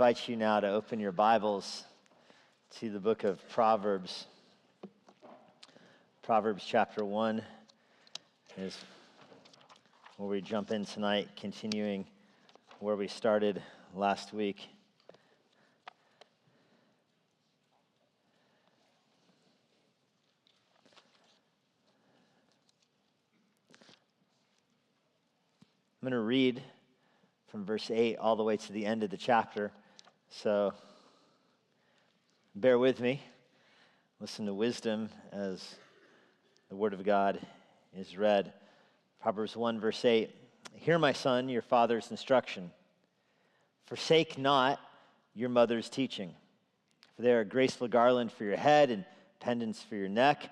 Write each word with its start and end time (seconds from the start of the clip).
invite 0.00 0.30
you 0.30 0.34
now 0.34 0.58
to 0.58 0.66
open 0.66 0.98
your 0.98 1.12
Bibles 1.12 1.84
to 2.78 2.88
the 2.88 2.98
book 2.98 3.22
of 3.22 3.46
Proverbs. 3.50 4.26
Proverbs 6.22 6.64
chapter 6.66 7.04
1 7.04 7.42
is 8.56 8.78
where 10.16 10.30
we 10.30 10.40
jump 10.40 10.70
in 10.70 10.86
tonight, 10.86 11.28
continuing 11.36 12.06
where 12.78 12.96
we 12.96 13.08
started 13.08 13.62
last 13.94 14.32
week. 14.32 14.70
I'm 26.00 26.08
going 26.08 26.12
to 26.12 26.20
read 26.20 26.62
from 27.48 27.66
verse 27.66 27.90
8 27.90 28.16
all 28.16 28.36
the 28.36 28.42
way 28.42 28.56
to 28.56 28.72
the 28.72 28.86
end 28.86 29.02
of 29.02 29.10
the 29.10 29.18
chapter. 29.18 29.70
So 30.32 30.72
bear 32.54 32.78
with 32.78 33.00
me. 33.00 33.20
Listen 34.20 34.46
to 34.46 34.54
wisdom 34.54 35.10
as 35.32 35.74
the 36.68 36.76
word 36.76 36.94
of 36.94 37.04
God 37.04 37.44
is 37.96 38.16
read. 38.16 38.52
Proverbs 39.20 39.56
1, 39.56 39.80
verse 39.80 40.04
8 40.04 40.30
Hear, 40.76 40.98
my 41.00 41.12
son, 41.12 41.48
your 41.48 41.62
father's 41.62 42.12
instruction. 42.12 42.70
Forsake 43.86 44.38
not 44.38 44.78
your 45.34 45.48
mother's 45.48 45.90
teaching, 45.90 46.32
for 47.16 47.22
they 47.22 47.32
are 47.32 47.40
a 47.40 47.44
graceful 47.44 47.88
garland 47.88 48.30
for 48.30 48.44
your 48.44 48.56
head 48.56 48.90
and 48.90 49.04
pendants 49.40 49.82
for 49.82 49.96
your 49.96 50.08
neck. 50.08 50.48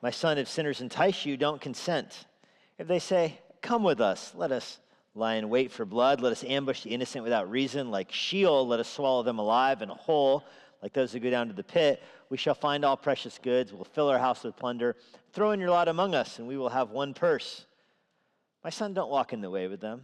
My 0.00 0.10
son, 0.10 0.38
if 0.38 0.48
sinners 0.48 0.80
entice 0.80 1.26
you, 1.26 1.36
don't 1.36 1.60
consent. 1.60 2.24
If 2.78 2.88
they 2.88 2.98
say, 2.98 3.38
Come 3.60 3.82
with 3.82 4.00
us, 4.00 4.32
let 4.34 4.52
us 4.52 4.78
lie 5.18 5.34
in 5.34 5.48
wait 5.48 5.70
for 5.70 5.84
blood. 5.84 6.20
Let 6.20 6.32
us 6.32 6.44
ambush 6.44 6.82
the 6.82 6.90
innocent 6.90 7.24
without 7.24 7.50
reason. 7.50 7.90
Like 7.90 8.12
Sheol, 8.12 8.66
let 8.66 8.80
us 8.80 8.88
swallow 8.88 9.22
them 9.22 9.38
alive 9.38 9.82
and 9.82 9.90
whole. 9.90 10.44
Like 10.82 10.92
those 10.92 11.12
who 11.12 11.18
go 11.18 11.30
down 11.30 11.48
to 11.48 11.52
the 11.52 11.64
pit, 11.64 12.02
we 12.30 12.36
shall 12.36 12.54
find 12.54 12.84
all 12.84 12.96
precious 12.96 13.38
goods. 13.38 13.72
We'll 13.72 13.84
fill 13.84 14.08
our 14.08 14.18
house 14.18 14.44
with 14.44 14.56
plunder. 14.56 14.96
Throw 15.32 15.50
in 15.50 15.60
your 15.60 15.70
lot 15.70 15.88
among 15.88 16.14
us, 16.14 16.38
and 16.38 16.46
we 16.46 16.56
will 16.56 16.68
have 16.68 16.90
one 16.90 17.14
purse. 17.14 17.66
My 18.62 18.70
son, 18.70 18.94
don't 18.94 19.10
walk 19.10 19.32
in 19.32 19.40
the 19.40 19.50
way 19.50 19.66
with 19.66 19.80
them. 19.80 20.02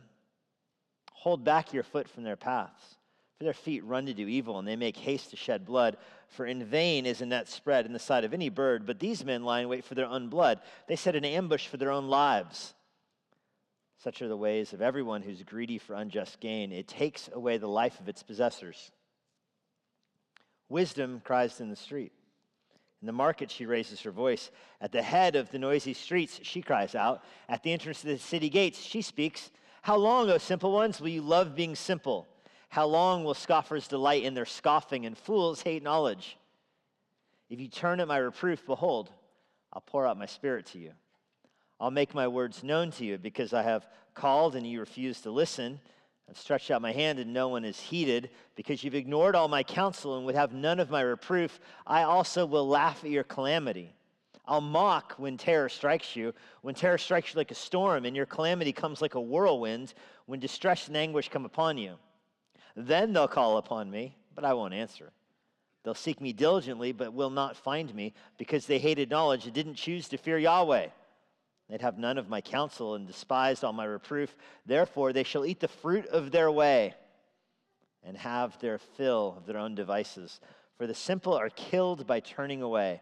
Hold 1.13 1.45
back 1.45 1.73
your 1.73 1.85
foot 1.85 2.09
from 2.09 2.25
their 2.25 2.37
paths. 2.37 2.97
For 3.39 3.45
their 3.45 3.53
feet 3.53 3.85
run 3.85 4.07
to 4.07 4.15
do 4.15 4.29
evil, 4.29 4.59
and 4.59 4.67
they 4.67 4.77
make 4.77 4.97
haste 4.97 5.31
to 5.31 5.37
shed 5.37 5.65
blood. 5.65 5.97
For 6.29 6.47
in 6.47 6.65
vain 6.65 7.07
is 7.07 7.21
a 7.21 7.27
net 7.27 7.49
spread 7.49 7.87
in 7.87 7.93
the 7.93 7.99
sight 7.99 8.25
of 8.25 8.35
any 8.35 8.49
bird, 8.49 8.87
but 8.87 8.99
these 8.99 9.25
men 9.25 9.45
lie 9.45 9.61
in 9.61 9.69
wait 9.69 9.85
for 9.85 9.95
their 9.95 10.07
own 10.07 10.29
blood. 10.29 10.61
They 10.87 10.97
set 10.97 11.17
an 11.17 11.25
ambush 11.25 11.67
for 11.67 11.77
their 11.77 11.91
own 11.91 12.09
lives. 12.09 12.75
Such 14.05 14.21
are 14.21 14.29
the 14.29 14.37
ways 14.37 14.75
of 14.75 14.83
everyone 14.83 15.23
who's 15.23 15.43
greedy 15.43 15.79
for 15.79 15.95
unjust 15.95 16.39
gain. 16.39 16.73
It 16.73 16.87
takes 16.87 17.31
away 17.33 17.57
the 17.57 17.67
life 17.67 17.99
of 18.01 18.07
its 18.07 18.23
possessors. 18.23 18.93
Wisdom 20.69 21.23
cries 21.25 21.59
in 21.59 21.71
the 21.71 21.75
street. 21.75 22.13
In 23.01 23.07
the 23.07 23.13
market, 23.13 23.51
she 23.51 23.65
raises 23.65 24.03
her 24.03 24.11
voice. 24.11 24.51
At 24.79 24.93
the 24.93 25.01
head 25.01 25.37
of 25.37 25.51
the 25.51 25.59
noisy 25.59 25.95
streets, 25.95 26.39
she 26.43 26.61
cries 26.61 26.95
out. 26.95 27.25
At 27.49 27.63
the 27.63 27.73
entrance 27.73 28.03
to 28.03 28.09
the 28.09 28.19
city 28.19 28.51
gates, 28.51 28.79
she 28.79 29.01
speaks. 29.01 29.51
How 29.81 29.97
long, 29.97 30.29
O 30.29 30.37
simple 30.37 30.73
ones, 30.73 31.01
will 31.01 31.09
you 31.09 31.23
love 31.23 31.55
being 31.55 31.75
simple? 31.75 32.29
How 32.69 32.85
long 32.85 33.25
will 33.25 33.33
scoffers 33.33 33.89
delight 33.89 34.25
in 34.25 34.35
their 34.35 34.45
scoffing 34.45 35.07
and 35.07 35.17
fools 35.17 35.63
hate 35.63 35.83
knowledge? 35.83 36.37
If 37.49 37.59
you 37.59 37.69
turn 37.69 38.01
at 38.01 38.09
my 38.09 38.19
reproof, 38.19 38.67
behold, 38.67 39.11
I'll 39.73 39.81
pour 39.81 40.07
out 40.07 40.19
my 40.19 40.27
spirit 40.27 40.67
to 40.67 40.79
you. 40.79 40.93
I'll 41.81 41.91
make 41.91 42.15
my 42.15 42.29
words 42.29 42.63
known 42.63 42.91
to 42.93 43.05
you 43.05 43.19
because 43.19 43.53
I 43.53 43.63
have 43.63 43.87
called 44.15 44.57
and 44.57 44.67
you 44.67 44.81
refuse 44.81 45.21
to 45.23 45.31
listen. 45.31 45.81
I've 46.29 46.39
stretched 46.39 46.71
out 46.71 46.81
my 46.81 46.93
hand 46.93 47.19
and 47.19 47.33
no 47.33 47.49
one 47.49 47.65
is 47.65 47.79
heeded 47.79 48.31
because 48.55 48.83
you've 48.83 48.95
ignored 48.95 49.35
all 49.35 49.49
my 49.49 49.63
counsel 49.63 50.17
and 50.17 50.25
would 50.25 50.35
have 50.35 50.53
none 50.53 50.81
of 50.81 50.91
my 50.91 51.03
reproof. 51.03 51.61
I 51.87 52.05
also 52.05 52.47
will 52.47 52.67
laugh 52.67 53.05
at 53.05 53.11
your 53.11 53.25
calamity. 53.25 53.93
I'll 54.47 54.61
mock 54.61 55.15
when 55.17 55.37
terror 55.37 55.69
strikes 55.69 56.15
you, 56.15 56.35
when 56.63 56.75
terror 56.75 56.99
strikes 56.99 57.33
you 57.33 57.39
like 57.39 57.51
a 57.51 57.55
storm 57.55 58.05
and 58.05 58.15
your 58.15 58.27
calamity 58.27 58.73
comes 58.73 59.01
like 59.01 59.15
a 59.15 59.21
whirlwind, 59.21 59.95
when 60.27 60.41
distress 60.41 60.89
and 60.89 60.97
anguish 60.97 61.29
come 61.29 61.45
upon 61.45 61.79
you. 61.79 61.95
Then 62.77 63.13
they'll 63.13 63.29
call 63.29 63.57
upon 63.57 63.91
me, 63.91 64.17
but 64.35 64.45
I 64.45 64.55
won't 64.55 64.75
answer. 64.75 65.13
They'll 65.83 65.95
seek 65.95 66.21
me 66.21 66.33
diligently, 66.33 66.93
but 66.93 67.13
will 67.13 67.31
not 67.31 67.57
find 67.57 67.95
me 67.95 68.15
because 68.39 68.67
they 68.67 68.79
hated 68.79 69.11
knowledge 69.11 69.45
and 69.45 69.55
didn't 69.55 69.75
choose 69.75 70.09
to 70.09 70.19
fear 70.19 70.39
Yahweh. 70.39 70.89
They'd 71.69 71.81
have 71.81 71.99
none 71.99 72.19
of 72.19 72.29
my 72.29 72.41
counsel 72.41 72.95
and 72.95 73.07
despised 73.07 73.65
all 73.65 73.73
my 73.73 73.85
reproof. 73.85 74.37
Therefore, 74.67 75.13
they 75.13 75.23
shall 75.23 75.47
eat 75.47 75.61
the 75.61 75.69
fruit 75.69 76.07
of 76.07 76.31
their 76.31 76.51
way 76.51 76.95
and 78.03 78.17
have 78.19 78.59
their 78.61 78.79
fill 78.79 79.35
of 79.37 79.47
their 79.47 79.59
own 79.59 79.75
devices. 79.75 80.41
For 80.77 80.87
the 80.87 80.95
simple 80.95 81.35
are 81.35 81.49
killed 81.51 82.07
by 82.07 82.21
turning 82.21 82.61
away, 82.61 83.01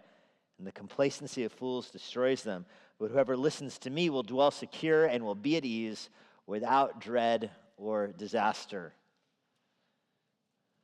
and 0.59 0.67
the 0.67 0.73
complacency 0.73 1.45
of 1.45 1.53
fools 1.53 1.91
destroys 1.91 2.43
them. 2.43 2.67
But 3.01 3.11
whoever 3.11 3.37
listens 3.37 3.79
to 3.79 3.91
me 3.91 4.11
will 4.11 4.23
dwell 4.23 4.53
secure 4.53 5.07
and 5.07 5.25
will 5.25 5.35
be 5.35 5.57
at 5.57 5.65
ease 5.65 6.09
without 6.47 7.01
dread 7.01 7.51
or 7.77 8.09
disaster. 8.09 8.93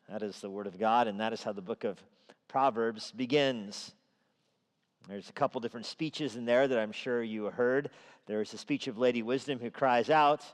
That 0.09 0.23
is 0.23 0.41
the 0.41 0.51
word 0.51 0.67
of 0.67 0.79
God, 0.79 1.07
and 1.07 1.21
that 1.21 1.33
is 1.33 1.43
how 1.43 1.53
the 1.53 1.63
book 1.63 1.85
of 1.85 2.03
Proverbs 2.49 3.13
begins. 3.13 3.93
There's 5.09 5.31
a 5.31 5.33
couple 5.33 5.59
different 5.63 5.87
speeches 5.87 6.37
in 6.37 6.45
there 6.45 6.69
that 6.69 6.79
I'm 6.79 6.93
sure 6.93 7.23
you 7.23 7.47
heard. 7.47 7.89
There's 8.27 8.51
the 8.51 8.59
speech 8.59 8.89
of 8.89 8.99
Lady 8.99 9.23
Wisdom 9.23 9.59
who 9.59 9.71
cries 9.71 10.11
out, 10.11 10.45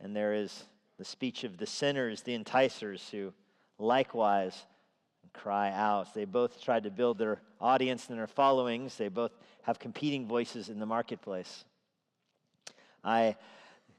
and 0.00 0.16
there 0.16 0.34
is 0.34 0.64
the 0.98 1.04
speech 1.04 1.44
of 1.44 1.58
the 1.58 1.66
sinners, 1.66 2.22
the 2.22 2.34
enticers, 2.34 3.08
who 3.10 3.32
likewise 3.78 4.66
cry 5.32 5.70
out. 5.70 6.12
They 6.12 6.24
both 6.24 6.60
tried 6.60 6.82
to 6.82 6.90
build 6.90 7.18
their 7.18 7.40
audience 7.60 8.08
and 8.08 8.18
their 8.18 8.26
followings. 8.26 8.96
They 8.96 9.06
both 9.06 9.30
have 9.62 9.78
competing 9.78 10.26
voices 10.26 10.68
in 10.70 10.80
the 10.80 10.86
marketplace. 10.86 11.64
I 13.04 13.36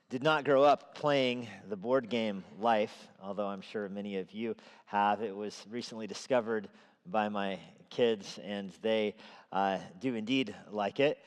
did 0.10 0.24
not 0.24 0.44
grow 0.44 0.64
up 0.64 0.94
playing 0.94 1.48
the 1.70 1.78
board 1.78 2.10
game 2.10 2.44
Life, 2.60 3.08
although 3.24 3.48
I'm 3.48 3.62
sure 3.62 3.88
many 3.88 4.18
of 4.18 4.30
you 4.34 4.56
have. 4.88 5.22
It 5.22 5.34
was 5.34 5.66
recently 5.70 6.06
discovered 6.06 6.68
by 7.06 7.30
my 7.30 7.60
kids, 7.90 8.40
and 8.44 8.72
they 8.82 9.16
uh, 9.52 9.80
do 10.00 10.16
indeed 10.16 10.56
like 10.72 11.00
it. 11.00 11.18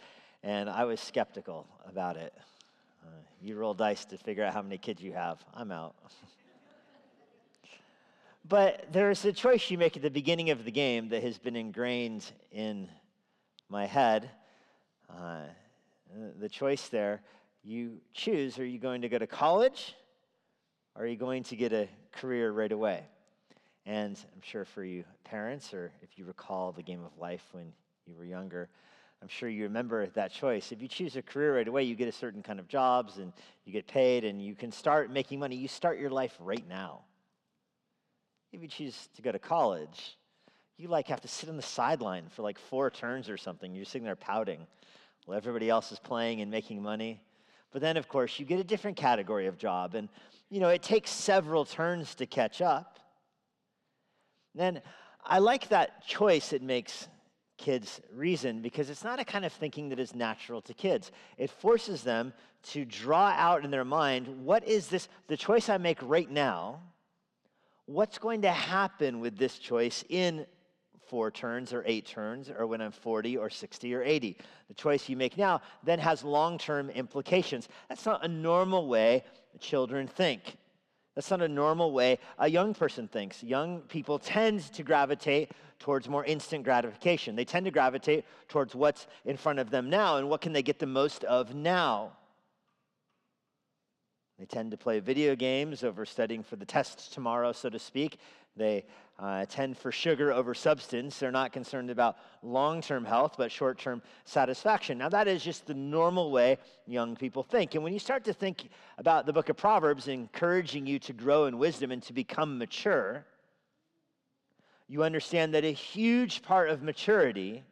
And 0.42 0.68
I 0.68 0.84
was 0.84 1.00
skeptical 1.00 1.66
about 1.88 2.16
it. 2.16 2.32
Uh, 3.04 3.10
you 3.40 3.56
roll 3.56 3.74
dice 3.74 4.04
to 4.06 4.18
figure 4.18 4.44
out 4.44 4.52
how 4.52 4.62
many 4.62 4.78
kids 4.78 5.02
you 5.02 5.12
have. 5.12 5.42
I'm 5.54 5.70
out. 5.70 5.94
but 8.48 8.86
there's 8.92 9.24
a 9.24 9.32
choice 9.32 9.70
you 9.70 9.78
make 9.78 9.96
at 9.96 10.02
the 10.02 10.10
beginning 10.10 10.50
of 10.50 10.64
the 10.64 10.70
game 10.70 11.08
that 11.10 11.22
has 11.22 11.38
been 11.38 11.56
ingrained 11.56 12.30
in 12.50 12.88
my 13.68 13.86
head. 13.86 14.30
Uh, 15.08 15.42
the 16.38 16.48
choice 16.48 16.88
there, 16.88 17.22
you 17.64 18.00
choose 18.12 18.58
are 18.58 18.66
you 18.66 18.78
going 18.78 19.02
to 19.02 19.08
go 19.08 19.18
to 19.18 19.26
college 19.26 19.94
or 20.94 21.04
are 21.04 21.06
you 21.06 21.16
going 21.16 21.42
to 21.44 21.56
get 21.56 21.72
a 21.72 21.88
career 22.12 22.52
right 22.52 22.72
away? 22.72 23.04
And 23.86 24.18
I'm 24.34 24.42
sure 24.42 24.64
for 24.64 24.84
you 24.84 25.04
parents, 25.24 25.74
or 25.74 25.90
if 26.02 26.16
you 26.16 26.24
recall 26.24 26.72
the 26.72 26.82
game 26.82 27.02
of 27.02 27.18
life 27.18 27.42
when 27.52 27.72
you 28.06 28.14
were 28.16 28.24
younger, 28.24 28.68
I'm 29.22 29.28
sure 29.28 29.48
you 29.48 29.64
remember 29.64 30.06
that 30.08 30.32
choice. 30.32 30.72
If 30.72 30.82
you 30.82 30.88
choose 30.88 31.14
a 31.16 31.22
career 31.22 31.56
right 31.56 31.68
away, 31.68 31.84
you 31.84 31.94
get 31.94 32.08
a 32.08 32.12
certain 32.12 32.42
kind 32.42 32.58
of 32.58 32.66
jobs 32.66 33.18
and 33.18 33.32
you 33.64 33.72
get 33.72 33.86
paid 33.86 34.24
and 34.24 34.42
you 34.42 34.54
can 34.54 34.72
start 34.72 35.12
making 35.12 35.38
money. 35.38 35.54
You 35.54 35.68
start 35.68 36.00
your 36.00 36.10
life 36.10 36.36
right 36.40 36.66
now. 36.68 37.02
If 38.52 38.60
you 38.60 38.68
choose 38.68 39.08
to 39.14 39.22
go 39.22 39.30
to 39.30 39.38
college, 39.38 40.18
you 40.76 40.88
like 40.88 41.06
have 41.06 41.20
to 41.20 41.28
sit 41.28 41.48
on 41.48 41.56
the 41.56 41.62
sideline 41.62 42.24
for 42.30 42.42
like 42.42 42.58
four 42.58 42.90
turns 42.90 43.28
or 43.30 43.36
something. 43.36 43.72
You're 43.72 43.84
sitting 43.84 44.04
there 44.04 44.16
pouting 44.16 44.66
while 45.24 45.36
everybody 45.36 45.70
else 45.70 45.92
is 45.92 46.00
playing 46.00 46.40
and 46.40 46.50
making 46.50 46.82
money. 46.82 47.20
But 47.70 47.80
then, 47.80 47.96
of 47.96 48.08
course, 48.08 48.38
you 48.40 48.44
get 48.44 48.58
a 48.58 48.64
different 48.64 48.96
category 48.96 49.46
of 49.46 49.56
job. 49.56 49.94
And, 49.94 50.08
you 50.50 50.58
know, 50.60 50.68
it 50.68 50.82
takes 50.82 51.10
several 51.10 51.64
turns 51.64 52.16
to 52.16 52.26
catch 52.26 52.60
up. 52.60 52.98
Then 54.54 54.82
I 55.24 55.38
like 55.38 55.68
that 55.68 56.04
choice 56.04 56.52
it 56.52 56.62
makes 56.62 57.08
kids 57.62 58.00
reason 58.12 58.60
because 58.60 58.90
it's 58.90 59.04
not 59.04 59.20
a 59.20 59.24
kind 59.24 59.44
of 59.44 59.52
thinking 59.52 59.88
that 59.88 60.00
is 60.00 60.16
natural 60.16 60.60
to 60.62 60.74
kids. 60.74 61.12
It 61.38 61.48
forces 61.48 62.02
them 62.02 62.32
to 62.70 62.84
draw 62.84 63.28
out 63.36 63.64
in 63.64 63.70
their 63.70 63.84
mind 63.84 64.26
what 64.44 64.66
is 64.66 64.88
this, 64.88 65.08
the 65.28 65.36
choice 65.36 65.68
I 65.68 65.78
make 65.78 65.98
right 66.02 66.30
now, 66.30 66.80
what's 67.86 68.18
going 68.18 68.42
to 68.42 68.50
happen 68.50 69.20
with 69.20 69.38
this 69.38 69.58
choice 69.58 70.04
in 70.08 70.44
four 71.06 71.30
turns 71.30 71.72
or 71.72 71.84
eight 71.86 72.04
turns 72.04 72.50
or 72.50 72.66
when 72.66 72.80
I'm 72.80 72.90
40 72.90 73.36
or 73.36 73.48
60 73.48 73.94
or 73.94 74.02
80. 74.02 74.36
The 74.66 74.74
choice 74.74 75.08
you 75.08 75.16
make 75.16 75.38
now 75.38 75.60
then 75.84 76.00
has 76.00 76.24
long 76.24 76.58
term 76.58 76.90
implications. 76.90 77.68
That's 77.88 78.06
not 78.06 78.24
a 78.24 78.28
normal 78.28 78.88
way 78.88 79.22
children 79.60 80.08
think. 80.08 80.56
That's 81.14 81.30
not 81.30 81.42
a 81.42 81.48
normal 81.48 81.92
way 81.92 82.18
a 82.38 82.48
young 82.48 82.74
person 82.74 83.06
thinks. 83.06 83.42
Young 83.42 83.82
people 83.82 84.18
tend 84.18 84.62
to 84.72 84.82
gravitate 84.82 85.52
towards 85.82 86.08
more 86.08 86.24
instant 86.24 86.62
gratification. 86.64 87.34
They 87.34 87.44
tend 87.44 87.66
to 87.66 87.72
gravitate 87.72 88.24
towards 88.48 88.74
what's 88.74 89.08
in 89.24 89.36
front 89.36 89.58
of 89.58 89.68
them 89.68 89.90
now 89.90 90.16
and 90.16 90.30
what 90.30 90.40
can 90.40 90.52
they 90.52 90.62
get 90.62 90.78
the 90.78 90.86
most 90.86 91.24
of 91.24 91.54
now. 91.54 92.12
They 94.38 94.46
tend 94.46 94.70
to 94.70 94.76
play 94.76 95.00
video 95.00 95.34
games 95.34 95.82
over 95.82 96.06
studying 96.06 96.44
for 96.44 96.56
the 96.56 96.64
test 96.64 97.12
tomorrow, 97.12 97.52
so 97.52 97.68
to 97.68 97.78
speak. 97.78 98.18
They 98.56 98.84
uh, 99.18 99.44
tend 99.48 99.76
for 99.76 99.90
sugar 99.90 100.32
over 100.32 100.54
substance. 100.54 101.18
They're 101.18 101.32
not 101.32 101.52
concerned 101.52 101.90
about 101.90 102.16
long 102.42 102.80
term 102.80 103.04
health, 103.04 103.34
but 103.36 103.50
short 103.50 103.78
term 103.78 104.02
satisfaction. 104.24 104.98
Now, 104.98 105.08
that 105.08 105.26
is 105.26 105.42
just 105.42 105.66
the 105.66 105.74
normal 105.74 106.30
way 106.30 106.58
young 106.86 107.16
people 107.16 107.42
think. 107.42 107.74
And 107.74 107.82
when 107.82 107.92
you 107.92 107.98
start 107.98 108.24
to 108.24 108.32
think 108.32 108.68
about 108.98 109.26
the 109.26 109.32
book 109.32 109.48
of 109.48 109.56
Proverbs 109.56 110.06
encouraging 110.06 110.86
you 110.86 110.98
to 111.00 111.12
grow 111.12 111.46
in 111.46 111.58
wisdom 111.58 111.90
and 111.90 112.02
to 112.04 112.12
become 112.12 112.58
mature, 112.58 113.24
you 114.92 115.02
understand 115.02 115.54
that 115.54 115.64
a 115.64 115.72
huge 115.72 116.42
part 116.42 116.68
of 116.68 116.82
maturity 116.82 117.62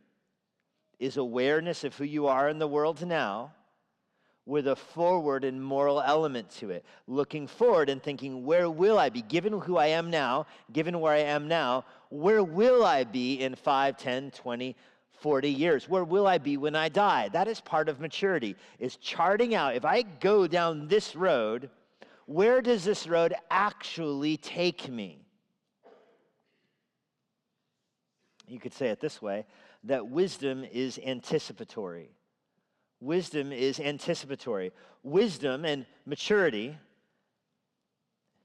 is 0.98 1.18
awareness 1.18 1.84
of 1.84 1.94
who 1.94 2.04
you 2.04 2.26
are 2.26 2.48
in 2.48 2.58
the 2.58 2.66
world 2.66 3.06
now 3.06 3.52
with 4.46 4.66
a 4.68 4.74
forward 4.74 5.44
and 5.44 5.62
moral 5.62 6.00
element 6.00 6.48
to 6.48 6.70
it. 6.70 6.82
Looking 7.06 7.46
forward 7.46 7.90
and 7.90 8.02
thinking, 8.02 8.46
where 8.46 8.70
will 8.70 8.98
I 8.98 9.10
be? 9.10 9.20
Given 9.20 9.52
who 9.52 9.76
I 9.76 9.88
am 9.88 10.08
now, 10.08 10.46
given 10.72 10.98
where 10.98 11.12
I 11.12 11.18
am 11.18 11.46
now, 11.46 11.84
where 12.08 12.42
will 12.42 12.86
I 12.86 13.04
be 13.04 13.34
in 13.34 13.54
5, 13.54 13.98
10, 13.98 14.30
20, 14.30 14.74
40 15.20 15.50
years? 15.50 15.90
Where 15.90 16.04
will 16.04 16.26
I 16.26 16.38
be 16.38 16.56
when 16.56 16.74
I 16.74 16.88
die? 16.88 17.28
That 17.28 17.48
is 17.48 17.60
part 17.60 17.90
of 17.90 18.00
maturity, 18.00 18.56
is 18.78 18.96
charting 18.96 19.54
out, 19.54 19.76
if 19.76 19.84
I 19.84 20.04
go 20.20 20.46
down 20.46 20.88
this 20.88 21.14
road, 21.14 21.68
where 22.24 22.62
does 22.62 22.82
this 22.82 23.06
road 23.06 23.34
actually 23.50 24.38
take 24.38 24.88
me? 24.88 25.26
You 28.50 28.58
could 28.58 28.74
say 28.74 28.88
it 28.88 29.00
this 29.00 29.22
way 29.22 29.46
that 29.84 30.08
wisdom 30.08 30.64
is 30.64 30.98
anticipatory. 30.98 32.10
Wisdom 33.00 33.52
is 33.52 33.80
anticipatory. 33.80 34.72
Wisdom 35.02 35.64
and 35.64 35.86
maturity, 36.04 36.76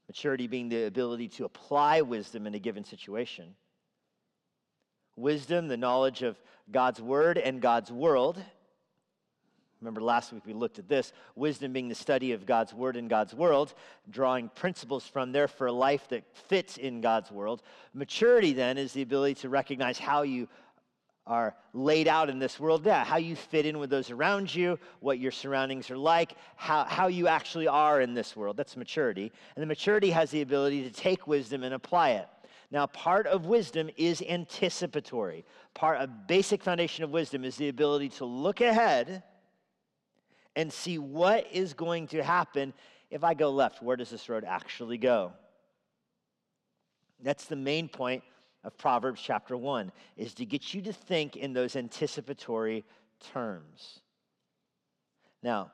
maturity 0.08 0.46
being 0.46 0.68
the 0.68 0.84
ability 0.84 1.28
to 1.28 1.44
apply 1.44 2.00
wisdom 2.00 2.46
in 2.46 2.54
a 2.54 2.58
given 2.58 2.84
situation. 2.84 3.54
Wisdom, 5.16 5.68
the 5.68 5.76
knowledge 5.76 6.22
of 6.22 6.38
God's 6.70 7.00
word 7.00 7.36
and 7.36 7.60
God's 7.60 7.90
world. 7.90 8.42
Remember 9.80 10.00
last 10.00 10.32
week 10.32 10.46
we 10.46 10.54
looked 10.54 10.78
at 10.78 10.88
this. 10.88 11.12
Wisdom 11.34 11.72
being 11.72 11.88
the 11.88 11.94
study 11.94 12.32
of 12.32 12.46
God's 12.46 12.72
word 12.72 12.96
and 12.96 13.10
God's 13.10 13.34
world, 13.34 13.74
drawing 14.10 14.48
principles 14.50 15.06
from 15.06 15.32
there 15.32 15.48
for 15.48 15.66
a 15.66 15.72
life 15.72 16.08
that 16.08 16.24
fits 16.34 16.78
in 16.78 17.00
God's 17.00 17.30
world. 17.30 17.62
Maturity 17.92 18.52
then 18.52 18.78
is 18.78 18.92
the 18.92 19.02
ability 19.02 19.34
to 19.42 19.48
recognize 19.48 19.98
how 19.98 20.22
you 20.22 20.48
are 21.26 21.54
laid 21.72 22.06
out 22.06 22.30
in 22.30 22.38
this 22.38 22.60
world 22.60 22.86
yeah, 22.86 23.04
how 23.04 23.16
you 23.16 23.34
fit 23.34 23.66
in 23.66 23.78
with 23.78 23.90
those 23.90 24.10
around 24.10 24.54
you, 24.54 24.78
what 25.00 25.18
your 25.18 25.32
surroundings 25.32 25.90
are 25.90 25.98
like, 25.98 26.36
how, 26.54 26.84
how 26.84 27.08
you 27.08 27.26
actually 27.26 27.66
are 27.66 28.00
in 28.00 28.14
this 28.14 28.36
world. 28.36 28.56
That's 28.56 28.76
maturity. 28.76 29.32
And 29.56 29.62
the 29.62 29.66
maturity 29.66 30.10
has 30.10 30.30
the 30.30 30.42
ability 30.42 30.84
to 30.84 30.90
take 30.90 31.26
wisdom 31.26 31.64
and 31.64 31.74
apply 31.74 32.10
it. 32.10 32.28
Now, 32.70 32.86
part 32.86 33.26
of 33.26 33.46
wisdom 33.46 33.90
is 33.96 34.22
anticipatory. 34.22 35.44
Part 35.74 36.00
a 36.00 36.06
basic 36.06 36.62
foundation 36.62 37.04
of 37.04 37.10
wisdom 37.10 37.44
is 37.44 37.56
the 37.56 37.68
ability 37.68 38.08
to 38.10 38.24
look 38.24 38.60
ahead 38.60 39.22
and 40.56 40.72
see 40.72 40.98
what 40.98 41.46
is 41.52 41.74
going 41.74 42.08
to 42.08 42.24
happen 42.24 42.72
if 43.10 43.22
I 43.22 43.34
go 43.34 43.50
left. 43.50 43.82
Where 43.82 43.96
does 43.96 44.10
this 44.10 44.28
road 44.28 44.42
actually 44.44 44.98
go? 44.98 45.32
That's 47.22 47.44
the 47.44 47.56
main 47.56 47.88
point 47.88 48.24
of 48.64 48.76
Proverbs 48.76 49.20
chapter 49.22 49.56
1 49.56 49.92
is 50.16 50.34
to 50.34 50.44
get 50.44 50.74
you 50.74 50.82
to 50.82 50.92
think 50.92 51.36
in 51.36 51.52
those 51.52 51.76
anticipatory 51.76 52.84
terms. 53.32 54.00
Now, 55.42 55.70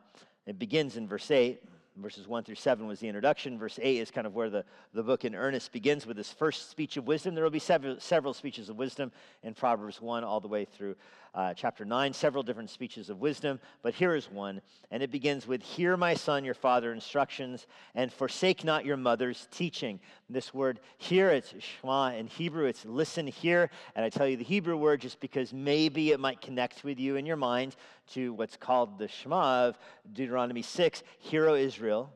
it 0.46 0.58
begins 0.58 0.96
in 0.96 1.08
verse 1.08 1.30
8. 1.30 1.62
Verses 1.94 2.26
1 2.26 2.44
through 2.44 2.54
7 2.54 2.86
was 2.86 3.00
the 3.00 3.06
introduction. 3.06 3.58
Verse 3.58 3.78
8 3.80 3.98
is 3.98 4.10
kind 4.10 4.26
of 4.26 4.34
where 4.34 4.48
the, 4.48 4.64
the 4.94 5.02
book 5.02 5.26
in 5.26 5.34
earnest 5.34 5.72
begins 5.72 6.06
with 6.06 6.16
this 6.16 6.32
first 6.32 6.70
speech 6.70 6.96
of 6.96 7.06
wisdom. 7.06 7.34
There 7.34 7.44
will 7.44 7.50
be 7.50 7.58
several, 7.58 8.00
several 8.00 8.32
speeches 8.32 8.70
of 8.70 8.76
wisdom 8.76 9.12
in 9.42 9.52
Proverbs 9.52 10.00
1 10.00 10.24
all 10.24 10.40
the 10.40 10.48
way 10.48 10.64
through 10.64 10.96
uh, 11.34 11.54
chapter 11.54 11.84
9, 11.84 12.12
several 12.12 12.42
different 12.42 12.68
speeches 12.68 13.08
of 13.08 13.20
wisdom, 13.20 13.58
but 13.82 13.94
here 13.94 14.14
is 14.14 14.30
one. 14.30 14.60
And 14.90 15.02
it 15.02 15.10
begins 15.10 15.46
with 15.46 15.62
Hear, 15.62 15.96
my 15.96 16.14
son, 16.14 16.44
your 16.44 16.54
father 16.54 16.92
instructions, 16.92 17.66
and 17.94 18.12
forsake 18.12 18.64
not 18.64 18.84
your 18.84 18.98
mother's 18.98 19.48
teaching. 19.50 19.98
This 20.28 20.52
word 20.52 20.80
here, 20.98 21.30
it's 21.30 21.54
Shema 21.58 22.12
in 22.12 22.26
Hebrew, 22.26 22.66
it's 22.66 22.84
listen 22.84 23.26
here. 23.26 23.70
And 23.96 24.04
I 24.04 24.10
tell 24.10 24.28
you 24.28 24.36
the 24.36 24.44
Hebrew 24.44 24.76
word 24.76 25.00
just 25.00 25.20
because 25.20 25.52
maybe 25.52 26.10
it 26.10 26.20
might 26.20 26.42
connect 26.42 26.84
with 26.84 26.98
you 26.98 27.16
in 27.16 27.24
your 27.24 27.36
mind 27.36 27.76
to 28.12 28.34
what's 28.34 28.56
called 28.56 28.98
the 28.98 29.08
Shema 29.08 29.68
of 29.68 29.78
Deuteronomy 30.12 30.62
6 30.62 31.02
Hear, 31.18 31.48
O 31.48 31.54
Israel, 31.54 32.12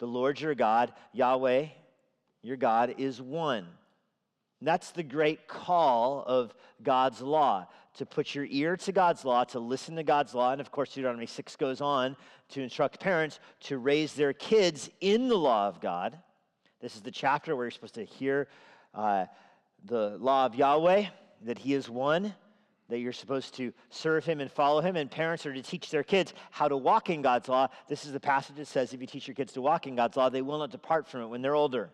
the 0.00 0.06
Lord 0.06 0.38
your 0.38 0.54
God, 0.54 0.92
Yahweh, 1.12 1.66
your 2.42 2.56
God, 2.56 2.94
is 2.98 3.22
one. 3.22 3.66
That's 4.62 4.90
the 4.90 5.02
great 5.02 5.48
call 5.48 6.22
of 6.26 6.54
God's 6.82 7.22
law 7.22 7.66
to 7.94 8.06
put 8.06 8.34
your 8.34 8.46
ear 8.48 8.76
to 8.76 8.92
God's 8.92 9.24
law, 9.24 9.44
to 9.44 9.58
listen 9.58 9.96
to 9.96 10.02
God's 10.02 10.34
law. 10.34 10.52
And 10.52 10.60
of 10.60 10.70
course, 10.70 10.94
Deuteronomy 10.94 11.26
6 11.26 11.56
goes 11.56 11.80
on 11.80 12.16
to 12.50 12.62
instruct 12.62 13.00
parents 13.00 13.40
to 13.60 13.78
raise 13.78 14.14
their 14.14 14.32
kids 14.32 14.90
in 15.00 15.28
the 15.28 15.36
law 15.36 15.68
of 15.68 15.80
God. 15.80 16.18
This 16.80 16.96
is 16.96 17.02
the 17.02 17.10
chapter 17.10 17.54
where 17.54 17.66
you're 17.66 17.70
supposed 17.70 17.96
to 17.96 18.04
hear 18.04 18.48
uh, 18.94 19.26
the 19.84 20.16
law 20.18 20.46
of 20.46 20.54
Yahweh, 20.54 21.06
that 21.42 21.58
He 21.58 21.74
is 21.74 21.90
one, 21.90 22.34
that 22.88 22.98
you're 22.98 23.12
supposed 23.12 23.54
to 23.56 23.72
serve 23.90 24.24
Him 24.24 24.40
and 24.40 24.50
follow 24.50 24.80
Him. 24.80 24.96
And 24.96 25.10
parents 25.10 25.44
are 25.46 25.52
to 25.52 25.62
teach 25.62 25.90
their 25.90 26.02
kids 26.02 26.32
how 26.50 26.68
to 26.68 26.76
walk 26.76 27.10
in 27.10 27.22
God's 27.22 27.48
law. 27.48 27.68
This 27.88 28.04
is 28.04 28.12
the 28.12 28.20
passage 28.20 28.56
that 28.56 28.66
says 28.66 28.92
if 28.92 29.00
you 29.00 29.06
teach 29.06 29.26
your 29.26 29.34
kids 29.34 29.52
to 29.54 29.60
walk 29.60 29.86
in 29.86 29.96
God's 29.96 30.16
law, 30.16 30.28
they 30.28 30.42
will 30.42 30.58
not 30.58 30.70
depart 30.70 31.08
from 31.08 31.22
it 31.22 31.26
when 31.26 31.42
they're 31.42 31.54
older. 31.54 31.90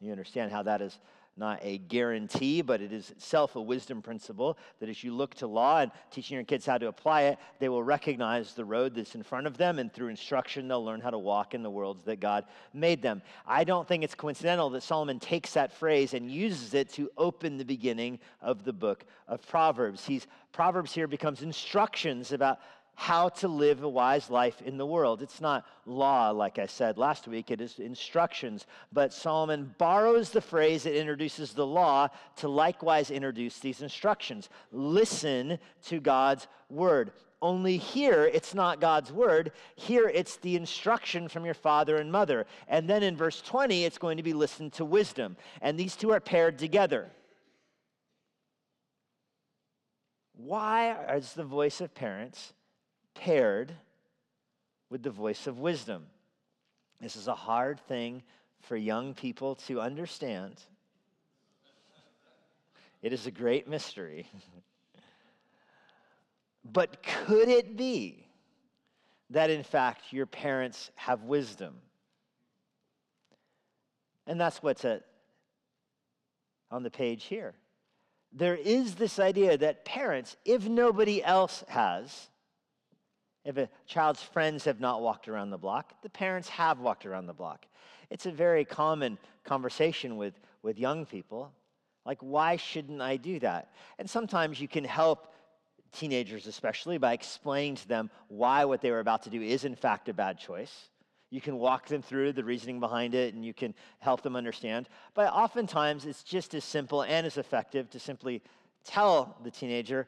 You 0.00 0.10
understand 0.10 0.52
how 0.52 0.62
that 0.64 0.82
is 0.82 0.98
not 1.36 1.58
a 1.62 1.78
guarantee, 1.78 2.62
but 2.62 2.80
it 2.80 2.92
is 2.92 3.10
itself 3.10 3.56
a 3.56 3.60
wisdom 3.60 4.00
principle 4.02 4.56
that 4.78 4.88
as 4.88 5.02
you 5.02 5.12
look 5.12 5.34
to 5.34 5.46
law 5.46 5.80
and 5.80 5.90
teaching 6.10 6.36
your 6.36 6.44
kids 6.44 6.64
how 6.64 6.78
to 6.78 6.86
apply 6.86 7.22
it, 7.22 7.38
they 7.58 7.68
will 7.68 7.82
recognize 7.82 8.54
the 8.54 8.64
road 8.64 8.94
that's 8.94 9.14
in 9.14 9.22
front 9.22 9.46
of 9.46 9.56
them, 9.56 9.78
and 9.78 9.92
through 9.92 10.08
instruction, 10.08 10.68
they'll 10.68 10.84
learn 10.84 11.00
how 11.00 11.10
to 11.10 11.18
walk 11.18 11.54
in 11.54 11.62
the 11.62 11.70
worlds 11.70 12.04
that 12.04 12.20
God 12.20 12.44
made 12.72 13.02
them. 13.02 13.22
I 13.46 13.64
don't 13.64 13.86
think 13.86 14.04
it's 14.04 14.14
coincidental 14.14 14.70
that 14.70 14.82
Solomon 14.82 15.18
takes 15.18 15.52
that 15.54 15.72
phrase 15.72 16.14
and 16.14 16.30
uses 16.30 16.74
it 16.74 16.88
to 16.90 17.10
open 17.16 17.56
the 17.56 17.64
beginning 17.64 18.20
of 18.40 18.64
the 18.64 18.72
book 18.72 19.04
of 19.26 19.46
Proverbs. 19.46 20.06
He's 20.06 20.26
Proverbs 20.52 20.94
here 20.94 21.08
becomes 21.08 21.42
instructions 21.42 22.30
about 22.30 22.60
how 22.94 23.28
to 23.28 23.48
live 23.48 23.82
a 23.82 23.88
wise 23.88 24.30
life 24.30 24.62
in 24.62 24.76
the 24.76 24.86
world. 24.86 25.22
It's 25.22 25.40
not 25.40 25.66
law, 25.84 26.30
like 26.30 26.58
I 26.58 26.66
said 26.66 26.96
last 26.96 27.26
week, 27.26 27.50
it 27.50 27.60
is 27.60 27.78
instructions. 27.78 28.66
But 28.92 29.12
Solomon 29.12 29.74
borrows 29.78 30.30
the 30.30 30.40
phrase 30.40 30.84
that 30.84 30.98
introduces 30.98 31.52
the 31.52 31.66
law 31.66 32.08
to 32.36 32.48
likewise 32.48 33.10
introduce 33.10 33.58
these 33.58 33.82
instructions. 33.82 34.48
Listen 34.72 35.58
to 35.86 36.00
God's 36.00 36.46
word. 36.70 37.12
Only 37.42 37.76
here, 37.76 38.24
it's 38.32 38.54
not 38.54 38.80
God's 38.80 39.12
word. 39.12 39.52
Here, 39.74 40.08
it's 40.08 40.36
the 40.36 40.56
instruction 40.56 41.28
from 41.28 41.44
your 41.44 41.54
father 41.54 41.96
and 41.96 42.10
mother. 42.10 42.46
And 42.68 42.88
then 42.88 43.02
in 43.02 43.16
verse 43.16 43.42
20, 43.42 43.84
it's 43.84 43.98
going 43.98 44.16
to 44.16 44.22
be 44.22 44.32
listen 44.32 44.70
to 44.72 44.84
wisdom. 44.84 45.36
And 45.60 45.78
these 45.78 45.94
two 45.94 46.10
are 46.10 46.20
paired 46.20 46.58
together. 46.58 47.10
Why 50.36 50.96
is 51.14 51.34
the 51.34 51.44
voice 51.44 51.80
of 51.80 51.94
parents 51.94 52.54
paired 53.14 53.72
with 54.90 55.02
the 55.02 55.10
voice 55.10 55.46
of 55.46 55.58
wisdom. 55.58 56.06
This 57.00 57.16
is 57.16 57.28
a 57.28 57.34
hard 57.34 57.80
thing 57.80 58.22
for 58.60 58.76
young 58.76 59.14
people 59.14 59.56
to 59.66 59.80
understand. 59.80 60.60
It 63.02 63.12
is 63.12 63.26
a 63.26 63.30
great 63.30 63.68
mystery. 63.68 64.26
but 66.64 67.02
could 67.02 67.48
it 67.48 67.76
be 67.76 68.26
that, 69.30 69.50
in 69.50 69.62
fact, 69.62 70.12
your 70.12 70.26
parents 70.26 70.90
have 70.94 71.24
wisdom? 71.24 71.74
And 74.26 74.40
that's 74.40 74.62
what's 74.62 74.84
at, 74.84 75.04
on 76.70 76.82
the 76.82 76.90
page 76.90 77.24
here. 77.24 77.54
There 78.32 78.56
is 78.56 78.94
this 78.94 79.18
idea 79.18 79.58
that 79.58 79.84
parents, 79.84 80.36
if 80.44 80.66
nobody 80.66 81.22
else 81.22 81.62
has, 81.68 82.30
if 83.44 83.56
a 83.56 83.68
child's 83.86 84.22
friends 84.22 84.64
have 84.64 84.80
not 84.80 85.02
walked 85.02 85.28
around 85.28 85.50
the 85.50 85.58
block, 85.58 85.94
the 86.02 86.10
parents 86.10 86.48
have 86.48 86.80
walked 86.80 87.06
around 87.06 87.26
the 87.26 87.34
block. 87.34 87.66
It's 88.10 88.26
a 88.26 88.30
very 88.30 88.64
common 88.64 89.18
conversation 89.44 90.16
with, 90.16 90.34
with 90.62 90.78
young 90.78 91.04
people. 91.04 91.52
Like, 92.06 92.18
why 92.20 92.56
shouldn't 92.56 93.00
I 93.00 93.16
do 93.16 93.38
that? 93.40 93.72
And 93.98 94.08
sometimes 94.08 94.60
you 94.60 94.68
can 94.68 94.84
help 94.84 95.32
teenagers, 95.92 96.46
especially, 96.46 96.98
by 96.98 97.12
explaining 97.12 97.76
to 97.76 97.88
them 97.88 98.10
why 98.28 98.64
what 98.64 98.80
they 98.80 98.90
were 98.90 99.00
about 99.00 99.22
to 99.22 99.30
do 99.30 99.40
is, 99.40 99.64
in 99.64 99.74
fact, 99.74 100.08
a 100.08 100.14
bad 100.14 100.38
choice. 100.38 100.90
You 101.30 101.40
can 101.40 101.56
walk 101.56 101.88
them 101.88 102.02
through 102.02 102.32
the 102.32 102.44
reasoning 102.44 102.78
behind 102.78 103.14
it 103.14 103.34
and 103.34 103.44
you 103.44 103.54
can 103.54 103.74
help 103.98 104.22
them 104.22 104.36
understand. 104.36 104.88
But 105.14 105.32
oftentimes, 105.32 106.04
it's 106.04 106.22
just 106.22 106.54
as 106.54 106.64
simple 106.64 107.02
and 107.02 107.26
as 107.26 107.38
effective 107.38 107.90
to 107.90 107.98
simply 107.98 108.42
tell 108.84 109.36
the 109.42 109.50
teenager, 109.50 110.06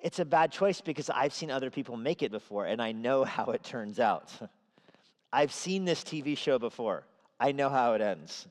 it's 0.00 0.18
a 0.18 0.24
bad 0.24 0.52
choice 0.52 0.80
because 0.80 1.10
I've 1.10 1.32
seen 1.32 1.50
other 1.50 1.70
people 1.70 1.96
make 1.96 2.22
it 2.22 2.30
before 2.30 2.66
and 2.66 2.80
I 2.80 2.92
know 2.92 3.24
how 3.24 3.46
it 3.46 3.62
turns 3.62 3.98
out. 3.98 4.30
I've 5.32 5.52
seen 5.52 5.84
this 5.84 6.02
TV 6.02 6.36
show 6.36 6.58
before. 6.58 7.04
I 7.38 7.52
know 7.52 7.68
how 7.68 7.94
it 7.94 8.00
ends. 8.00 8.46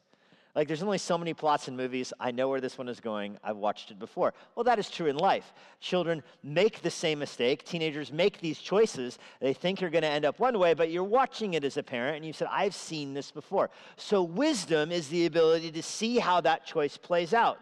Like, 0.58 0.68
there's 0.68 0.82
only 0.82 0.98
so 0.98 1.20
many 1.20 1.36
plots 1.36 1.68
in 1.68 1.78
movies. 1.78 2.14
I 2.20 2.32
know 2.32 2.50
where 2.50 2.60
this 2.60 2.80
one 2.80 2.90
is 2.90 3.00
going. 3.00 3.38
I've 3.44 3.58
watched 3.58 3.92
it 3.92 4.00
before. 4.00 4.34
Well, 4.56 4.64
that 4.64 4.80
is 4.80 4.90
true 4.90 5.06
in 5.06 5.16
life. 5.16 5.54
Children 5.80 6.24
make 6.42 6.82
the 6.82 6.90
same 6.90 7.20
mistake. 7.20 7.64
Teenagers 7.64 8.12
make 8.12 8.40
these 8.40 8.58
choices. 8.58 9.20
They 9.40 9.54
think 9.54 9.82
you're 9.82 9.92
going 9.92 10.02
to 10.02 10.10
end 10.10 10.26
up 10.26 10.40
one 10.40 10.58
way, 10.58 10.74
but 10.74 10.90
you're 10.90 11.04
watching 11.04 11.54
it 11.54 11.64
as 11.64 11.78
a 11.78 11.84
parent 11.84 12.16
and 12.16 12.26
you 12.26 12.34
said, 12.34 12.48
I've 12.52 12.74
seen 12.74 13.14
this 13.14 13.30
before. 13.30 13.70
So, 13.98 14.24
wisdom 14.24 14.92
is 14.92 15.10
the 15.10 15.28
ability 15.28 15.72
to 15.74 15.84
see 15.84 16.18
how 16.18 16.42
that 16.42 16.66
choice 16.66 16.98
plays 16.98 17.36
out. 17.36 17.60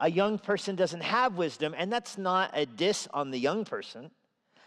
A 0.00 0.10
young 0.10 0.38
person 0.38 0.76
doesn't 0.76 1.02
have 1.02 1.36
wisdom, 1.36 1.74
and 1.76 1.92
that's 1.92 2.18
not 2.18 2.50
a 2.54 2.66
diss 2.66 3.06
on 3.12 3.30
the 3.30 3.38
young 3.38 3.64
person. 3.64 4.10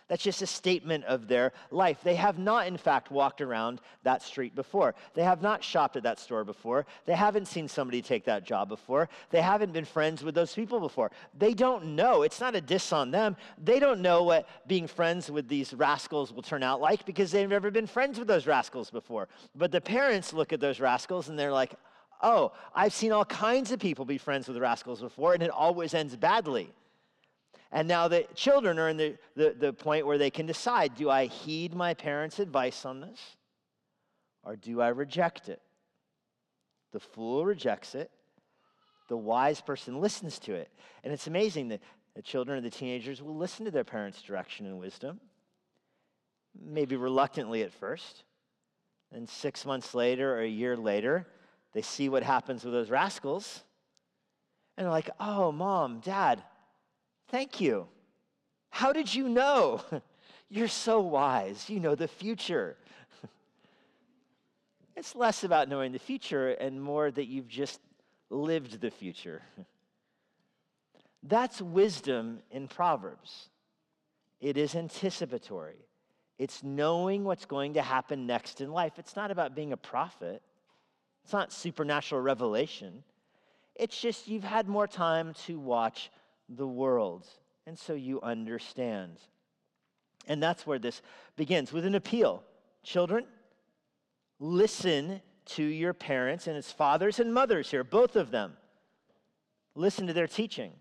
That's 0.07 0.23
just 0.23 0.41
a 0.41 0.47
statement 0.47 1.05
of 1.05 1.27
their 1.27 1.53
life. 1.71 2.01
They 2.03 2.15
have 2.15 2.37
not, 2.37 2.67
in 2.67 2.77
fact, 2.77 3.09
walked 3.09 3.41
around 3.41 3.81
that 4.03 4.21
street 4.21 4.53
before. 4.53 4.95
They 5.13 5.23
have 5.23 5.41
not 5.41 5.63
shopped 5.63 5.95
at 5.95 6.03
that 6.03 6.19
store 6.19 6.43
before. 6.43 6.85
They 7.05 7.15
haven't 7.15 7.47
seen 7.47 7.67
somebody 7.67 8.01
take 8.01 8.25
that 8.25 8.43
job 8.43 8.69
before. 8.69 9.09
They 9.31 9.41
haven't 9.41 9.73
been 9.73 9.85
friends 9.85 10.23
with 10.23 10.35
those 10.35 10.53
people 10.53 10.79
before. 10.79 11.09
They 11.37 11.53
don't 11.53 11.95
know. 11.95 12.23
It's 12.23 12.41
not 12.41 12.55
a 12.55 12.61
diss 12.61 12.91
on 12.91 13.11
them. 13.11 13.37
They 13.57 13.79
don't 13.79 14.01
know 14.01 14.23
what 14.23 14.47
being 14.67 14.87
friends 14.87 15.31
with 15.31 15.47
these 15.47 15.73
rascals 15.73 16.33
will 16.33 16.43
turn 16.43 16.63
out 16.63 16.81
like 16.81 17.05
because 17.05 17.31
they've 17.31 17.49
never 17.49 17.71
been 17.71 17.87
friends 17.87 18.19
with 18.19 18.27
those 18.27 18.45
rascals 18.45 18.91
before. 18.91 19.29
But 19.55 19.71
the 19.71 19.81
parents 19.81 20.33
look 20.33 20.53
at 20.53 20.59
those 20.59 20.79
rascals 20.79 21.29
and 21.29 21.39
they're 21.39 21.51
like, 21.51 21.73
oh, 22.23 22.53
I've 22.73 22.93
seen 22.93 23.11
all 23.11 23.25
kinds 23.25 23.71
of 23.71 23.79
people 23.79 24.05
be 24.05 24.17
friends 24.17 24.47
with 24.47 24.57
rascals 24.57 25.01
before, 25.01 25.33
and 25.33 25.43
it 25.43 25.51
always 25.51 25.93
ends 25.93 26.15
badly. 26.15 26.73
And 27.71 27.87
now 27.87 28.07
the 28.07 28.25
children 28.33 28.79
are 28.79 28.89
in 28.89 28.97
the, 28.97 29.17
the, 29.35 29.55
the 29.57 29.73
point 29.73 30.05
where 30.05 30.17
they 30.17 30.29
can 30.29 30.45
decide 30.45 30.95
do 30.95 31.09
I 31.09 31.25
heed 31.25 31.75
my 31.75 31.93
parents' 31.93 32.39
advice 32.39 32.85
on 32.85 33.01
this 33.01 33.19
or 34.43 34.55
do 34.55 34.81
I 34.81 34.89
reject 34.89 35.49
it? 35.49 35.61
The 36.91 36.99
fool 36.99 37.45
rejects 37.45 37.95
it, 37.95 38.11
the 39.09 39.17
wise 39.17 39.61
person 39.61 39.99
listens 39.99 40.37
to 40.39 40.53
it. 40.53 40.69
And 41.03 41.11
it's 41.11 41.27
amazing 41.27 41.69
that 41.69 41.81
the 42.15 42.21
children 42.21 42.57
and 42.57 42.65
the 42.65 42.69
teenagers 42.69 43.21
will 43.21 43.35
listen 43.35 43.65
to 43.65 43.71
their 43.71 43.83
parents' 43.83 44.21
direction 44.21 44.65
and 44.67 44.79
wisdom, 44.79 45.19
maybe 46.59 46.95
reluctantly 46.95 47.63
at 47.63 47.71
first. 47.71 48.23
And 49.11 49.27
six 49.27 49.65
months 49.65 49.95
later 49.95 50.35
or 50.35 50.41
a 50.41 50.47
year 50.47 50.77
later, 50.77 51.25
they 51.73 51.81
see 51.81 52.09
what 52.09 52.23
happens 52.23 52.63
with 52.63 52.73
those 52.73 52.89
rascals. 52.89 53.61
And 54.77 54.85
they're 54.85 54.91
like, 54.91 55.09
oh, 55.19 55.51
mom, 55.51 55.99
dad, 55.99 56.43
Thank 57.33 57.59
you. 57.59 57.87
How 58.69 58.93
did 58.93 59.13
you 59.13 59.27
know? 59.27 59.81
You're 60.49 60.67
so 60.67 60.99
wise. 60.99 61.67
You 61.67 61.79
know 61.79 61.95
the 61.95 62.07
future. 62.07 62.77
it's 64.95 65.15
less 65.15 65.43
about 65.43 65.67
knowing 65.67 65.93
the 65.93 65.97
future 65.97 66.49
and 66.49 66.79
more 66.79 67.09
that 67.09 67.25
you've 67.25 67.47
just 67.47 67.79
lived 68.29 68.81
the 68.81 68.91
future. 68.91 69.41
That's 71.23 71.59
wisdom 71.59 72.43
in 72.51 72.67
Proverbs. 72.67 73.49
It 74.39 74.55
is 74.55 74.75
anticipatory. 74.75 75.87
It's 76.37 76.61
knowing 76.61 77.23
what's 77.23 77.45
going 77.45 77.73
to 77.73 77.81
happen 77.81 78.27
next 78.27 78.61
in 78.61 78.71
life. 78.71 78.99
It's 78.99 79.15
not 79.15 79.31
about 79.31 79.55
being 79.55 79.73
a 79.73 79.77
prophet, 79.77 80.43
it's 81.23 81.33
not 81.33 81.53
supernatural 81.53 82.21
revelation. 82.21 83.03
It's 83.75 83.99
just 83.99 84.27
you've 84.27 84.43
had 84.43 84.67
more 84.67 84.87
time 84.87 85.33
to 85.45 85.59
watch 85.59 86.11
the 86.49 86.67
world. 86.67 87.25
And 87.65 87.77
so 87.79 87.93
you 87.93 88.21
understand. 88.21 89.17
And 90.27 90.43
that's 90.43 90.67
where 90.67 90.79
this 90.79 91.01
begins 91.35 91.71
with 91.71 91.85
an 91.85 91.95
appeal. 91.95 92.43
Children, 92.83 93.25
listen 94.39 95.21
to 95.45 95.63
your 95.63 95.93
parents, 95.93 96.47
and 96.47 96.55
it's 96.57 96.71
fathers 96.71 97.19
and 97.19 97.33
mothers 97.33 97.71
here, 97.71 97.83
both 97.83 98.15
of 98.15 98.31
them. 98.31 98.53
Listen 99.75 100.07
to 100.07 100.13
their 100.13 100.27
teaching. 100.27 100.71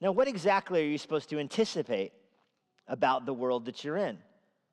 Now, 0.00 0.12
what 0.12 0.28
exactly 0.28 0.82
are 0.82 0.88
you 0.88 0.98
supposed 0.98 1.28
to 1.30 1.38
anticipate 1.38 2.12
about 2.88 3.26
the 3.26 3.34
world 3.34 3.66
that 3.66 3.84
you're 3.84 3.98
in? 3.98 4.18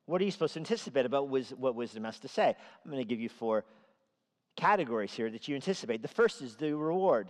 What 0.06 0.22
are 0.22 0.24
you 0.24 0.30
supposed 0.30 0.54
to 0.54 0.60
anticipate 0.60 1.04
about 1.04 1.28
what 1.28 1.74
wisdom 1.74 2.04
has 2.04 2.18
to 2.20 2.28
say? 2.28 2.56
I'm 2.84 2.90
going 2.90 3.02
to 3.02 3.08
give 3.08 3.20
you 3.20 3.28
four 3.28 3.64
categories 4.58 5.12
here 5.14 5.30
that 5.30 5.46
you 5.46 5.54
anticipate. 5.54 6.02
The 6.02 6.08
first 6.08 6.42
is 6.42 6.56
the 6.56 6.76
reward. 6.76 7.28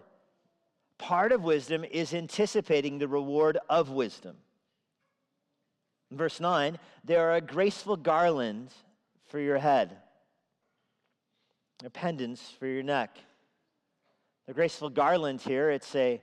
Part 0.96 1.30
of 1.30 1.44
wisdom 1.44 1.84
is 1.84 2.14
anticipating 2.14 2.98
the 2.98 3.06
reward 3.06 3.58
of 3.68 3.90
wisdom. 3.90 4.36
In 6.10 6.16
verse 6.16 6.40
9, 6.40 6.78
there 7.04 7.28
are 7.28 7.34
a 7.34 7.40
graceful 7.40 7.96
garland 7.96 8.70
for 9.26 9.38
your 9.38 9.58
head, 9.58 9.98
a 11.84 11.90
pendants 11.90 12.50
for 12.58 12.66
your 12.66 12.82
neck. 12.82 13.18
The 14.46 14.54
graceful 14.54 14.88
garland 14.88 15.42
here, 15.42 15.70
it's 15.70 15.94
a 15.94 16.22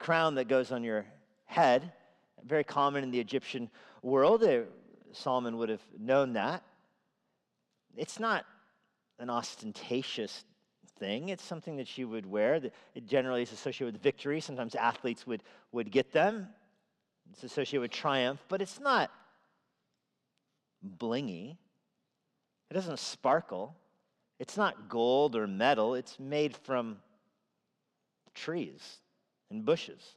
crown 0.00 0.34
that 0.34 0.48
goes 0.48 0.72
on 0.72 0.82
your 0.82 1.06
head, 1.44 1.92
very 2.44 2.64
common 2.64 3.04
in 3.04 3.12
the 3.12 3.20
Egyptian 3.20 3.70
world. 4.02 4.44
Solomon 5.12 5.58
would 5.58 5.68
have 5.68 5.86
known 5.96 6.32
that. 6.32 6.64
It's 7.96 8.18
not 8.18 8.44
an 9.22 9.30
ostentatious 9.30 10.44
thing. 10.98 11.28
It's 11.28 11.44
something 11.44 11.76
that 11.76 11.96
you 11.96 12.08
would 12.08 12.26
wear. 12.26 12.60
It 12.94 13.06
generally 13.06 13.42
is 13.42 13.52
associated 13.52 13.94
with 13.94 14.02
victory. 14.02 14.40
Sometimes 14.40 14.74
athletes 14.74 15.26
would, 15.26 15.44
would 15.70 15.92
get 15.92 16.12
them. 16.12 16.48
It's 17.30 17.44
associated 17.44 17.82
with 17.82 17.92
triumph, 17.92 18.40
but 18.48 18.60
it's 18.60 18.80
not 18.80 19.10
blingy. 20.98 21.56
It 22.68 22.74
doesn't 22.74 22.98
sparkle. 22.98 23.76
It's 24.40 24.56
not 24.56 24.88
gold 24.88 25.36
or 25.36 25.46
metal. 25.46 25.94
It's 25.94 26.18
made 26.18 26.56
from 26.56 26.98
trees 28.34 28.98
and 29.50 29.64
bushes. 29.64 30.16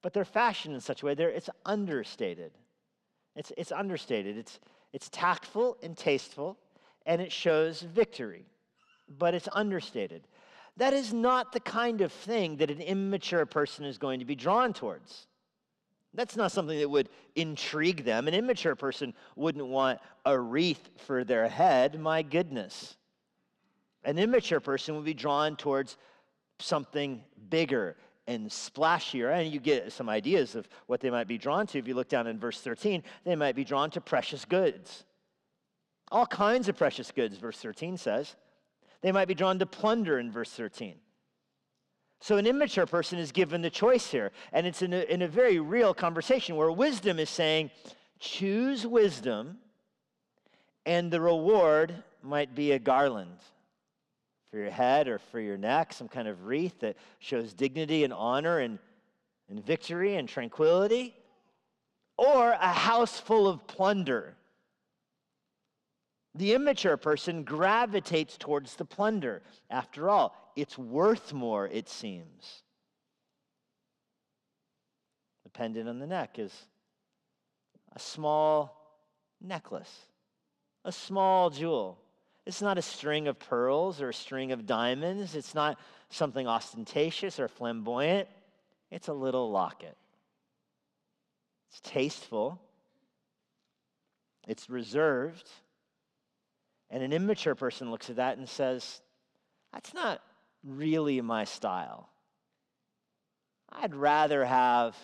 But 0.00 0.14
they're 0.14 0.24
fashioned 0.24 0.74
in 0.74 0.80
such 0.80 1.02
a 1.02 1.06
way 1.06 1.14
that 1.14 1.36
it's 1.36 1.50
understated. 1.66 2.52
It's, 3.36 3.52
it's 3.58 3.70
understated. 3.70 4.38
It's, 4.38 4.60
it's 4.94 5.10
tactful 5.10 5.76
and 5.82 5.94
tasteful, 5.94 6.56
and 7.06 7.20
it 7.20 7.32
shows 7.32 7.80
victory 7.82 8.46
but 9.08 9.34
it's 9.34 9.48
understated. 9.52 10.26
That 10.76 10.92
is 10.92 11.12
not 11.12 11.52
the 11.52 11.60
kind 11.60 12.00
of 12.00 12.12
thing 12.12 12.56
that 12.56 12.70
an 12.70 12.80
immature 12.80 13.46
person 13.46 13.84
is 13.84 13.98
going 13.98 14.18
to 14.20 14.24
be 14.24 14.34
drawn 14.34 14.72
towards. 14.72 15.26
That's 16.14 16.36
not 16.36 16.52
something 16.52 16.78
that 16.78 16.90
would 16.90 17.08
intrigue 17.34 18.04
them. 18.04 18.28
An 18.28 18.34
immature 18.34 18.76
person 18.76 19.14
wouldn't 19.36 19.66
want 19.66 20.00
a 20.24 20.38
wreath 20.38 20.88
for 21.06 21.24
their 21.24 21.48
head. 21.48 22.00
My 22.00 22.22
goodness. 22.22 22.96
An 24.04 24.18
immature 24.18 24.60
person 24.60 24.94
would 24.96 25.04
be 25.04 25.14
drawn 25.14 25.56
towards 25.56 25.96
something 26.60 27.22
bigger 27.48 27.96
and 28.26 28.48
splashier. 28.48 29.36
And 29.36 29.52
you 29.52 29.58
get 29.58 29.92
some 29.92 30.08
ideas 30.08 30.54
of 30.54 30.68
what 30.86 31.00
they 31.00 31.10
might 31.10 31.26
be 31.26 31.38
drawn 31.38 31.66
to. 31.68 31.78
If 31.78 31.88
you 31.88 31.94
look 31.94 32.08
down 32.08 32.26
in 32.26 32.38
verse 32.38 32.60
13, 32.60 33.02
they 33.24 33.34
might 33.34 33.56
be 33.56 33.64
drawn 33.64 33.90
to 33.90 34.00
precious 34.00 34.44
goods. 34.44 35.04
All 36.10 36.26
kinds 36.26 36.68
of 36.68 36.76
precious 36.76 37.10
goods, 37.10 37.36
verse 37.38 37.58
13 37.58 37.96
says. 37.96 38.36
They 39.00 39.12
might 39.12 39.28
be 39.28 39.34
drawn 39.34 39.58
to 39.58 39.66
plunder 39.66 40.18
in 40.18 40.30
verse 40.30 40.50
13. 40.50 40.94
So, 42.20 42.38
an 42.38 42.46
immature 42.46 42.86
person 42.86 43.18
is 43.18 43.32
given 43.32 43.60
the 43.60 43.70
choice 43.70 44.10
here. 44.10 44.32
And 44.52 44.66
it's 44.66 44.80
in 44.80 44.94
a, 44.94 45.02
in 45.02 45.22
a 45.22 45.28
very 45.28 45.60
real 45.60 45.92
conversation 45.92 46.56
where 46.56 46.70
wisdom 46.70 47.18
is 47.18 47.28
saying, 47.28 47.70
choose 48.18 48.86
wisdom, 48.86 49.58
and 50.86 51.10
the 51.10 51.20
reward 51.20 52.02
might 52.22 52.54
be 52.54 52.72
a 52.72 52.78
garland 52.78 53.36
for 54.50 54.58
your 54.58 54.70
head 54.70 55.08
or 55.08 55.18
for 55.18 55.40
your 55.40 55.56
neck, 55.56 55.92
some 55.92 56.08
kind 56.08 56.28
of 56.28 56.46
wreath 56.46 56.78
that 56.80 56.96
shows 57.18 57.52
dignity 57.52 58.04
and 58.04 58.12
honor 58.12 58.60
and, 58.60 58.78
and 59.50 59.64
victory 59.66 60.16
and 60.16 60.28
tranquility, 60.28 61.14
or 62.16 62.52
a 62.52 62.72
house 62.72 63.18
full 63.18 63.48
of 63.48 63.66
plunder 63.66 64.36
the 66.34 66.54
immature 66.54 66.96
person 66.96 67.44
gravitates 67.44 68.36
towards 68.36 68.74
the 68.74 68.84
plunder. 68.84 69.42
After 69.70 70.10
all, 70.10 70.34
it's 70.56 70.76
worth 70.76 71.32
more, 71.32 71.68
it 71.68 71.88
seems. 71.88 72.62
The 75.44 75.50
pendant 75.50 75.88
on 75.88 75.98
the 75.98 76.06
neck 76.06 76.38
is 76.38 76.52
a 77.94 78.00
small 78.00 78.80
necklace, 79.40 80.06
a 80.84 80.90
small 80.90 81.50
jewel. 81.50 81.98
It's 82.46 82.60
not 82.60 82.78
a 82.78 82.82
string 82.82 83.28
of 83.28 83.38
pearls 83.38 84.02
or 84.02 84.08
a 84.10 84.14
string 84.14 84.52
of 84.52 84.66
diamonds. 84.66 85.34
It's 85.34 85.54
not 85.54 85.78
something 86.10 86.46
ostentatious 86.46 87.38
or 87.38 87.48
flamboyant. 87.48 88.28
It's 88.90 89.08
a 89.08 89.12
little 89.12 89.50
locket. 89.50 89.96
It's 91.70 91.80
tasteful. 91.80 92.60
It's 94.46 94.68
reserved. 94.68 95.48
And 96.90 97.02
an 97.02 97.12
immature 97.12 97.54
person 97.54 97.90
looks 97.90 98.10
at 98.10 98.16
that 98.16 98.38
and 98.38 98.48
says, 98.48 99.00
That's 99.72 99.94
not 99.94 100.20
really 100.64 101.20
my 101.20 101.44
style. 101.44 102.08
I'd 103.70 103.94
rather 103.94 104.44
have 104.44 104.96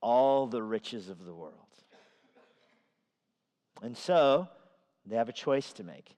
all 0.00 0.46
the 0.46 0.62
riches 0.62 1.08
of 1.08 1.24
the 1.24 1.32
world. 1.32 1.54
And 3.82 3.96
so 3.96 4.48
they 5.06 5.16
have 5.16 5.28
a 5.28 5.32
choice 5.32 5.72
to 5.74 5.84
make. 5.84 6.16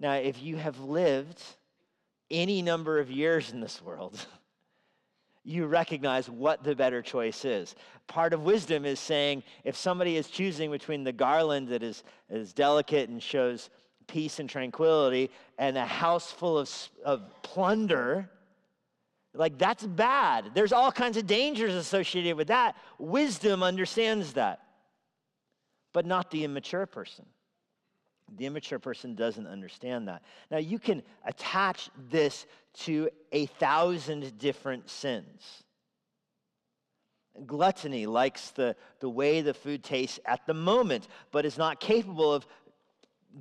Now, 0.00 0.14
if 0.14 0.42
you 0.42 0.56
have 0.56 0.80
lived 0.80 1.42
any 2.30 2.62
number 2.62 2.98
of 2.98 3.10
years 3.10 3.52
in 3.52 3.60
this 3.60 3.80
world, 3.80 4.26
you 5.44 5.66
recognize 5.66 6.28
what 6.28 6.64
the 6.64 6.74
better 6.74 7.02
choice 7.02 7.44
is. 7.44 7.74
Part 8.08 8.32
of 8.32 8.42
wisdom 8.42 8.84
is 8.84 8.98
saying 8.98 9.44
if 9.64 9.76
somebody 9.76 10.16
is 10.16 10.28
choosing 10.28 10.70
between 10.70 11.04
the 11.04 11.12
garland 11.12 11.68
that 11.68 11.82
is, 11.82 12.02
is 12.28 12.52
delicate 12.52 13.08
and 13.08 13.22
shows 13.22 13.70
peace 14.06 14.38
and 14.38 14.48
tranquility 14.48 15.30
and 15.58 15.76
a 15.76 15.86
house 15.86 16.30
full 16.30 16.58
of, 16.58 16.70
of 17.04 17.42
plunder, 17.42 18.30
like 19.34 19.58
that's 19.58 19.84
bad. 19.84 20.50
There's 20.54 20.72
all 20.72 20.92
kinds 20.92 21.16
of 21.16 21.26
dangers 21.26 21.74
associated 21.74 22.36
with 22.36 22.48
that. 22.48 22.76
Wisdom 22.98 23.62
understands 23.62 24.34
that, 24.34 24.60
but 25.92 26.06
not 26.06 26.30
the 26.30 26.44
immature 26.44 26.86
person. 26.86 27.26
The 28.36 28.46
immature 28.46 28.78
person 28.78 29.14
doesn't 29.14 29.46
understand 29.46 30.08
that. 30.08 30.22
Now, 30.50 30.58
you 30.58 30.78
can 30.78 31.02
attach 31.24 31.90
this 32.10 32.46
to 32.80 33.08
a 33.32 33.46
thousand 33.46 34.36
different 34.38 34.90
sins. 34.90 35.62
Gluttony 37.46 38.06
likes 38.06 38.50
the, 38.50 38.74
the 39.00 39.08
way 39.08 39.42
the 39.42 39.54
food 39.54 39.84
tastes 39.84 40.18
at 40.24 40.46
the 40.46 40.54
moment, 40.54 41.06
but 41.30 41.44
is 41.44 41.58
not 41.58 41.80
capable 41.80 42.32
of 42.32 42.46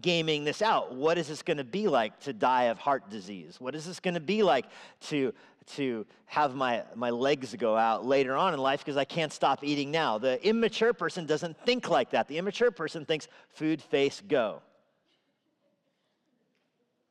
gaming 0.01 0.43
this 0.43 0.61
out. 0.61 0.93
What 0.93 1.17
is 1.17 1.27
this 1.27 1.41
going 1.41 1.57
to 1.57 1.63
be 1.63 1.87
like 1.87 2.19
to 2.21 2.33
die 2.33 2.63
of 2.63 2.77
heart 2.77 3.09
disease? 3.09 3.55
What 3.59 3.75
is 3.75 3.85
this 3.85 3.99
going 3.99 4.15
to 4.15 4.19
be 4.19 4.43
like 4.43 4.65
to, 5.07 5.33
to 5.75 6.05
have 6.25 6.55
my, 6.55 6.83
my 6.95 7.09
legs 7.09 7.55
go 7.55 7.75
out 7.75 8.05
later 8.05 8.35
on 8.35 8.53
in 8.53 8.59
life 8.59 8.79
because 8.79 8.97
I 8.97 9.05
can't 9.05 9.31
stop 9.31 9.63
eating 9.63 9.91
now? 9.91 10.17
The 10.17 10.45
immature 10.45 10.93
person 10.93 11.25
doesn't 11.25 11.57
think 11.65 11.89
like 11.89 12.11
that. 12.11 12.27
The 12.27 12.37
immature 12.37 12.71
person 12.71 13.05
thinks 13.05 13.27
food, 13.49 13.81
face, 13.81 14.21
go 14.27 14.61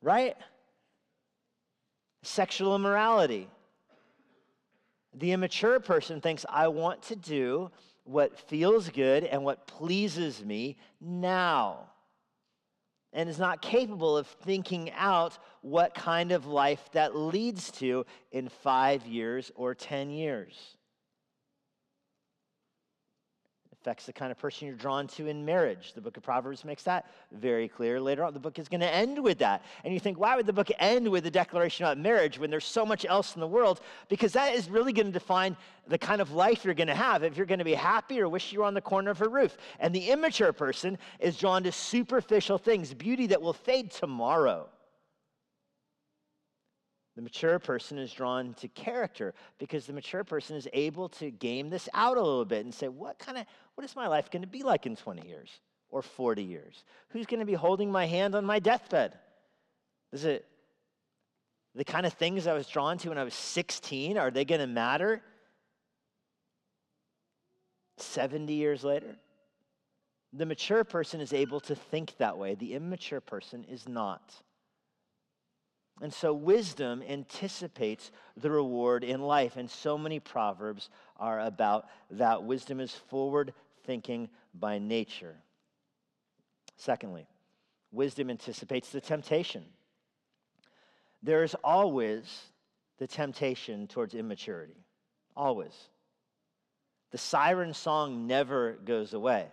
right? 0.05 0.37
Sexual 2.21 2.75
immorality. 2.75 3.49
The 5.15 5.31
immature 5.31 5.79
person 5.79 6.21
thinks, 6.21 6.45
I 6.47 6.67
want 6.67 7.01
to 7.03 7.15
do 7.15 7.71
what 8.03 8.37
feels 8.37 8.89
good 8.89 9.23
and 9.23 9.43
what 9.43 9.65
pleases 9.65 10.45
me 10.45 10.77
now, 11.01 11.89
and 13.15 13.27
is 13.29 13.39
not 13.39 13.61
capable 13.61 14.15
of 14.15 14.27
thinking 14.27 14.91
out 14.91 15.39
what 15.61 15.95
kind 15.95 16.31
of 16.31 16.45
life 16.45 16.89
that 16.91 17.15
leads 17.15 17.71
to 17.71 18.05
in 18.31 18.49
five 18.49 19.07
years 19.07 19.51
or 19.55 19.73
10 19.73 20.11
years 20.11 20.75
affects 23.85 24.07
the 24.07 24.13
kind 24.13 24.31
of 24.31 24.39
person 24.39 24.65
you're 24.65 24.75
drawn 24.75 25.05
to 25.05 25.27
in 25.27 25.45
marriage. 25.45 25.93
The 25.93 26.01
book 26.01 26.17
of 26.17 26.23
Proverbs 26.23 26.65
makes 26.65 26.81
that 26.83 27.05
very 27.31 27.67
clear. 27.67 28.01
Later 28.01 28.23
on, 28.23 28.33
the 28.33 28.39
book 28.39 28.57
is 28.57 28.67
going 28.67 28.81
to 28.81 28.91
end 28.91 29.21
with 29.21 29.37
that. 29.37 29.63
And 29.83 29.93
you 29.93 29.99
think, 29.99 30.17
why 30.17 30.35
would 30.35 30.47
the 30.47 30.53
book 30.53 30.71
end 30.79 31.07
with 31.07 31.23
a 31.27 31.29
declaration 31.29 31.85
about 31.85 31.99
marriage 31.99 32.39
when 32.39 32.49
there's 32.49 32.65
so 32.65 32.83
much 32.83 33.05
else 33.05 33.35
in 33.35 33.41
the 33.41 33.47
world? 33.47 33.81
Because 34.09 34.33
that 34.33 34.55
is 34.55 34.71
really 34.71 34.91
going 34.91 35.05
to 35.05 35.11
define 35.11 35.55
the 35.87 35.99
kind 35.99 36.19
of 36.19 36.31
life 36.31 36.65
you're 36.65 36.73
going 36.73 36.87
to 36.87 36.95
have, 36.95 37.21
if 37.23 37.37
you're 37.37 37.45
going 37.45 37.59
to 37.59 37.65
be 37.65 37.75
happy 37.75 38.19
or 38.19 38.27
wish 38.27 38.51
you 38.51 38.61
were 38.61 38.65
on 38.65 38.73
the 38.73 38.81
corner 38.81 39.11
of 39.11 39.21
a 39.21 39.29
roof. 39.29 39.55
And 39.79 39.93
the 39.93 40.09
immature 40.09 40.51
person 40.51 40.97
is 41.19 41.37
drawn 41.37 41.61
to 41.61 41.71
superficial 41.71 42.57
things, 42.57 42.91
beauty 42.91 43.27
that 43.27 43.39
will 43.39 43.53
fade 43.53 43.91
tomorrow. 43.91 44.67
The 47.15 47.21
mature 47.21 47.59
person 47.59 47.97
is 47.97 48.11
drawn 48.11 48.53
to 48.55 48.67
character 48.67 49.33
because 49.57 49.85
the 49.85 49.93
mature 49.93 50.25
person 50.25 50.57
is 50.57 50.67
able 50.73 51.07
to 51.09 51.31
game 51.31 51.69
this 51.69 51.87
out 51.93 52.17
a 52.17 52.21
little 52.21 52.43
bit 52.43 52.65
and 52.65 52.73
say, 52.73 52.89
what 52.89 53.19
kind 53.19 53.37
of, 53.37 53.45
what 53.75 53.85
is 53.85 53.95
my 53.95 54.07
life 54.07 54.29
going 54.29 54.41
to 54.41 54.47
be 54.47 54.63
like 54.63 54.85
in 54.85 54.97
20 54.97 55.25
years 55.25 55.49
or 55.89 56.01
40 56.01 56.43
years? 56.43 56.83
Who's 57.09 57.25
going 57.25 57.39
to 57.39 57.45
be 57.45 57.53
holding 57.53 57.89
my 57.89 58.05
hand 58.05 58.35
on 58.35 58.45
my 58.45 58.59
deathbed? 58.59 59.17
Is 60.11 60.25
it 60.25 60.45
the 61.73 61.85
kind 61.85 62.05
of 62.05 62.13
things 62.13 62.47
I 62.47 62.53
was 62.53 62.67
drawn 62.67 62.97
to 62.99 63.09
when 63.09 63.17
I 63.17 63.23
was 63.23 63.33
16? 63.33 64.17
Are 64.17 64.31
they 64.31 64.43
going 64.43 64.61
to 64.61 64.67
matter 64.67 65.21
70 67.97 68.53
years 68.53 68.83
later? 68.83 69.15
The 70.33 70.45
mature 70.45 70.83
person 70.83 71.21
is 71.21 71.31
able 71.31 71.61
to 71.61 71.75
think 71.75 72.17
that 72.17 72.37
way, 72.37 72.55
the 72.55 72.73
immature 72.73 73.21
person 73.21 73.65
is 73.69 73.87
not. 73.87 74.33
And 76.01 76.13
so 76.13 76.33
wisdom 76.33 77.01
anticipates 77.07 78.11
the 78.35 78.51
reward 78.51 79.03
in 79.03 79.21
life. 79.21 79.55
And 79.55 79.69
so 79.69 79.97
many 79.97 80.19
proverbs 80.19 80.89
are 81.17 81.39
about 81.39 81.87
that. 82.11 82.43
Wisdom 82.43 82.79
is 82.79 82.91
forward 82.91 83.53
thinking 83.85 84.29
by 84.53 84.77
nature. 84.77 85.35
Secondly, 86.75 87.27
wisdom 87.91 88.29
anticipates 88.29 88.89
the 88.89 88.99
temptation. 88.99 89.63
There 91.23 91.43
is 91.43 91.55
always 91.63 92.51
the 92.97 93.07
temptation 93.07 93.87
towards 93.87 94.13
immaturity. 94.13 94.75
Always. 95.35 95.73
The 97.11 97.17
siren 97.17 97.73
song 97.73 98.27
never 98.27 98.73
goes 98.73 99.13
away. 99.13 99.47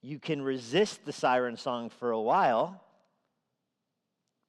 You 0.00 0.18
can 0.18 0.40
resist 0.40 1.04
the 1.04 1.12
siren 1.12 1.58
song 1.58 1.90
for 1.90 2.10
a 2.10 2.20
while 2.20 2.82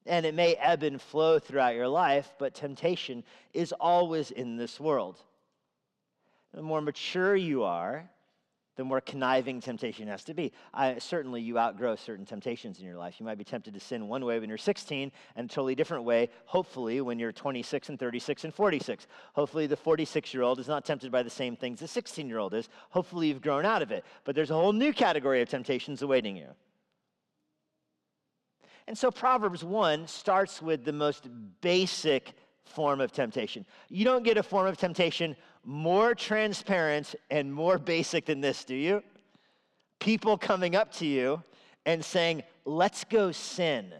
and 0.06 0.26
it 0.26 0.34
may 0.34 0.54
ebb 0.54 0.82
and 0.82 1.00
flow 1.00 1.38
throughout 1.38 1.74
your 1.74 1.88
life, 1.88 2.32
but 2.38 2.54
temptation 2.54 3.24
is 3.52 3.72
always 3.72 4.30
in 4.30 4.56
this 4.56 4.80
world. 4.80 5.18
The 6.54 6.62
more 6.62 6.80
mature 6.80 7.34
you 7.34 7.62
are, 7.62 8.08
the 8.76 8.84
more 8.84 9.00
conniving 9.00 9.60
temptation 9.60 10.08
has 10.08 10.24
to 10.24 10.34
be. 10.34 10.52
I, 10.72 10.98
certainly, 10.98 11.42
you 11.42 11.58
outgrow 11.58 11.94
certain 11.94 12.24
temptations 12.24 12.78
in 12.78 12.86
your 12.86 12.96
life. 12.96 13.16
You 13.20 13.26
might 13.26 13.36
be 13.36 13.44
tempted 13.44 13.74
to 13.74 13.80
sin 13.80 14.08
one 14.08 14.24
way 14.24 14.38
when 14.38 14.48
you're 14.48 14.58
16 14.58 15.12
and 15.36 15.50
a 15.50 15.52
totally 15.52 15.74
different 15.74 16.04
way, 16.04 16.30
hopefully, 16.46 17.00
when 17.02 17.18
you're 17.18 17.32
26 17.32 17.90
and 17.90 17.98
36 17.98 18.44
and 18.44 18.54
46. 18.54 19.06
Hopefully, 19.34 19.66
the 19.66 19.76
46 19.76 20.32
year 20.32 20.42
old 20.42 20.58
is 20.58 20.68
not 20.68 20.86
tempted 20.86 21.12
by 21.12 21.22
the 21.22 21.30
same 21.30 21.54
things 21.54 21.80
the 21.80 21.88
16 21.88 22.28
year 22.28 22.38
old 22.38 22.54
is. 22.54 22.68
Hopefully, 22.90 23.28
you've 23.28 23.42
grown 23.42 23.66
out 23.66 23.82
of 23.82 23.92
it. 23.92 24.04
But 24.24 24.34
there's 24.34 24.50
a 24.50 24.54
whole 24.54 24.72
new 24.72 24.92
category 24.92 25.42
of 25.42 25.48
temptations 25.50 26.00
awaiting 26.00 26.36
you. 26.36 26.48
And 28.88 28.96
so 28.96 29.10
Proverbs 29.10 29.62
1 29.64 30.06
starts 30.06 30.60
with 30.60 30.84
the 30.84 30.92
most 30.92 31.28
basic 31.60 32.34
form 32.64 33.00
of 33.00 33.12
temptation. 33.12 33.64
You 33.88 34.04
don't 34.04 34.22
get 34.22 34.36
a 34.38 34.42
form 34.42 34.66
of 34.66 34.76
temptation 34.76 35.36
more 35.64 36.14
transparent 36.14 37.14
and 37.30 37.52
more 37.52 37.78
basic 37.78 38.26
than 38.26 38.40
this, 38.40 38.64
do 38.64 38.74
you? 38.74 39.02
People 40.00 40.36
coming 40.36 40.74
up 40.74 40.92
to 40.94 41.06
you 41.06 41.42
and 41.86 42.04
saying, 42.04 42.42
let's 42.64 43.04
go 43.04 43.30
sin. 43.30 43.92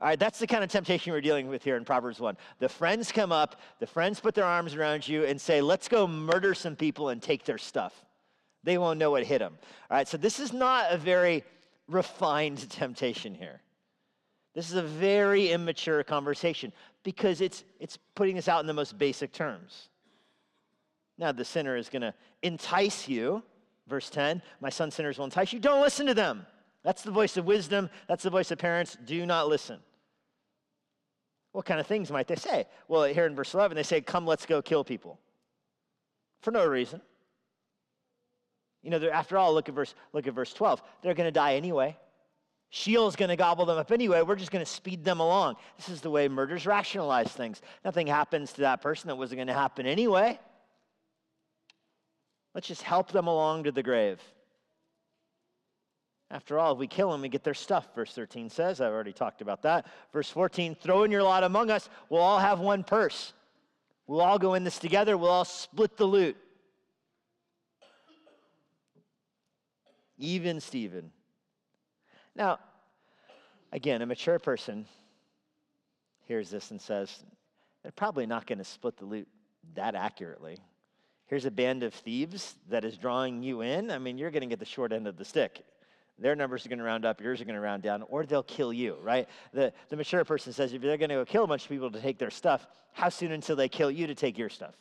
All 0.00 0.08
right, 0.08 0.18
that's 0.18 0.38
the 0.38 0.46
kind 0.46 0.64
of 0.64 0.70
temptation 0.70 1.12
we're 1.12 1.20
dealing 1.20 1.48
with 1.48 1.62
here 1.62 1.76
in 1.76 1.84
Proverbs 1.84 2.20
1. 2.20 2.36
The 2.58 2.70
friends 2.70 3.12
come 3.12 3.32
up, 3.32 3.60
the 3.80 3.86
friends 3.86 4.18
put 4.18 4.34
their 4.34 4.46
arms 4.46 4.74
around 4.74 5.06
you 5.06 5.24
and 5.24 5.38
say, 5.38 5.60
let's 5.60 5.88
go 5.88 6.06
murder 6.06 6.54
some 6.54 6.74
people 6.74 7.10
and 7.10 7.20
take 7.20 7.44
their 7.44 7.58
stuff. 7.58 8.06
They 8.64 8.78
won't 8.78 8.98
know 8.98 9.10
what 9.10 9.24
hit 9.24 9.40
them. 9.40 9.58
All 9.90 9.98
right, 9.98 10.08
so 10.08 10.16
this 10.16 10.40
is 10.40 10.54
not 10.54 10.90
a 10.90 10.96
very 10.96 11.44
refined 11.90 12.68
temptation 12.70 13.34
here. 13.34 13.60
This 14.54 14.68
is 14.70 14.76
a 14.76 14.82
very 14.82 15.50
immature 15.50 16.02
conversation 16.02 16.72
because 17.02 17.40
it's, 17.40 17.64
it's 17.78 17.98
putting 18.14 18.36
this 18.36 18.48
out 18.48 18.60
in 18.60 18.66
the 18.66 18.72
most 18.72 18.98
basic 18.98 19.32
terms. 19.32 19.88
Now, 21.18 21.32
the 21.32 21.44
sinner 21.44 21.76
is 21.76 21.88
going 21.88 22.02
to 22.02 22.14
entice 22.42 23.08
you. 23.08 23.42
Verse 23.86 24.08
10 24.10 24.42
My 24.60 24.70
son 24.70 24.90
sinners 24.90 25.18
will 25.18 25.26
entice 25.26 25.52
you. 25.52 25.58
Don't 25.58 25.82
listen 25.82 26.06
to 26.06 26.14
them. 26.14 26.46
That's 26.82 27.02
the 27.02 27.10
voice 27.10 27.36
of 27.36 27.44
wisdom. 27.44 27.90
That's 28.08 28.22
the 28.22 28.30
voice 28.30 28.50
of 28.50 28.58
parents. 28.58 28.96
Do 29.04 29.26
not 29.26 29.48
listen. 29.48 29.80
What 31.52 31.66
kind 31.66 31.80
of 31.80 31.86
things 31.86 32.10
might 32.10 32.26
they 32.26 32.36
say? 32.36 32.66
Well, 32.88 33.04
here 33.04 33.26
in 33.26 33.34
verse 33.34 33.54
11, 33.54 33.76
they 33.76 33.82
say, 33.82 34.00
Come, 34.00 34.26
let's 34.26 34.46
go 34.46 34.62
kill 34.62 34.84
people. 34.84 35.18
For 36.40 36.50
no 36.50 36.64
reason. 36.66 37.02
You 38.82 38.90
know, 38.90 39.08
after 39.10 39.36
all, 39.36 39.52
look 39.52 39.68
at 39.68 39.74
verse, 39.74 39.94
look 40.12 40.26
at 40.26 40.34
verse 40.34 40.52
12. 40.52 40.82
They're 41.02 41.14
going 41.14 41.26
to 41.26 41.32
die 41.32 41.54
anyway. 41.54 41.96
Sheol's 42.70 43.16
going 43.16 43.28
to 43.28 43.36
gobble 43.36 43.66
them 43.66 43.78
up 43.78 43.90
anyway. 43.90 44.22
We're 44.22 44.36
just 44.36 44.52
going 44.52 44.64
to 44.64 44.70
speed 44.70 45.04
them 45.04 45.20
along. 45.20 45.56
This 45.76 45.88
is 45.88 46.00
the 46.00 46.10
way 46.10 46.28
murders 46.28 46.66
rationalize 46.66 47.28
things. 47.28 47.60
Nothing 47.84 48.06
happens 48.06 48.52
to 48.54 48.60
that 48.62 48.80
person 48.80 49.08
that 49.08 49.16
wasn't 49.16 49.38
going 49.38 49.48
to 49.48 49.54
happen 49.54 49.86
anyway. 49.86 50.38
Let's 52.54 52.68
just 52.68 52.82
help 52.82 53.10
them 53.12 53.26
along 53.26 53.64
to 53.64 53.72
the 53.72 53.82
grave. 53.82 54.20
After 56.30 56.60
all, 56.60 56.72
if 56.72 56.78
we 56.78 56.86
kill 56.86 57.10
them, 57.10 57.22
we 57.22 57.28
get 57.28 57.42
their 57.42 57.54
stuff, 57.54 57.88
verse 57.94 58.12
13 58.14 58.50
says. 58.50 58.80
I've 58.80 58.92
already 58.92 59.12
talked 59.12 59.42
about 59.42 59.62
that. 59.62 59.86
Verse 60.12 60.30
14 60.30 60.76
throw 60.76 61.02
in 61.02 61.10
your 61.10 61.24
lot 61.24 61.42
among 61.42 61.70
us. 61.70 61.88
We'll 62.08 62.22
all 62.22 62.38
have 62.38 62.60
one 62.60 62.84
purse. 62.84 63.32
We'll 64.06 64.20
all 64.20 64.38
go 64.38 64.54
in 64.54 64.62
this 64.62 64.78
together. 64.78 65.16
We'll 65.16 65.30
all 65.30 65.44
split 65.44 65.96
the 65.96 66.04
loot. 66.04 66.36
Even 70.20 70.60
Stephen. 70.60 71.10
Now, 72.36 72.58
again, 73.72 74.02
a 74.02 74.06
mature 74.06 74.38
person 74.38 74.86
hears 76.26 76.50
this 76.50 76.70
and 76.70 76.80
says, 76.80 77.24
they're 77.82 77.90
probably 77.90 78.26
not 78.26 78.46
going 78.46 78.58
to 78.58 78.64
split 78.64 78.96
the 78.98 79.06
loot 79.06 79.26
that 79.74 79.94
accurately. 79.94 80.58
Here's 81.26 81.44
a 81.46 81.50
band 81.50 81.82
of 81.82 81.94
thieves 81.94 82.56
that 82.68 82.84
is 82.84 82.96
drawing 82.96 83.42
you 83.42 83.62
in. 83.62 83.90
I 83.90 83.98
mean, 83.98 84.18
you're 84.18 84.30
going 84.30 84.42
to 84.42 84.46
get 84.46 84.58
the 84.58 84.64
short 84.64 84.92
end 84.92 85.06
of 85.06 85.16
the 85.16 85.24
stick. 85.24 85.64
their 86.20 86.36
numbers 86.36 86.66
are 86.66 86.68
going 86.68 86.78
to 86.78 86.84
round 86.84 87.04
up, 87.04 87.20
yours 87.20 87.40
are 87.40 87.44
going 87.44 87.54
to 87.54 87.60
round 87.60 87.82
down, 87.82 88.02
or 88.08 88.24
they'll 88.24 88.42
kill 88.42 88.72
you, 88.72 88.96
right? 89.02 89.26
The, 89.52 89.72
the 89.88 89.96
mature 89.96 90.24
person 90.24 90.52
says 90.52 90.72
if 90.72 90.82
they're 90.82 90.98
going 90.98 91.08
to 91.08 91.16
go 91.16 91.24
kill 91.24 91.44
a 91.44 91.46
bunch 91.46 91.64
of 91.64 91.70
people 91.70 91.90
to 91.90 92.00
take 92.00 92.18
their 92.18 92.30
stuff, 92.30 92.66
how 92.92 93.08
soon 93.08 93.32
until 93.32 93.56
they 93.56 93.68
kill 93.68 93.90
you 93.90 94.06
to 94.06 94.14
take 94.14 94.36
your 94.36 94.50
stuff? 94.50 94.74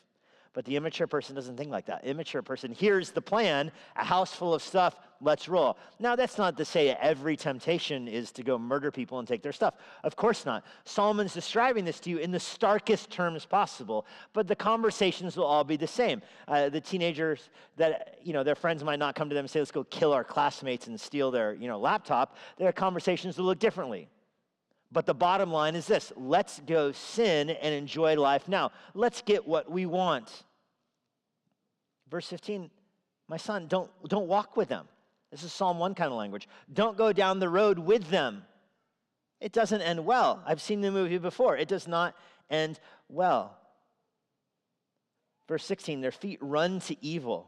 But 0.54 0.66
the 0.66 0.76
immature 0.76 1.08
person 1.08 1.36
doesn't 1.36 1.58
think 1.58 1.70
like 1.70 1.86
that. 1.86 2.04
Immature 2.04 2.42
person 2.42 2.76
here's 2.78 3.12
the 3.12 3.22
plan, 3.22 3.72
a 3.96 4.04
house 4.04 4.34
full 4.34 4.54
of 4.54 4.64
stuff, 4.64 4.96
let's 5.22 5.48
roll. 5.48 5.78
Now, 6.00 6.16
that's 6.16 6.38
not 6.38 6.58
to 6.58 6.66
say 6.66 6.90
every 6.90 7.36
temptation 7.36 8.08
is 8.08 8.32
to 8.34 8.44
go 8.44 8.58
murder 8.58 8.92
people 8.92 9.20
and 9.20 9.28
take 9.28 9.44
their 9.44 9.52
stuff. 9.52 9.76
Of 10.04 10.16
course 10.16 10.46
not. 10.46 10.66
Solomon's 10.86 11.34
describing 11.34 11.86
this 11.86 12.00
to 12.02 12.10
you 12.10 12.18
in 12.18 12.32
the 12.32 12.40
starkest 12.40 13.12
terms 13.12 13.46
possible, 13.46 14.06
but 14.34 14.48
the 14.48 14.56
conversations 14.56 15.38
will 15.38 15.46
all 15.46 15.64
be 15.64 15.78
the 15.78 15.88
same. 15.88 16.22
Uh, 16.48 16.70
the 16.70 16.82
teenagers 16.82 17.50
that, 17.78 18.20
you 18.24 18.34
know, 18.34 18.44
their 18.44 18.56
friends 18.56 18.84
might 18.84 19.00
not 19.00 19.16
come 19.16 19.30
to 19.30 19.36
them 19.36 19.44
and 19.44 19.50
say, 19.50 19.60
let's 19.60 19.72
go 19.72 19.84
kill 19.86 20.14
our 20.14 20.24
classmates 20.24 20.88
and 20.88 21.00
steal 21.00 21.32
their, 21.32 21.54
you 21.54 21.68
know, 21.68 21.80
laptop. 21.80 22.38
Their 22.58 22.72
conversations 22.72 23.38
will 23.38 23.46
look 23.46 23.60
differently. 23.60 24.10
But 24.92 25.06
the 25.06 25.14
bottom 25.14 25.52
line 25.52 25.76
is 25.76 25.86
this 25.86 26.12
let's 26.16 26.60
go 26.66 26.92
sin 26.92 27.50
and 27.50 27.74
enjoy 27.74 28.16
life 28.16 28.48
now. 28.48 28.72
Let's 28.94 29.22
get 29.22 29.48
what 29.48 29.70
we 29.70 29.86
want. 29.86 30.44
Verse 32.10 32.28
15, 32.28 32.72
my 33.28 33.38
son, 33.38 33.68
don't, 33.68 33.90
don't 34.08 34.28
walk 34.28 34.58
with 34.58 34.70
them. 34.70 34.88
This 35.32 35.44
is 35.44 35.54
Psalm 35.54 35.78
1 35.78 35.94
kind 35.94 36.12
of 36.12 36.18
language. 36.18 36.48
Don't 36.74 36.98
go 36.98 37.14
down 37.14 37.40
the 37.40 37.50
road 37.50 37.78
with 37.78 38.10
them. 38.10 38.44
It 39.40 39.52
doesn't 39.52 39.82
end 39.82 40.06
well. 40.06 40.42
I've 40.46 40.62
seen 40.62 40.82
the 40.82 40.92
movie 40.92 41.20
before. 41.20 41.56
It 41.56 41.68
does 41.68 41.88
not 41.88 42.16
end 42.50 42.80
well. 43.08 43.56
Verse 45.48 45.64
16, 45.66 46.02
their 46.02 46.12
feet 46.12 46.40
run 46.42 46.80
to 46.82 46.96
evil. 47.06 47.48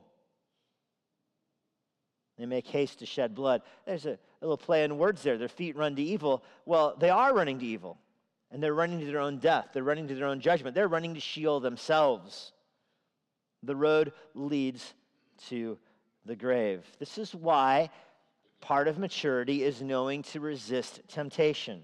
They 2.42 2.48
make 2.48 2.68
haste 2.68 3.00
to 3.00 3.06
shed 3.06 3.36
blood. 3.36 3.62
There's 3.86 4.08
a, 4.08 4.14
a 4.14 4.42
little 4.42 4.58
play 4.58 4.84
in 4.84 4.98
words 4.98 5.22
there. 5.22 5.38
Their 5.38 5.48
feet 5.48 5.76
run 5.76 5.96
to 5.96 6.02
evil. 6.02 6.44
Well, 6.66 6.96
they 6.98 7.12
are 7.12 7.34
running 7.36 7.60
to 7.60 7.66
evil, 7.66 8.00
and 8.52 8.64
they're 8.64 8.74
running 8.74 9.00
to 9.00 9.06
their 9.06 9.20
own 9.20 9.38
death. 9.38 9.70
They're 9.74 9.84
running 9.84 10.08
to 10.08 10.16
their 10.16 10.26
own 10.26 10.40
judgment. 10.40 10.74
They're 10.74 10.88
running 10.88 11.14
to 11.14 11.20
Sheol 11.20 11.60
themselves. 11.60 12.52
The 13.62 13.76
road 13.76 14.14
leads 14.34 14.96
to 15.50 15.78
the 16.26 16.36
grave. 16.36 16.84
This 16.98 17.20
is 17.20 17.36
why 17.36 17.92
part 18.60 18.88
of 18.88 18.98
maturity 18.98 19.64
is 19.64 19.82
knowing 19.82 20.24
to 20.24 20.40
resist 20.40 21.02
temptation. 21.08 21.84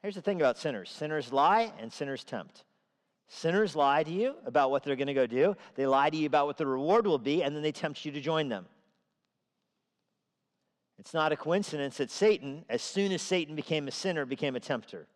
Here's 0.00 0.14
the 0.14 0.22
thing 0.22 0.40
about 0.40 0.58
sinners 0.58 0.90
sinners 0.90 1.32
lie 1.32 1.72
and 1.78 1.92
sinners 1.92 2.24
tempt. 2.24 2.64
Sinners 3.28 3.74
lie 3.74 4.02
to 4.02 4.10
you 4.10 4.34
about 4.46 4.70
what 4.70 4.82
they're 4.82 4.96
going 4.96 5.08
to 5.08 5.14
go 5.14 5.26
do, 5.26 5.56
they 5.74 5.86
lie 5.86 6.10
to 6.10 6.16
you 6.16 6.26
about 6.26 6.46
what 6.46 6.56
the 6.56 6.66
reward 6.66 7.06
will 7.06 7.18
be, 7.18 7.42
and 7.42 7.54
then 7.54 7.62
they 7.62 7.72
tempt 7.72 8.04
you 8.04 8.12
to 8.12 8.20
join 8.20 8.48
them. 8.48 8.66
It's 10.98 11.14
not 11.14 11.32
a 11.32 11.36
coincidence 11.36 11.96
that 11.96 12.10
Satan, 12.10 12.64
as 12.68 12.80
soon 12.80 13.12
as 13.12 13.22
Satan 13.22 13.56
became 13.56 13.88
a 13.88 13.90
sinner, 13.90 14.24
became 14.24 14.56
a 14.56 14.60
tempter. 14.60 15.06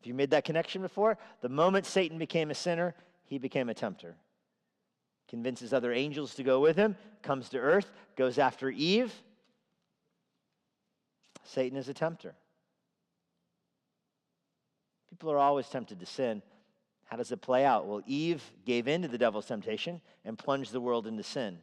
Have 0.00 0.06
you 0.06 0.14
made 0.14 0.30
that 0.30 0.44
connection 0.44 0.82
before? 0.82 1.18
The 1.40 1.48
moment 1.48 1.86
Satan 1.86 2.18
became 2.18 2.50
a 2.50 2.54
sinner, 2.54 2.94
he 3.24 3.38
became 3.38 3.68
a 3.68 3.74
tempter. 3.74 4.16
Convinces 5.28 5.72
other 5.72 5.92
angels 5.92 6.34
to 6.34 6.42
go 6.42 6.60
with 6.60 6.76
him, 6.76 6.96
comes 7.22 7.48
to 7.50 7.58
earth, 7.58 7.90
goes 8.16 8.38
after 8.38 8.70
Eve. 8.70 9.12
Satan 11.44 11.78
is 11.78 11.88
a 11.88 11.94
tempter. 11.94 12.34
People 15.10 15.30
are 15.30 15.38
always 15.38 15.68
tempted 15.68 16.00
to 16.00 16.06
sin. 16.06 16.42
How 17.04 17.16
does 17.16 17.30
it 17.30 17.40
play 17.40 17.64
out? 17.64 17.86
Well, 17.86 18.02
Eve 18.06 18.42
gave 18.64 18.88
in 18.88 19.02
to 19.02 19.08
the 19.08 19.18
devil's 19.18 19.46
temptation 19.46 20.00
and 20.24 20.36
plunged 20.36 20.72
the 20.72 20.80
world 20.80 21.06
into 21.06 21.22
sin. 21.22 21.58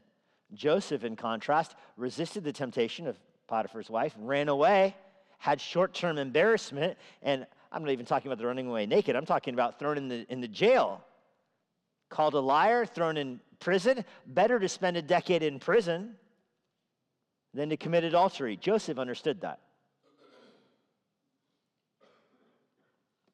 Joseph, 0.54 1.04
in 1.04 1.16
contrast, 1.16 1.76
resisted 1.98 2.44
the 2.44 2.54
temptation 2.54 3.08
of 3.08 3.18
Potiphar's 3.48 3.90
wife, 3.90 4.14
ran 4.18 4.48
away, 4.48 4.96
had 5.38 5.60
short 5.60 5.94
term 5.94 6.18
embarrassment, 6.18 6.98
and 7.22 7.46
I'm 7.72 7.84
not 7.84 7.92
even 7.92 8.06
talking 8.06 8.30
about 8.30 8.38
the 8.38 8.46
running 8.46 8.68
away 8.68 8.86
naked. 8.86 9.16
I'm 9.16 9.26
talking 9.26 9.54
about 9.54 9.80
thrown 9.80 9.98
in 9.98 10.08
the, 10.08 10.26
in 10.32 10.40
the 10.40 10.48
jail, 10.48 11.04
called 12.10 12.36
a 12.36 12.40
liar, 12.40 12.86
thrown 12.86 13.18
in 13.18 13.40
prison. 13.60 14.06
Better 14.26 14.60
to 14.60 14.70
spend 14.70 14.96
a 14.96 15.02
decade 15.02 15.44
in 15.44 15.60
prison 15.60 16.16
than 17.54 17.70
to 17.70 17.78
commit 17.78 18.04
adultery. 18.04 18.56
Joseph 18.56 18.98
understood 18.98 19.42
that. 19.42 19.60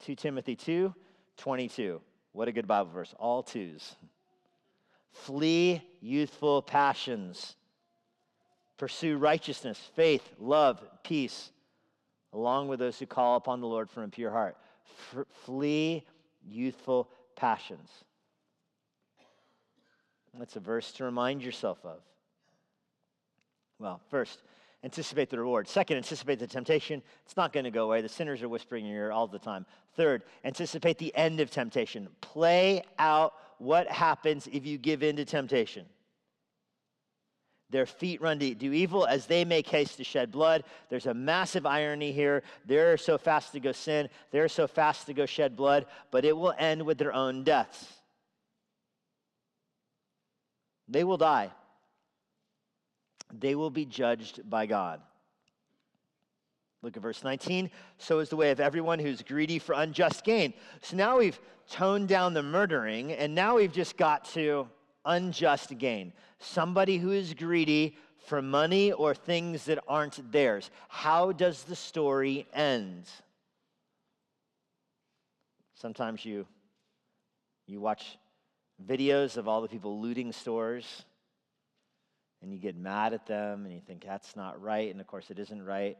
2 0.05 0.15
Timothy 0.15 0.55
2 0.55 0.93
22. 1.37 2.01
What 2.33 2.47
a 2.47 2.51
good 2.51 2.67
Bible 2.67 2.91
verse. 2.91 3.13
All 3.17 3.43
twos. 3.43 3.95
Flee 5.11 5.81
youthful 6.01 6.61
passions. 6.61 7.55
Pursue 8.77 9.17
righteousness, 9.17 9.77
faith, 9.95 10.23
love, 10.39 10.81
peace, 11.03 11.51
along 12.31 12.69
with 12.69 12.79
those 12.79 12.97
who 12.97 13.05
call 13.05 13.35
upon 13.35 13.59
the 13.59 13.67
Lord 13.67 13.89
from 13.89 14.03
a 14.03 14.07
pure 14.07 14.31
heart. 14.31 14.55
F- 15.13 15.25
flee 15.45 16.05
youthful 16.47 17.09
passions. 17.35 17.89
That's 20.37 20.55
a 20.55 20.61
verse 20.61 20.91
to 20.93 21.03
remind 21.03 21.41
yourself 21.41 21.79
of. 21.83 21.99
Well, 23.79 23.99
first, 24.09 24.39
anticipate 24.83 25.29
the 25.29 25.39
reward. 25.39 25.67
Second, 25.67 25.97
anticipate 25.97 26.39
the 26.39 26.47
temptation. 26.47 27.01
It's 27.25 27.37
not 27.37 27.53
going 27.53 27.65
to 27.65 27.71
go 27.71 27.85
away. 27.85 28.01
The 28.01 28.09
sinners 28.09 28.41
are 28.41 28.49
whispering 28.49 28.85
in 28.85 28.91
your 28.91 29.05
ear 29.05 29.11
all 29.11 29.27
the 29.27 29.39
time. 29.39 29.65
Third, 29.95 30.23
anticipate 30.45 30.97
the 30.97 31.15
end 31.15 31.39
of 31.39 31.51
temptation. 31.51 32.07
Play 32.21 32.83
out 32.97 33.33
what 33.57 33.87
happens 33.87 34.47
if 34.51 34.65
you 34.65 34.77
give 34.77 35.03
in 35.03 35.17
to 35.17 35.25
temptation. 35.25 35.85
Their 37.71 37.85
feet 37.85 38.19
run 38.19 38.39
to 38.39 38.55
do 38.55 38.73
evil 38.73 39.05
as 39.05 39.27
they 39.27 39.45
make 39.45 39.67
haste 39.67 39.97
to 39.97 40.03
shed 40.03 40.31
blood. 40.31 40.63
There's 40.89 41.05
a 41.05 41.13
massive 41.13 41.67
irony 41.67 42.11
here. 42.11 42.41
They're 42.65 42.97
so 42.97 43.17
fast 43.19 43.51
to 43.51 43.59
go 43.59 43.73
sin, 43.73 44.09
they're 44.31 44.47
so 44.47 44.65
fast 44.65 45.05
to 45.05 45.13
go 45.13 45.27
shed 45.27 45.55
blood, 45.55 45.85
but 46.09 46.25
it 46.25 46.35
will 46.35 46.53
end 46.57 46.81
with 46.83 46.97
their 46.97 47.13
own 47.13 47.43
deaths. 47.43 47.85
They 50.87 51.03
will 51.03 51.17
die 51.17 51.51
they 53.33 53.55
will 53.55 53.69
be 53.69 53.85
judged 53.85 54.49
by 54.49 54.65
God. 54.65 55.01
Look 56.81 56.95
at 56.95 57.03
verse 57.03 57.23
19. 57.23 57.69
So 57.97 58.19
is 58.19 58.29
the 58.29 58.37
way 58.37 58.51
of 58.51 58.59
everyone 58.59 58.99
who's 58.99 59.21
greedy 59.21 59.59
for 59.59 59.73
unjust 59.73 60.23
gain. 60.23 60.53
So 60.81 60.95
now 60.95 61.17
we've 61.17 61.39
toned 61.69 62.07
down 62.07 62.33
the 62.33 62.43
murdering, 62.43 63.11
and 63.11 63.35
now 63.35 63.57
we've 63.57 63.73
just 63.73 63.97
got 63.97 64.25
to 64.33 64.67
unjust 65.05 65.77
gain. 65.77 66.13
Somebody 66.39 66.97
who 66.97 67.11
is 67.11 67.33
greedy 67.33 67.97
for 68.25 68.41
money 68.41 68.91
or 68.91 69.13
things 69.13 69.65
that 69.65 69.79
aren't 69.87 70.31
theirs. 70.31 70.71
How 70.87 71.31
does 71.31 71.63
the 71.63 71.75
story 71.75 72.47
end? 72.53 73.09
Sometimes 75.73 76.25
you 76.25 76.45
you 77.67 77.79
watch 77.79 78.17
videos 78.83 79.37
of 79.37 79.47
all 79.47 79.61
the 79.61 79.67
people 79.67 80.01
looting 80.01 80.31
stores 80.31 81.05
and 82.41 82.53
you 82.53 82.59
get 82.59 82.77
mad 82.77 83.13
at 83.13 83.25
them 83.25 83.65
and 83.65 83.73
you 83.73 83.81
think 83.81 84.05
that's 84.05 84.35
not 84.35 84.61
right, 84.61 84.91
and 84.91 85.01
of 85.01 85.07
course 85.07 85.29
it 85.29 85.39
isn't 85.39 85.63
right. 85.63 85.97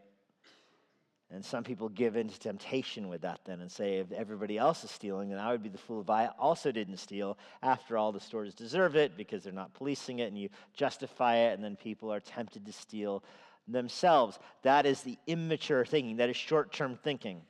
And 1.32 1.46
some 1.46 1.64
people 1.64 1.90
give 1.90 2.16
in 2.16 2.28
to 2.28 2.40
temptation 2.40 3.08
with 3.08 3.22
that 3.22 3.42
then 3.46 3.62
and 3.62 3.72
say, 3.72 3.98
if 3.98 4.12
everybody 4.12 4.58
else 4.58 4.84
is 4.84 4.90
stealing, 4.90 5.30
then 5.30 5.38
I 5.38 5.52
would 5.52 5.62
be 5.62 5.70
the 5.70 5.78
fool 5.78 6.02
if 6.02 6.10
I 6.10 6.28
also 6.40 6.72
didn't 6.72 6.98
steal. 6.98 7.38
After 7.62 7.98
all, 7.98 8.12
the 8.12 8.20
stores 8.20 8.56
deserve 8.56 8.96
it 8.96 9.16
because 9.16 9.44
they're 9.44 9.54
not 9.54 9.76
policing 9.76 10.20
it, 10.20 10.28
and 10.28 10.38
you 10.38 10.50
justify 10.74 11.36
it, 11.36 11.54
and 11.54 11.64
then 11.64 11.76
people 11.76 12.12
are 12.12 12.20
tempted 12.20 12.66
to 12.66 12.74
steal 12.74 13.24
themselves. 13.68 14.40
That 14.64 14.88
is 14.88 15.02
the 15.02 15.20
immature 15.28 15.86
thinking, 15.86 16.18
that 16.18 16.30
is 16.30 16.36
short 16.36 16.74
term 16.74 16.98
thinking. 17.04 17.42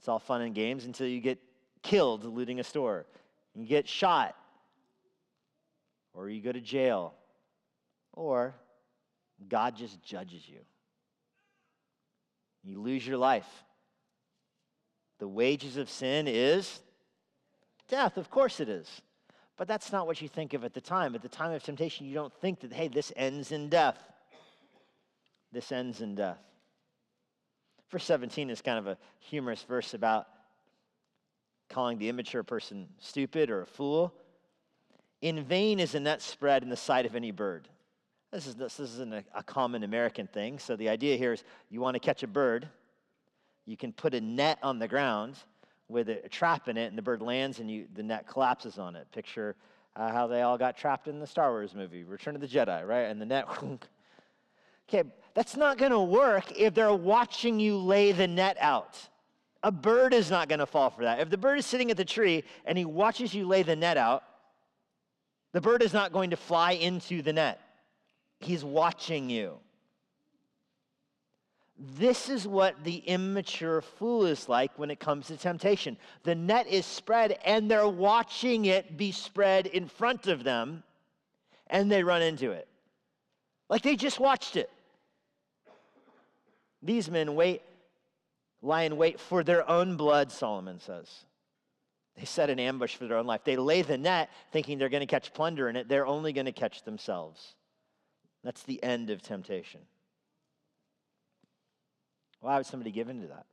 It's 0.00 0.08
all 0.08 0.18
fun 0.18 0.42
and 0.42 0.54
games 0.54 0.86
until 0.86 1.06
you 1.06 1.20
get 1.20 1.38
killed 1.82 2.24
looting 2.24 2.58
a 2.58 2.64
store, 2.64 3.06
you 3.54 3.66
get 3.66 3.88
shot 3.88 4.34
or 6.14 6.28
you 6.28 6.40
go 6.40 6.52
to 6.52 6.60
jail, 6.60 7.12
or 8.12 8.54
God 9.48 9.76
just 9.76 10.00
judges 10.02 10.48
you. 10.48 10.60
You 12.62 12.80
lose 12.80 13.06
your 13.06 13.18
life. 13.18 13.48
The 15.18 15.28
wages 15.28 15.76
of 15.76 15.90
sin 15.90 16.26
is 16.28 16.80
death. 17.88 18.16
Of 18.16 18.30
course 18.30 18.60
it 18.60 18.68
is. 18.68 18.88
But 19.56 19.68
that's 19.68 19.92
not 19.92 20.06
what 20.06 20.20
you 20.20 20.28
think 20.28 20.54
of 20.54 20.64
at 20.64 20.74
the 20.74 20.80
time. 20.80 21.14
At 21.14 21.22
the 21.22 21.28
time 21.28 21.52
of 21.52 21.62
temptation, 21.62 22.06
you 22.06 22.14
don't 22.14 22.32
think 22.40 22.60
that, 22.60 22.72
hey, 22.72 22.88
this 22.88 23.12
ends 23.14 23.52
in 23.52 23.68
death. 23.68 23.98
This 25.52 25.70
ends 25.70 26.00
in 26.00 26.14
death. 26.16 26.40
Verse 27.90 28.04
17 28.04 28.50
is 28.50 28.60
kind 28.60 28.78
of 28.78 28.88
a 28.88 28.98
humorous 29.20 29.62
verse 29.62 29.94
about 29.94 30.26
calling 31.68 31.98
the 31.98 32.08
immature 32.08 32.42
person 32.42 32.88
stupid 32.98 33.50
or 33.50 33.62
a 33.62 33.66
fool. 33.66 34.12
In 35.24 35.42
vain 35.42 35.80
is 35.80 35.94
a 35.94 36.00
net 36.00 36.20
spread 36.20 36.62
in 36.62 36.68
the 36.68 36.76
sight 36.76 37.06
of 37.06 37.16
any 37.16 37.30
bird. 37.30 37.66
This, 38.30 38.46
is, 38.46 38.56
this 38.56 38.78
isn't 38.78 39.14
a, 39.14 39.24
a 39.34 39.42
common 39.42 39.82
American 39.82 40.26
thing. 40.26 40.58
So 40.58 40.76
the 40.76 40.90
idea 40.90 41.16
here 41.16 41.32
is 41.32 41.44
you 41.70 41.80
want 41.80 41.94
to 41.94 41.98
catch 41.98 42.22
a 42.22 42.26
bird, 42.26 42.68
you 43.64 43.74
can 43.74 43.90
put 43.90 44.12
a 44.12 44.20
net 44.20 44.58
on 44.62 44.78
the 44.78 44.86
ground 44.86 45.38
with 45.88 46.10
a, 46.10 46.28
trap 46.28 46.68
in 46.68 46.76
it, 46.76 46.88
and 46.88 46.98
the 46.98 47.00
bird 47.00 47.22
lands 47.22 47.58
and 47.58 47.70
you, 47.70 47.86
the 47.94 48.02
net 48.02 48.28
collapses 48.28 48.78
on 48.78 48.96
it. 48.96 49.10
Picture 49.12 49.56
uh, 49.96 50.12
how 50.12 50.26
they 50.26 50.42
all 50.42 50.58
got 50.58 50.76
trapped 50.76 51.08
in 51.08 51.18
the 51.20 51.26
Star 51.26 51.52
Wars 51.52 51.74
movie, 51.74 52.04
Return 52.04 52.34
of 52.34 52.42
the 52.42 52.46
Jedi, 52.46 52.86
right? 52.86 53.04
And 53.04 53.18
the 53.18 53.24
net. 53.24 53.46
okay, 54.90 55.08
that's 55.32 55.56
not 55.56 55.78
going 55.78 55.92
to 55.92 56.00
work 56.00 56.52
if 56.54 56.74
they're 56.74 56.92
watching 56.92 57.58
you 57.58 57.78
lay 57.78 58.12
the 58.12 58.28
net 58.28 58.58
out. 58.60 58.98
A 59.62 59.72
bird 59.72 60.12
is 60.12 60.30
not 60.30 60.50
going 60.50 60.58
to 60.58 60.66
fall 60.66 60.90
for 60.90 61.04
that. 61.04 61.20
If 61.20 61.30
the 61.30 61.38
bird 61.38 61.58
is 61.58 61.64
sitting 61.64 61.90
at 61.90 61.96
the 61.96 62.04
tree 62.04 62.44
and 62.66 62.76
he 62.76 62.84
watches 62.84 63.32
you 63.32 63.46
lay 63.46 63.62
the 63.62 63.74
net 63.74 63.96
out, 63.96 64.22
the 65.54 65.60
bird 65.60 65.82
is 65.82 65.92
not 65.92 66.12
going 66.12 66.30
to 66.30 66.36
fly 66.36 66.72
into 66.72 67.22
the 67.22 67.32
net. 67.32 67.60
He's 68.40 68.64
watching 68.64 69.30
you. 69.30 69.54
This 71.78 72.28
is 72.28 72.46
what 72.46 72.82
the 72.82 72.96
immature 72.96 73.80
fool 73.80 74.26
is 74.26 74.48
like 74.48 74.76
when 74.76 74.90
it 74.90 74.98
comes 74.98 75.28
to 75.28 75.36
temptation. 75.36 75.96
The 76.24 76.34
net 76.34 76.66
is 76.66 76.84
spread, 76.84 77.38
and 77.44 77.70
they're 77.70 77.88
watching 77.88 78.64
it 78.64 78.96
be 78.96 79.12
spread 79.12 79.68
in 79.68 79.86
front 79.86 80.26
of 80.26 80.42
them, 80.42 80.82
and 81.68 81.90
they 81.90 82.02
run 82.02 82.20
into 82.20 82.50
it. 82.50 82.66
Like 83.68 83.82
they 83.82 83.94
just 83.94 84.18
watched 84.18 84.56
it. 84.56 84.70
These 86.82 87.08
men 87.08 87.36
wait, 87.36 87.62
lie 88.60 88.82
in 88.82 88.96
wait 88.96 89.20
for 89.20 89.44
their 89.44 89.68
own 89.70 89.96
blood, 89.96 90.32
Solomon 90.32 90.80
says. 90.80 91.26
They 92.16 92.24
set 92.24 92.50
an 92.50 92.60
ambush 92.60 92.94
for 92.94 93.06
their 93.06 93.16
own 93.16 93.26
life. 93.26 93.42
They 93.44 93.56
lay 93.56 93.82
the 93.82 93.98
net 93.98 94.30
thinking 94.52 94.78
they're 94.78 94.88
going 94.88 95.00
to 95.00 95.06
catch 95.06 95.34
plunder 95.34 95.68
in 95.68 95.76
it. 95.76 95.88
They're 95.88 96.06
only 96.06 96.32
going 96.32 96.46
to 96.46 96.52
catch 96.52 96.84
themselves. 96.84 97.54
That's 98.44 98.62
the 98.62 98.82
end 98.82 99.10
of 99.10 99.22
temptation. 99.22 99.80
Why 102.40 102.56
would 102.56 102.66
somebody 102.66 102.92
give 102.92 103.08
into 103.08 103.28
that? 103.28 103.46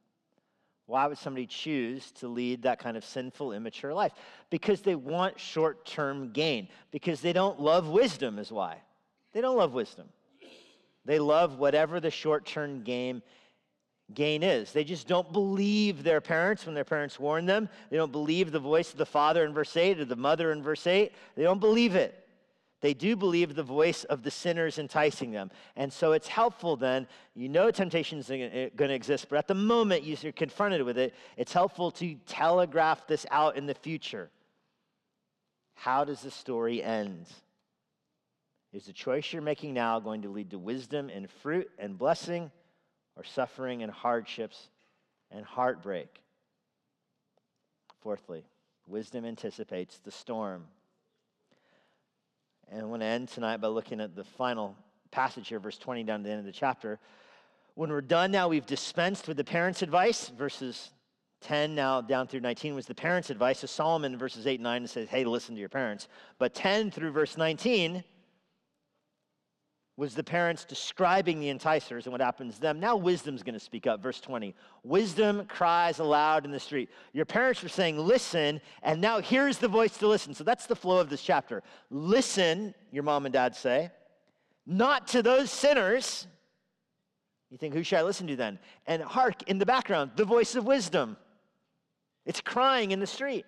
Why 0.85 1.07
would 1.07 1.17
somebody 1.17 1.47
choose 1.47 2.11
to 2.13 2.27
lead 2.27 2.63
that 2.63 2.79
kind 2.79 2.97
of 2.97 3.05
sinful, 3.05 3.53
immature 3.53 3.93
life? 3.93 4.11
Because 4.49 4.81
they 4.81 4.95
want 4.95 5.39
short 5.39 5.85
term 5.85 6.31
gain. 6.31 6.67
Because 6.91 7.21
they 7.21 7.31
don't 7.31 7.59
love 7.59 7.87
wisdom, 7.87 8.37
is 8.37 8.51
why. 8.51 8.77
They 9.31 9.39
don't 9.39 9.55
love 9.55 9.73
wisdom. 9.73 10.09
They 11.05 11.17
love 11.17 11.57
whatever 11.57 11.99
the 11.99 12.11
short 12.11 12.45
term 12.45 12.83
game 12.83 13.23
gain 14.13 14.43
is. 14.43 14.71
They 14.71 14.83
just 14.83 15.07
don't 15.07 15.31
believe 15.31 16.03
their 16.03 16.21
parents 16.21 16.65
when 16.65 16.75
their 16.75 16.83
parents 16.83 17.19
warn 17.19 17.45
them. 17.45 17.69
They 17.89 17.97
don't 17.97 18.11
believe 18.11 18.51
the 18.51 18.59
voice 18.59 18.91
of 18.91 18.97
the 18.97 19.05
father 19.05 19.45
in 19.45 19.53
verse 19.53 19.75
8 19.75 19.99
or 19.99 20.05
the 20.05 20.15
mother 20.15 20.51
in 20.51 20.61
verse 20.61 20.85
8. 20.85 21.11
They 21.35 21.43
don't 21.43 21.59
believe 21.59 21.95
it. 21.95 22.17
They 22.81 22.95
do 22.95 23.15
believe 23.15 23.53
the 23.53 23.63
voice 23.63 24.03
of 24.05 24.23
the 24.23 24.31
sinners 24.31 24.79
enticing 24.79 25.31
them. 25.31 25.51
And 25.75 25.93
so 25.93 26.13
it's 26.13 26.27
helpful 26.27 26.75
then, 26.75 27.07
you 27.35 27.47
know 27.47 27.69
temptation 27.69 28.17
is 28.17 28.27
going 28.27 28.41
eh, 28.41 28.69
to 28.75 28.93
exist, 28.93 29.27
but 29.29 29.37
at 29.37 29.47
the 29.47 29.53
moment 29.53 30.03
you're 30.03 30.31
confronted 30.31 30.81
with 30.81 30.97
it, 30.97 31.13
it's 31.37 31.53
helpful 31.53 31.91
to 31.91 32.15
telegraph 32.25 33.05
this 33.05 33.25
out 33.29 33.55
in 33.55 33.67
the 33.67 33.75
future. 33.75 34.31
How 35.75 36.03
does 36.03 36.21
the 36.21 36.31
story 36.31 36.81
end? 36.81 37.27
Is 38.73 38.85
the 38.85 38.93
choice 38.93 39.31
you're 39.31 39.41
making 39.41 39.73
now 39.73 39.99
going 39.99 40.23
to 40.23 40.29
lead 40.29 40.49
to 40.51 40.57
wisdom 40.57 41.09
and 41.09 41.29
fruit 41.29 41.69
and 41.77 41.97
blessing, 41.97 42.51
or 43.15 43.23
suffering 43.23 43.83
and 43.83 43.91
hardships 43.91 44.69
and 45.31 45.45
heartbreak? 45.45 46.21
Fourthly, 48.01 48.43
wisdom 48.87 49.25
anticipates 49.25 49.99
the 49.99 50.11
storm. 50.11 50.65
And 52.71 52.81
I 52.81 52.85
want 52.85 53.01
to 53.01 53.05
end 53.05 53.27
tonight 53.27 53.57
by 53.57 53.67
looking 53.67 53.99
at 53.99 54.15
the 54.15 54.23
final 54.23 54.75
passage 55.11 55.49
here, 55.49 55.59
verse 55.59 55.77
20 55.77 56.03
down 56.03 56.21
to 56.21 56.23
the 56.23 56.31
end 56.31 56.39
of 56.39 56.45
the 56.45 56.51
chapter. 56.51 56.99
When 57.75 57.89
we're 57.89 58.01
done 58.01 58.31
now, 58.31 58.47
we've 58.47 58.65
dispensed 58.65 59.27
with 59.27 59.37
the 59.37 59.43
parents' 59.43 59.81
advice. 59.81 60.29
Verses 60.29 60.91
10 61.41 61.75
now 61.75 62.01
down 62.01 62.27
through 62.27 62.39
19 62.39 62.75
was 62.75 62.85
the 62.85 62.95
parents' 62.95 63.29
advice. 63.29 63.59
So 63.59 63.67
Solomon, 63.67 64.17
verses 64.17 64.47
8 64.47 64.55
and 64.55 64.63
9, 64.63 64.87
says, 64.87 65.09
hey, 65.09 65.23
listen 65.23 65.55
to 65.55 65.59
your 65.59 65.69
parents. 65.69 66.07
But 66.37 66.53
10 66.53 66.91
through 66.91 67.11
verse 67.11 67.37
19 67.37 68.03
was 69.97 70.15
the 70.15 70.23
parents 70.23 70.63
describing 70.63 71.39
the 71.39 71.49
enticers 71.49 72.05
and 72.05 72.11
what 72.11 72.21
happens 72.21 72.55
to 72.55 72.61
them. 72.61 72.79
Now 72.79 72.95
wisdom's 72.95 73.43
going 73.43 73.53
to 73.53 73.59
speak 73.59 73.87
up. 73.87 74.01
Verse 74.01 74.21
20. 74.21 74.55
Wisdom 74.83 75.45
cries 75.45 75.99
aloud 75.99 76.45
in 76.45 76.51
the 76.51 76.59
street. 76.59 76.89
Your 77.13 77.25
parents 77.25 77.61
were 77.61 77.69
saying, 77.69 77.97
listen, 77.97 78.61
and 78.83 79.01
now 79.01 79.19
here's 79.19 79.57
the 79.57 79.67
voice 79.67 79.97
to 79.97 80.07
listen. 80.07 80.33
So 80.33 80.43
that's 80.43 80.65
the 80.65 80.75
flow 80.75 80.99
of 80.99 81.09
this 81.09 81.21
chapter. 81.21 81.61
Listen, 81.89 82.73
your 82.91 83.03
mom 83.03 83.25
and 83.25 83.33
dad 83.33 83.55
say, 83.55 83.91
not 84.65 85.07
to 85.09 85.21
those 85.21 85.51
sinners. 85.51 86.25
You 87.49 87.57
think, 87.57 87.73
who 87.73 87.83
should 87.83 87.99
I 87.99 88.03
listen 88.03 88.27
to 88.27 88.35
then? 88.35 88.59
And 88.87 89.03
hark 89.03 89.43
in 89.49 89.59
the 89.59 89.65
background, 89.65 90.11
the 90.15 90.25
voice 90.25 90.55
of 90.55 90.65
wisdom. 90.65 91.17
It's 92.25 92.39
crying 92.39 92.91
in 92.91 92.99
the 92.99 93.07
street. 93.07 93.45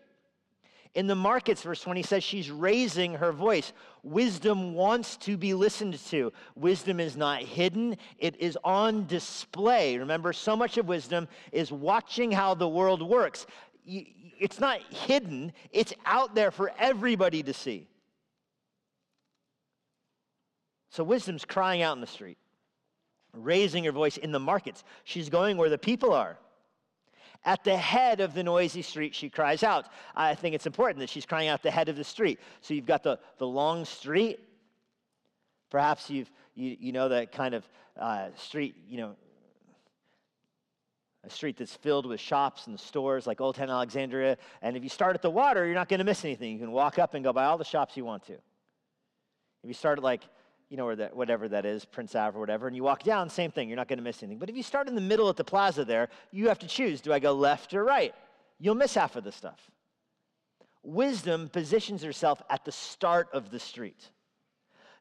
In 0.96 1.08
the 1.08 1.16
markets, 1.16 1.64
verse 1.64 1.82
20 1.82 2.04
says 2.04 2.24
she's 2.24 2.52
raising 2.52 3.16
her 3.16 3.32
voice. 3.32 3.74
Wisdom 4.04 4.76
wants 4.76 5.18
to 5.18 5.38
be 5.38 5.56
listened 5.56 5.98
to. 6.10 6.32
Wisdom 6.56 7.00
is 7.00 7.18
not 7.18 7.42
hidden, 7.42 7.98
it 8.20 8.40
is 8.40 8.58
on 8.64 9.08
display. 9.08 9.98
Remember, 9.98 10.34
so 10.34 10.56
much 10.56 10.78
of 10.78 10.88
wisdom 10.88 11.28
is 11.52 11.72
watching 11.72 12.32
how 12.32 12.54
the 12.54 12.68
world 12.68 13.02
works. 13.02 13.48
It's 13.86 14.60
not 14.60 14.82
hidden, 14.82 15.52
it's 15.72 15.94
out 16.06 16.36
there 16.36 16.52
for 16.52 16.72
everybody 16.78 17.42
to 17.42 17.54
see. 17.54 17.88
So, 20.92 21.04
wisdom's 21.04 21.44
crying 21.44 21.82
out 21.82 21.98
in 21.98 22.02
the 22.02 22.08
street, 22.08 22.38
raising 23.34 23.84
her 23.86 23.92
voice 23.92 24.18
in 24.18 24.32
the 24.32 24.40
markets. 24.40 24.84
She's 25.06 25.28
going 25.28 25.58
where 25.58 25.70
the 25.70 25.78
people 25.80 26.14
are. 26.14 26.38
At 27.46 27.64
the 27.64 27.76
head 27.76 28.22
of 28.22 28.34
the 28.34 28.44
noisy 28.44 28.82
street, 28.82 29.14
she 29.14 29.30
cries 29.30 29.64
out. 29.64 29.88
I 30.16 30.34
think 30.34 30.56
it's 30.56 30.66
important 30.66 31.00
that 31.00 31.10
she's 31.10 31.26
crying 31.26 31.50
out 31.50 31.62
the 31.62 31.72
head 31.72 31.90
of 31.90 31.98
the 31.98 32.04
street. 32.04 32.40
So 32.62 32.74
you've 32.74 32.86
got 32.86 33.04
the, 33.04 33.20
the 33.38 33.48
long 33.48 33.84
street. 33.84 34.40
Perhaps 35.70 36.10
you've, 36.10 36.32
you, 36.56 36.78
you 36.80 36.92
know 36.94 37.10
that 37.10 37.32
kind 37.32 37.54
of 37.54 37.68
uh, 38.00 38.28
street, 38.38 38.76
you 38.88 38.98
know, 38.98 39.16
a 41.26 41.30
street 41.30 41.58
that's 41.58 41.76
filled 41.76 42.06
with 42.06 42.20
shops 42.20 42.68
and 42.68 42.80
stores 42.80 43.26
like 43.26 43.40
Old 43.40 43.56
Town 43.56 43.70
Alexandria. 43.70 44.38
And 44.62 44.76
if 44.76 44.84
you 44.84 44.90
start 44.90 45.16
at 45.16 45.22
the 45.22 45.30
water, 45.30 45.66
you're 45.66 45.76
not 45.76 45.90
going 45.90 46.00
to 46.00 46.06
miss 46.06 46.24
anything. 46.26 46.54
You 46.54 46.60
can 46.60 46.72
walk 46.72 47.00
up 47.00 47.14
and 47.14 47.24
go 47.24 47.32
by 47.34 47.46
all 47.46 47.58
the 47.58 47.66
shops 47.66 47.96
you 47.96 48.06
want 48.06 48.26
to. 48.28 48.34
If 48.34 49.68
you 49.68 49.74
start 49.74 50.00
at 50.00 50.04
like 50.04 50.22
you 50.74 50.78
know, 50.78 50.88
or 50.88 50.96
that, 50.96 51.16
whatever 51.16 51.48
that 51.48 51.68
is, 51.68 51.86
Prince 51.86 52.16
Ave 52.16 52.36
or 52.36 52.40
whatever, 52.40 52.66
and 52.66 52.76
you 52.76 52.82
walk 52.82 53.04
down, 53.04 53.30
same 53.30 53.52
thing, 53.52 53.70
you're 53.70 53.76
not 53.76 53.88
going 53.88 54.00
to 54.00 54.04
miss 54.04 54.24
anything. 54.24 54.40
But 54.40 54.50
if 54.50 54.58
you 54.58 54.64
start 54.64 54.88
in 54.88 54.96
the 54.96 55.02
middle 55.02 55.30
at 55.30 55.36
the 55.38 55.44
plaza 55.44 55.86
there, 55.86 56.10
you 56.32 56.48
have 56.48 56.58
to 56.58 56.68
choose 56.68 57.00
do 57.00 57.14
I 57.14 57.20
go 57.20 57.32
left 57.32 57.76
or 57.76 57.84
right? 57.84 58.16
You'll 58.58 58.74
miss 58.74 58.96
half 58.96 59.16
of 59.16 59.24
the 59.24 59.32
stuff. 59.32 59.60
Wisdom 60.82 61.48
positions 61.48 62.02
herself 62.02 62.42
at 62.50 62.66
the 62.66 62.72
start 62.72 63.28
of 63.34 63.52
the 63.52 63.60
street. 63.60 64.10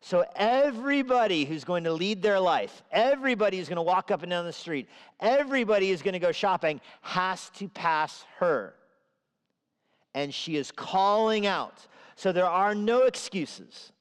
So 0.03 0.27
everybody 0.37 1.47
who's 1.47 1.65
going 1.65 1.85
to 1.85 1.93
lead 1.95 2.21
their 2.21 2.39
life, 2.39 2.83
everybody 2.91 3.57
who's 3.57 3.71
going 3.71 3.77
to 3.77 3.83
walk 3.83 4.11
up 4.11 4.23
and 4.23 4.29
down 4.29 4.45
the 4.45 4.53
street, 4.53 4.91
everybody 5.21 5.89
who's 5.89 6.03
going 6.03 6.13
to 6.13 6.19
go 6.19 6.33
shopping 6.33 6.83
has 7.01 7.49
to 7.55 7.67
pass 7.71 8.27
her. 8.41 8.75
And 10.15 10.35
she 10.35 10.57
is 10.57 10.71
calling 10.71 11.47
out. 11.47 11.87
So 12.15 12.31
there 12.31 12.45
are 12.45 12.75
no 12.75 13.05
excuses. 13.05 13.92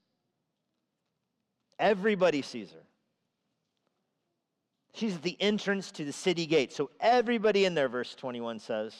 Everybody 1.82 2.44
sees 2.44 2.72
her. 2.72 2.84
She's 4.94 5.16
at 5.16 5.24
the 5.24 5.36
entrance 5.42 5.90
to 5.94 6.06
the 6.06 6.14
city 6.14 6.46
gate. 6.46 6.72
So 6.72 6.92
everybody 7.00 7.66
in 7.66 7.74
there, 7.74 7.90
verse 7.90 8.14
21 8.14 8.60
says. 8.60 8.94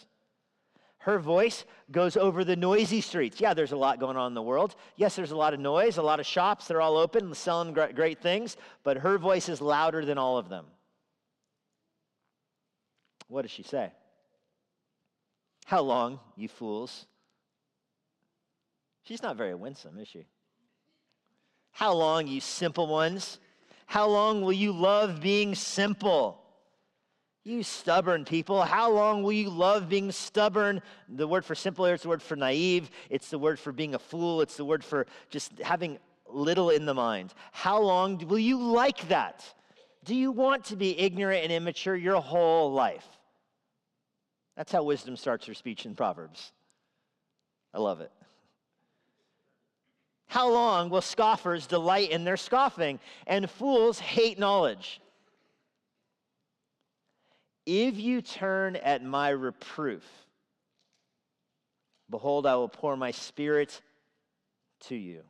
Her 0.98 1.20
voice 1.20 1.64
goes 1.92 2.18
over 2.18 2.44
the 2.44 2.56
noisy 2.56 3.02
streets. 3.02 3.40
Yeah, 3.40 3.54
there's 3.54 3.72
a 3.72 3.78
lot 3.78 4.00
going 4.00 4.18
on 4.18 4.32
in 4.32 4.34
the 4.34 4.42
world. 4.42 4.76
Yes, 4.96 5.16
there's 5.16 5.32
a 5.32 5.38
lot 5.38 5.54
of 5.54 5.60
noise, 5.60 5.98
a 5.98 6.02
lot 6.02 6.20
of 6.20 6.26
shops. 6.26 6.68
They're 6.68 6.82
all 6.82 6.98
open, 6.98 7.34
selling 7.36 7.74
great 7.74 8.20
things. 8.20 8.58
But 8.84 8.98
her 8.98 9.18
voice 9.18 9.48
is 9.48 9.62
louder 9.62 10.04
than 10.04 10.18
all 10.18 10.38
of 10.38 10.50
them. 10.50 10.66
What 13.28 13.44
does 13.44 13.52
she 13.52 13.64
say? 13.64 13.92
How 15.66 15.82
long, 15.82 16.20
you 16.36 16.48
fools? 16.48 17.06
She's 19.04 19.22
not 19.22 19.38
very 19.38 19.56
winsome, 19.56 19.98
is 20.00 20.08
she? 20.08 20.26
How 21.72 21.94
long, 21.94 22.28
you 22.28 22.42
simple 22.42 22.88
ones? 22.88 23.40
How 23.86 24.08
long 24.08 24.42
will 24.42 24.54
you 24.54 24.72
love 24.72 25.22
being 25.22 25.56
simple? 25.56 26.42
You 27.44 27.64
stubborn 27.64 28.24
people, 28.24 28.62
how 28.62 28.92
long 28.92 29.24
will 29.24 29.32
you 29.32 29.50
love 29.50 29.90
being 29.90 30.12
stubborn? 30.12 30.82
The 31.10 31.28
word 31.28 31.44
for 31.44 31.56
simple 31.56 31.86
here 31.86 31.96
is 31.96 32.04
the 32.04 32.10
word 32.10 32.22
for 32.22 32.36
naive. 32.36 32.92
It's 33.10 33.30
the 33.30 33.40
word 33.40 33.60
for 33.60 33.72
being 33.72 33.96
a 33.96 34.00
fool. 34.00 34.42
It's 34.42 34.58
the 34.58 34.66
word 34.66 34.84
for 34.84 35.08
just 35.32 35.58
having 35.60 35.98
little 36.28 36.70
in 36.70 36.86
the 36.86 36.94
mind. 36.94 37.34
How 37.52 37.82
long 37.82 38.20
will 38.28 38.40
you 38.40 38.60
like 38.60 39.08
that? 39.08 39.44
Do 40.04 40.16
you 40.16 40.32
want 40.32 40.66
to 40.66 40.76
be 40.76 40.98
ignorant 41.00 41.44
and 41.44 41.52
immature 41.52 41.96
your 41.96 42.22
whole 42.22 42.72
life? 42.72 43.08
That's 44.56 44.72
how 44.72 44.84
wisdom 44.84 45.16
starts 45.18 45.48
her 45.48 45.54
speech 45.54 45.86
in 45.86 45.96
Proverbs. 45.96 46.52
I 47.74 47.80
love 47.80 48.02
it. 48.02 48.12
How 50.32 50.50
long 50.50 50.90
will 50.90 51.02
scoffers 51.02 51.68
delight 51.68 52.10
in 52.10 52.24
their 52.24 52.38
scoffing 52.38 53.02
and 53.28 53.52
fools 53.52 54.00
hate 54.00 54.40
knowledge? 54.40 55.02
If 57.66 57.98
you 57.98 58.22
turn 58.22 58.78
at 58.78 59.04
my 59.04 59.28
reproof, 59.32 60.06
behold, 62.10 62.46
I 62.46 62.56
will 62.56 62.70
pour 62.70 62.96
my 62.96 63.12
spirit 63.12 63.82
to 64.88 64.96
you. 64.96 65.24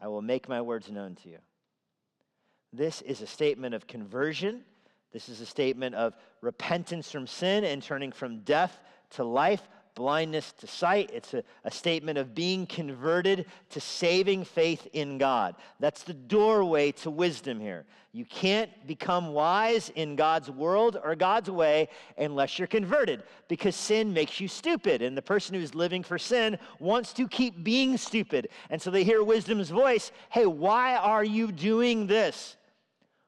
I 0.00 0.06
will 0.06 0.22
make 0.22 0.48
my 0.48 0.60
words 0.60 0.88
known 0.88 1.16
to 1.24 1.28
you. 1.28 1.38
This 2.72 3.02
is 3.02 3.22
a 3.22 3.26
statement 3.26 3.74
of 3.74 3.88
conversion. 3.88 4.62
This 5.12 5.28
is 5.28 5.40
a 5.40 5.46
statement 5.46 5.96
of 5.96 6.14
repentance 6.42 7.10
from 7.10 7.26
sin 7.26 7.64
and 7.64 7.82
turning 7.82 8.12
from 8.12 8.42
death 8.42 8.78
to 9.10 9.24
life 9.24 9.68
blindness 9.94 10.52
to 10.58 10.66
sight. 10.66 11.10
It's 11.12 11.34
a, 11.34 11.42
a, 11.64 11.70
statement 11.70 12.18
of 12.18 12.34
being 12.34 12.66
converted 12.66 13.46
to 13.70 13.80
saving 13.80 14.44
faith 14.44 14.86
in 14.92 15.18
God. 15.18 15.54
That's 15.80 16.02
the 16.02 16.14
doorway 16.14 16.92
to 16.92 17.10
wisdom 17.10 17.60
here. 17.60 17.84
You 18.12 18.24
can't 18.24 18.70
become 18.86 19.32
wise 19.32 19.90
in 19.96 20.14
God's 20.14 20.50
world 20.50 21.00
or 21.02 21.16
God's 21.16 21.50
way 21.50 21.88
unless 22.16 22.58
you're 22.58 22.68
converted 22.68 23.24
because 23.48 23.74
sin 23.74 24.12
makes 24.12 24.40
you 24.40 24.46
stupid. 24.46 25.02
And 25.02 25.16
the 25.16 25.22
person 25.22 25.54
who's 25.54 25.74
living 25.74 26.02
for 26.02 26.18
sin 26.18 26.58
wants 26.78 27.12
to 27.14 27.26
keep 27.26 27.64
being 27.64 27.96
stupid. 27.96 28.48
And 28.70 28.80
so 28.80 28.90
they 28.90 29.02
hear 29.02 29.24
wisdom's 29.24 29.70
voice 29.70 30.12
hey, 30.30 30.46
why 30.46 30.96
are 30.96 31.24
you 31.24 31.50
doing 31.50 32.06
this? 32.06 32.56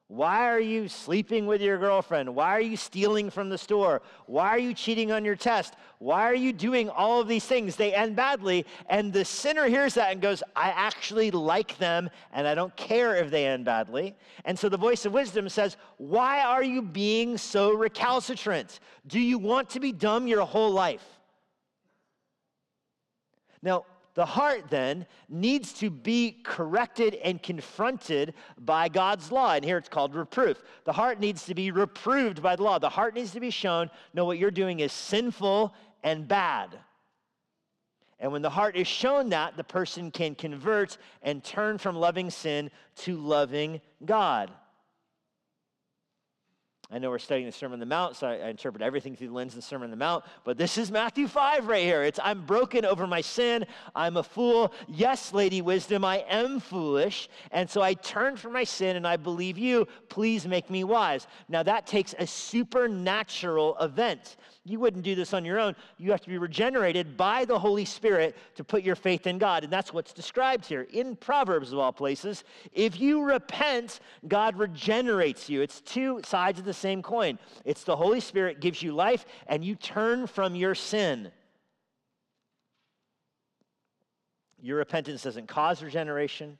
Why 0.08 0.48
are 0.48 0.60
you 0.60 0.86
sleeping 0.86 1.46
with 1.46 1.60
your 1.60 1.78
girlfriend? 1.78 2.32
Why 2.32 2.50
are 2.50 2.60
you 2.60 2.76
stealing 2.76 3.28
from 3.28 3.48
the 3.48 3.58
store? 3.58 4.02
Why 4.26 4.50
are 4.50 4.58
you 4.58 4.72
cheating 4.72 5.10
on 5.10 5.24
your 5.24 5.34
test? 5.34 5.74
Why 5.98 6.22
are 6.22 6.34
you 6.34 6.52
doing 6.52 6.88
all 6.88 7.20
of 7.20 7.26
these 7.26 7.44
things? 7.44 7.74
They 7.74 7.92
end 7.92 8.14
badly. 8.14 8.66
And 8.88 9.12
the 9.12 9.24
sinner 9.24 9.66
hears 9.66 9.94
that 9.94 10.12
and 10.12 10.20
goes, 10.20 10.44
I 10.54 10.68
actually 10.68 11.32
like 11.32 11.76
them 11.78 12.08
and 12.32 12.46
I 12.46 12.54
don't 12.54 12.74
care 12.76 13.16
if 13.16 13.32
they 13.32 13.46
end 13.46 13.64
badly. 13.64 14.14
And 14.44 14.56
so 14.56 14.68
the 14.68 14.76
voice 14.76 15.06
of 15.06 15.12
wisdom 15.12 15.48
says, 15.48 15.76
Why 15.96 16.40
are 16.42 16.62
you 16.62 16.82
being 16.82 17.36
so 17.36 17.72
recalcitrant? 17.72 18.78
Do 19.08 19.18
you 19.18 19.38
want 19.38 19.70
to 19.70 19.80
be 19.80 19.90
dumb 19.90 20.28
your 20.28 20.44
whole 20.44 20.70
life? 20.70 21.04
Now, 23.60 23.86
the 24.16 24.26
heart 24.26 24.70
then 24.70 25.06
needs 25.28 25.74
to 25.74 25.90
be 25.90 26.40
corrected 26.42 27.16
and 27.22 27.40
confronted 27.42 28.32
by 28.58 28.88
God's 28.88 29.30
law. 29.30 29.52
And 29.52 29.64
here 29.64 29.76
it's 29.76 29.90
called 29.90 30.14
reproof. 30.14 30.62
The 30.84 30.92
heart 30.92 31.20
needs 31.20 31.44
to 31.44 31.54
be 31.54 31.70
reproved 31.70 32.42
by 32.42 32.56
the 32.56 32.62
law. 32.62 32.78
The 32.78 32.88
heart 32.88 33.14
needs 33.14 33.32
to 33.32 33.40
be 33.40 33.50
shown 33.50 33.90
no, 34.14 34.24
what 34.24 34.38
you're 34.38 34.50
doing 34.50 34.80
is 34.80 34.92
sinful 34.92 35.74
and 36.02 36.26
bad. 36.26 36.78
And 38.18 38.32
when 38.32 38.40
the 38.40 38.48
heart 38.48 38.74
is 38.74 38.88
shown 38.88 39.28
that, 39.28 39.58
the 39.58 39.64
person 39.64 40.10
can 40.10 40.34
convert 40.34 40.96
and 41.22 41.44
turn 41.44 41.76
from 41.76 41.94
loving 41.94 42.30
sin 42.30 42.70
to 42.96 43.18
loving 43.18 43.82
God. 44.06 44.50
I 46.90 46.98
know 46.98 47.10
we're 47.10 47.18
studying 47.18 47.46
the 47.46 47.52
Sermon 47.52 47.74
on 47.74 47.80
the 47.80 47.86
Mount, 47.86 48.14
so 48.14 48.28
I, 48.28 48.34
I, 48.34 48.48
interpret 48.48 48.80
everything 48.80 49.16
through 49.16 49.28
the 49.28 49.34
lens 49.34 49.52
of 49.54 49.56
the 49.56 49.62
Sermon 49.62 49.86
on 49.86 49.90
the 49.90 49.96
Mount, 49.96 50.24
but 50.44 50.56
this 50.56 50.78
is 50.78 50.92
Matthew 50.92 51.26
5 51.26 51.66
right 51.66 51.82
here. 51.82 52.04
It's 52.04 52.20
I'm 52.22 52.46
broken 52.46 52.84
over 52.84 53.08
my 53.08 53.20
sin. 53.20 53.66
I'm 53.94 54.16
a 54.16 54.22
fool. 54.22 54.72
Yes, 54.86 55.32
Lady 55.32 55.62
Wisdom, 55.62 56.04
I 56.04 56.24
am 56.28 56.60
foolish. 56.60 57.28
And 57.50 57.68
so 57.68 57.82
I 57.82 57.94
turn 57.94 58.36
from 58.36 58.52
my 58.52 58.62
sin 58.62 58.94
and 58.96 59.06
I 59.06 59.16
believe 59.16 59.58
you. 59.58 59.88
Please 60.08 60.46
make 60.46 60.70
me 60.70 60.84
wise. 60.84 61.26
Now 61.48 61.64
that 61.64 61.86
takes 61.86 62.14
a 62.18 62.26
supernatural 62.26 63.76
event. 63.80 64.36
You 64.68 64.80
wouldn't 64.80 65.04
do 65.04 65.14
this 65.14 65.32
on 65.32 65.44
your 65.44 65.60
own. 65.60 65.76
You 65.96 66.10
have 66.10 66.22
to 66.22 66.28
be 66.28 66.38
regenerated 66.38 67.16
by 67.16 67.44
the 67.44 67.56
Holy 67.56 67.84
Spirit 67.84 68.36
to 68.56 68.64
put 68.64 68.82
your 68.82 68.96
faith 68.96 69.28
in 69.28 69.38
God. 69.38 69.62
And 69.62 69.72
that's 69.72 69.92
what's 69.92 70.12
described 70.12 70.66
here 70.66 70.88
in 70.90 71.14
Proverbs, 71.14 71.72
of 71.72 71.78
all 71.78 71.92
places. 71.92 72.42
If 72.72 73.00
you 73.00 73.22
repent, 73.22 74.00
God 74.26 74.56
regenerates 74.58 75.48
you. 75.48 75.62
It's 75.62 75.80
two 75.82 76.20
sides 76.24 76.58
of 76.58 76.64
the 76.64 76.74
same 76.74 77.00
coin. 77.00 77.38
It's 77.64 77.84
the 77.84 77.94
Holy 77.94 78.18
Spirit 78.18 78.60
gives 78.60 78.82
you 78.82 78.92
life, 78.92 79.24
and 79.46 79.64
you 79.64 79.76
turn 79.76 80.26
from 80.26 80.56
your 80.56 80.74
sin. 80.74 81.30
Your 84.60 84.78
repentance 84.78 85.22
doesn't 85.22 85.46
cause 85.46 85.80
regeneration. 85.80 86.58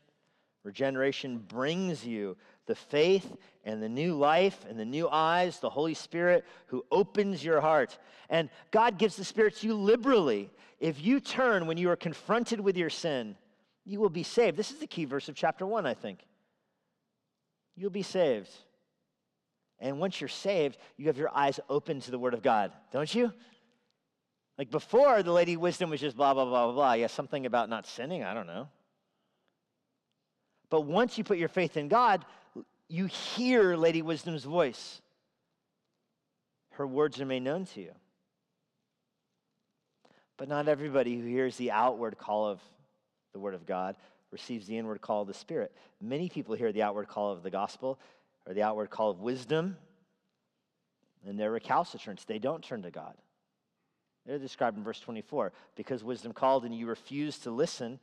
Regeneration 0.63 1.39
brings 1.39 2.07
you 2.07 2.37
the 2.67 2.75
faith 2.75 3.37
and 3.65 3.83
the 3.83 3.89
new 3.89 4.15
life 4.15 4.65
and 4.69 4.79
the 4.79 4.85
new 4.85 5.09
eyes, 5.09 5.59
the 5.59 5.71
Holy 5.71 5.95
Spirit 5.95 6.45
who 6.67 6.85
opens 6.91 7.45
your 7.45 7.61
heart. 7.61 7.99
And 8.29 8.51
God 8.71 8.99
gives 8.99 9.17
the 9.17 9.25
Spirit 9.25 9.57
to 9.57 9.67
you 9.67 9.75
liberally. 9.75 10.51
If 10.81 11.03
you 11.05 11.21
turn 11.21 11.67
when 11.67 11.79
you 11.79 11.91
are 11.91 11.97
confronted 11.97 12.61
with 12.61 12.77
your 12.77 12.91
sin, 12.91 13.37
you 13.85 14.01
will 14.01 14.11
be 14.11 14.23
saved. 14.23 14.57
This 14.57 14.71
is 14.71 14.79
the 14.79 14.87
key 14.87 15.05
verse 15.05 15.29
of 15.29 15.35
chapter 15.35 15.67
1, 15.67 15.87
I 15.87 15.95
think. 15.95 16.21
You'll 17.77 17.91
be 17.91 18.03
saved. 18.03 18.51
And 19.79 20.01
once 20.01 20.21
you're 20.21 20.29
saved, 20.29 20.79
you 20.97 21.07
have 21.07 21.19
your 21.19 21.35
eyes 21.35 21.61
open 21.69 22.01
to 22.01 22.11
the 22.11 22.19
Word 22.19 22.35
of 22.35 22.43
God, 22.43 22.73
don't 22.93 23.15
you? 23.15 23.33
Like 24.59 24.71
before, 24.71 25.23
the 25.23 25.33
Lady 25.33 25.57
Wisdom 25.57 25.91
was 25.91 26.01
just 26.01 26.17
blah, 26.17 26.33
blah, 26.33 26.47
blah, 26.47 26.67
blah, 26.67 26.75
blah. 26.75 26.93
Yeah, 26.95 27.09
something 27.09 27.45
about 27.45 27.69
not 27.69 27.87
sinning, 27.87 28.25
I 28.25 28.33
don't 28.33 28.47
know. 28.47 28.69
But 30.71 30.83
once 30.83 31.19
you 31.19 31.25
put 31.25 31.39
your 31.39 31.49
faith 31.49 31.77
in 31.77 31.89
God, 31.89 32.25
you 32.89 33.07
hear 33.07 33.77
Lady 33.77 34.03
Wisdom's 34.03 34.45
voice. 34.45 35.01
Her 36.73 36.87
words 36.87 37.21
are 37.21 37.27
made 37.27 37.43
known 37.43 37.67
to 37.67 37.81
you. 37.81 37.93
But 40.37 40.49
not 40.49 40.69
everybody 40.69 41.19
who 41.19 41.27
hears 41.27 41.57
the 41.57 41.71
outward 41.71 42.19
call 42.19 42.47
of 42.47 42.61
the 43.33 43.39
Word 43.39 43.55
of 43.55 43.67
God 43.67 43.97
receives 44.31 44.67
the 44.67 44.77
inward 44.77 45.01
call 45.01 45.23
of 45.23 45.29
the 45.29 45.35
Spirit. 45.35 45.75
Many 46.01 46.29
people 46.29 46.55
hear 46.55 46.73
the 46.73 46.83
outward 46.83 47.09
call 47.09 47.33
of 47.33 47.43
the 47.43 47.51
gospel 47.51 47.99
or 48.47 48.53
the 48.53 48.63
outward 48.63 48.91
call 48.91 49.11
of 49.11 49.21
wisdom, 49.21 49.77
and 51.27 51.39
they're 51.39 51.59
recalcitrants. 51.59 52.27
They 52.27 52.39
don't 52.39 52.63
turn 52.63 52.83
to 52.83 52.91
God. 52.91 53.15
They're 54.27 54.39
described 54.39 54.77
in 54.77 54.85
verse 54.85 55.01
24. 55.01 55.53
Because 55.75 56.05
wisdom 56.05 56.33
called 56.33 56.65
and 56.65 56.75
you 56.75 56.87
refused 56.87 57.45
to 57.45 57.51
listen, 57.51 57.99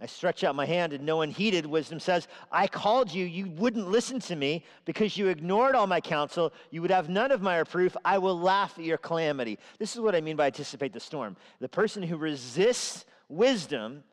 I 0.00 0.06
stretch 0.06 0.44
out 0.44 0.54
my 0.54 0.66
hand 0.66 0.92
and 0.92 1.04
no 1.04 1.16
one 1.16 1.30
heeded. 1.30 1.66
Wisdom 1.66 1.98
says, 1.98 2.28
I 2.52 2.66
called 2.66 3.12
you, 3.12 3.24
you 3.24 3.48
wouldn't 3.50 3.88
listen 3.88 4.20
to 4.20 4.36
me 4.36 4.64
because 4.84 5.16
you 5.16 5.28
ignored 5.28 5.74
all 5.74 5.86
my 5.86 6.00
counsel. 6.00 6.52
You 6.70 6.82
would 6.82 6.90
have 6.90 7.08
none 7.08 7.32
of 7.32 7.42
my 7.42 7.58
reproof. 7.58 7.96
I 8.04 8.18
will 8.18 8.38
laugh 8.38 8.78
at 8.78 8.84
your 8.84 8.98
calamity. 8.98 9.58
This 9.78 9.94
is 9.94 10.00
what 10.00 10.14
I 10.14 10.20
mean 10.20 10.36
by 10.36 10.46
anticipate 10.46 10.92
the 10.92 11.00
storm. 11.00 11.36
The 11.60 11.68
person 11.68 12.02
who 12.02 12.16
resists 12.16 13.04
wisdom, 13.28 14.04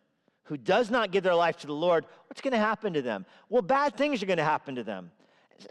who 0.44 0.58
does 0.58 0.90
not 0.90 1.12
give 1.12 1.24
their 1.24 1.36
life 1.36 1.58
to 1.58 1.68
the 1.68 1.74
Lord, 1.74 2.06
what's 2.28 2.42
going 2.42 2.54
to 2.54 2.58
happen 2.58 2.94
to 2.94 3.02
them? 3.02 3.26
Well, 3.50 3.62
bad 3.62 3.96
things 3.96 4.24
are 4.24 4.28
going 4.28 4.38
to 4.38 4.44
happen 4.44 4.76
to 4.76 4.84
them 4.84 5.12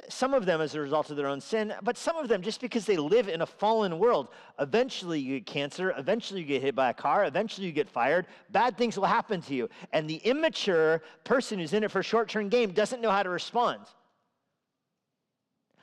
some 0.08 0.32
of 0.32 0.46
them 0.46 0.60
as 0.60 0.74
a 0.74 0.80
result 0.80 1.10
of 1.10 1.16
their 1.16 1.26
own 1.26 1.40
sin, 1.40 1.74
but 1.82 1.96
some 1.96 2.16
of 2.16 2.28
them 2.28 2.42
just 2.42 2.60
because 2.60 2.86
they 2.86 2.96
live 2.96 3.28
in 3.28 3.42
a 3.42 3.46
fallen 3.46 3.98
world. 3.98 4.28
Eventually, 4.58 5.20
you 5.20 5.38
get 5.38 5.46
cancer. 5.46 5.94
Eventually, 5.96 6.40
you 6.40 6.46
get 6.46 6.62
hit 6.62 6.74
by 6.74 6.90
a 6.90 6.94
car. 6.94 7.24
Eventually, 7.24 7.66
you 7.66 7.72
get 7.72 7.88
fired. 7.88 8.26
Bad 8.50 8.78
things 8.78 8.96
will 8.96 9.04
happen 9.04 9.42
to 9.42 9.54
you. 9.54 9.68
And 9.92 10.08
the 10.08 10.16
immature 10.16 11.02
person 11.24 11.58
who's 11.58 11.72
in 11.72 11.84
it 11.84 11.90
for 11.90 12.00
a 12.00 12.04
short 12.04 12.28
term 12.28 12.48
game 12.48 12.72
doesn't 12.72 13.00
know 13.00 13.10
how 13.10 13.22
to 13.22 13.30
respond. 13.30 13.80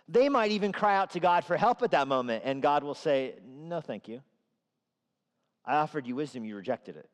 They 0.08 0.30
might 0.30 0.52
even 0.52 0.72
cry 0.72 0.98
out 0.98 1.12
to 1.12 1.20
God 1.20 1.46
for 1.46 1.56
help 1.56 1.82
at 1.84 1.92
that 1.92 2.08
moment, 2.08 2.44
and 2.46 2.62
God 2.62 2.84
will 2.84 2.96
say, 2.96 3.36
No, 3.46 3.82
thank 3.82 4.08
you. 4.08 4.22
I 5.64 5.76
offered 5.76 6.08
you 6.08 6.16
wisdom, 6.16 6.44
you 6.44 6.56
rejected 6.56 6.98
it. 6.98 7.10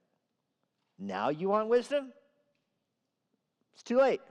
Now 0.98 1.30
you 1.30 1.50
want 1.50 1.68
wisdom? 1.68 2.12
It's 3.74 3.84
too 3.84 3.98
late. 3.98 4.22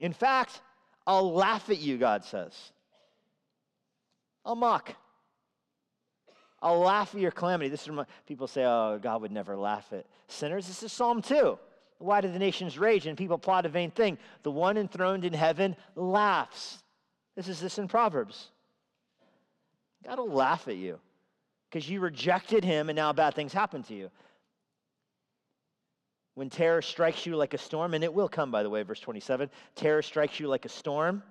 In 0.00 0.12
fact, 0.12 0.60
I'll 1.06 1.32
laugh 1.32 1.70
at 1.70 1.78
you, 1.78 1.98
God 1.98 2.24
says. 2.24 2.52
I'll 4.44 4.56
mock. 4.56 4.94
I'll 6.62 6.80
laugh 6.80 7.14
at 7.14 7.20
your 7.20 7.30
calamity. 7.30 7.68
This 7.68 7.86
is 7.86 7.92
people 8.26 8.46
say, 8.46 8.64
oh, 8.64 8.98
God 9.02 9.22
would 9.22 9.32
never 9.32 9.56
laugh 9.56 9.86
at 9.92 10.06
sinners. 10.28 10.66
This 10.66 10.82
is 10.82 10.92
Psalm 10.92 11.22
2. 11.22 11.58
Why 11.98 12.20
do 12.20 12.30
the 12.30 12.38
nations 12.38 12.78
rage 12.78 13.06
and 13.06 13.16
people 13.16 13.38
plot 13.38 13.66
a 13.66 13.68
vain 13.68 13.90
thing? 13.90 14.18
The 14.42 14.50
one 14.50 14.76
enthroned 14.76 15.24
in 15.24 15.32
heaven 15.32 15.76
laughs. 15.94 16.82
This 17.36 17.48
is 17.48 17.60
this 17.60 17.78
in 17.78 17.88
Proverbs. 17.88 18.48
God 20.04 20.18
will 20.18 20.30
laugh 20.30 20.68
at 20.68 20.76
you 20.76 20.98
because 21.70 21.88
you 21.88 22.00
rejected 22.00 22.64
him 22.64 22.88
and 22.88 22.96
now 22.96 23.12
bad 23.12 23.34
things 23.34 23.52
happen 23.52 23.82
to 23.84 23.94
you. 23.94 24.10
When 26.36 26.50
terror 26.50 26.82
strikes 26.82 27.24
you 27.24 27.34
like 27.34 27.54
a 27.54 27.58
storm, 27.58 27.94
and 27.94 28.04
it 28.04 28.12
will 28.12 28.28
come, 28.28 28.50
by 28.50 28.62
the 28.62 28.68
way, 28.68 28.82
verse 28.82 29.00
27 29.00 29.48
terror 29.74 30.02
strikes 30.02 30.38
you 30.38 30.48
like 30.48 30.66
a 30.66 30.68
storm. 30.68 31.22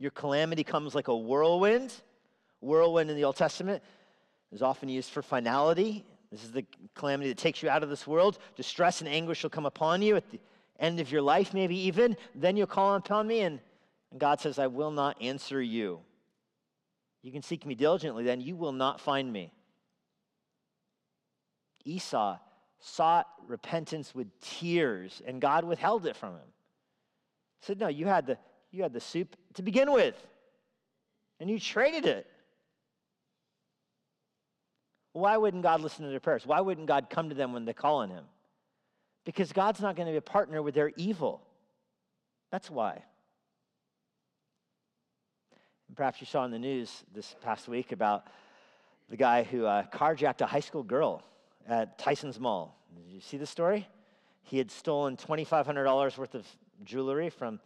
Your 0.00 0.10
calamity 0.10 0.64
comes 0.64 0.92
like 0.92 1.06
a 1.06 1.16
whirlwind. 1.16 1.94
Whirlwind 2.60 3.10
in 3.10 3.16
the 3.16 3.22
Old 3.22 3.36
Testament 3.36 3.80
is 4.50 4.60
often 4.60 4.88
used 4.88 5.10
for 5.10 5.22
finality. 5.22 6.04
This 6.32 6.42
is 6.42 6.50
the 6.50 6.66
calamity 6.96 7.28
that 7.28 7.38
takes 7.38 7.62
you 7.62 7.68
out 7.68 7.84
of 7.84 7.88
this 7.90 8.08
world. 8.08 8.40
Distress 8.56 9.02
and 9.02 9.08
anguish 9.08 9.44
will 9.44 9.50
come 9.50 9.66
upon 9.66 10.02
you 10.02 10.16
at 10.16 10.28
the 10.32 10.40
end 10.80 10.98
of 10.98 11.12
your 11.12 11.22
life, 11.22 11.54
maybe 11.54 11.78
even. 11.78 12.16
Then 12.34 12.56
you'll 12.56 12.66
call 12.66 12.96
upon 12.96 13.28
me, 13.28 13.42
and, 13.42 13.60
God 14.18 14.40
says, 14.40 14.58
I 14.58 14.66
will 14.66 14.90
not 14.90 15.22
answer 15.22 15.62
you. 15.62 16.00
You 17.22 17.30
can 17.30 17.42
seek 17.42 17.64
me 17.64 17.76
diligently, 17.76 18.24
then 18.24 18.40
you 18.40 18.56
will 18.56 18.72
not 18.72 19.00
find 19.00 19.32
me. 19.32 19.52
Esau 21.84 22.38
sought 22.80 23.26
repentance 23.46 24.14
with 24.14 24.28
tears, 24.40 25.22
and 25.26 25.40
God 25.40 25.64
withheld 25.64 26.06
it 26.06 26.16
from 26.16 26.34
him. 26.34 26.46
He 27.60 27.66
said, 27.66 27.80
No, 27.80 27.88
you 27.88 28.06
had 28.06 28.26
the, 28.26 28.38
you 28.70 28.82
had 28.82 28.92
the 28.92 29.00
soup 29.00 29.36
to 29.54 29.62
begin 29.62 29.92
with, 29.92 30.14
and 31.40 31.50
you 31.50 31.58
traded 31.58 32.06
it. 32.06 32.26
Why 35.12 35.36
wouldn't 35.36 35.62
God 35.62 35.80
listen 35.80 36.04
to 36.04 36.10
their 36.10 36.20
prayers? 36.20 36.46
Why 36.46 36.60
wouldn't 36.60 36.86
God 36.86 37.10
come 37.10 37.28
to 37.30 37.34
them 37.34 37.52
when 37.52 37.64
they 37.64 37.72
call 37.72 37.96
on 37.96 38.10
Him? 38.10 38.24
Because 39.24 39.52
God's 39.52 39.80
not 39.80 39.96
going 39.96 40.06
to 40.06 40.12
be 40.12 40.18
a 40.18 40.22
partner 40.22 40.62
with 40.62 40.74
their 40.74 40.92
evil. 40.96 41.42
That's 42.52 42.70
why. 42.70 43.02
And 45.88 45.96
perhaps 45.96 46.20
you 46.20 46.26
saw 46.26 46.44
in 46.44 46.50
the 46.50 46.58
news 46.58 47.04
this 47.12 47.34
past 47.42 47.66
week 47.66 47.92
about 47.92 48.26
the 49.10 49.16
guy 49.16 49.42
who 49.42 49.66
uh, 49.66 49.84
carjacked 49.92 50.40
a 50.42 50.46
high 50.46 50.60
school 50.60 50.82
girl 50.82 51.24
at 51.66 51.98
Tyson's 51.98 52.38
Mall. 52.38 52.76
Did 52.94 53.14
you 53.14 53.20
see 53.20 53.36
the 53.36 53.46
story? 53.46 53.86
He 54.42 54.58
had 54.58 54.70
stolen 54.70 55.16
$2,500 55.16 56.18
worth 56.18 56.34
of 56.34 56.46
jewelry 56.84 57.30
from 57.30 57.60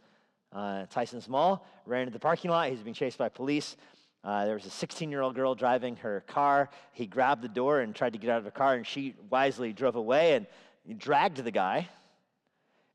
uh, 0.53 0.87
Tyson's 0.91 1.29
Mall, 1.29 1.67
ran 1.87 2.03
into 2.03 2.13
the 2.13 2.19
parking 2.19 2.51
lot. 2.51 2.69
He's 2.69 2.83
being 2.83 2.95
chased 2.95 3.19
by 3.19 3.29
police. 3.29 3.77
Uh, 4.25 4.45
there 4.45 4.55
was 4.55 4.67
a 4.67 4.71
16 4.71 5.11
year 5.11 5.21
old 5.21 5.35
girl 5.35 5.55
driving 5.55 5.97
her 5.97 6.23
car. 6.27 6.71
He 6.93 7.07
grabbed 7.07 7.43
the 7.43 7.49
door 7.49 7.81
and 7.81 7.95
tried 7.95 8.13
to 8.13 8.19
get 8.19 8.31
out 8.31 8.39
of 8.39 8.45
the 8.45 8.51
car, 8.51 8.75
and 8.75 8.87
she 8.87 9.15
wisely 9.31 9.73
drove 9.73 9.97
away 9.97 10.35
and 10.35 10.99
dragged 10.99 11.39
the 11.39 11.51
guy. 11.51 11.89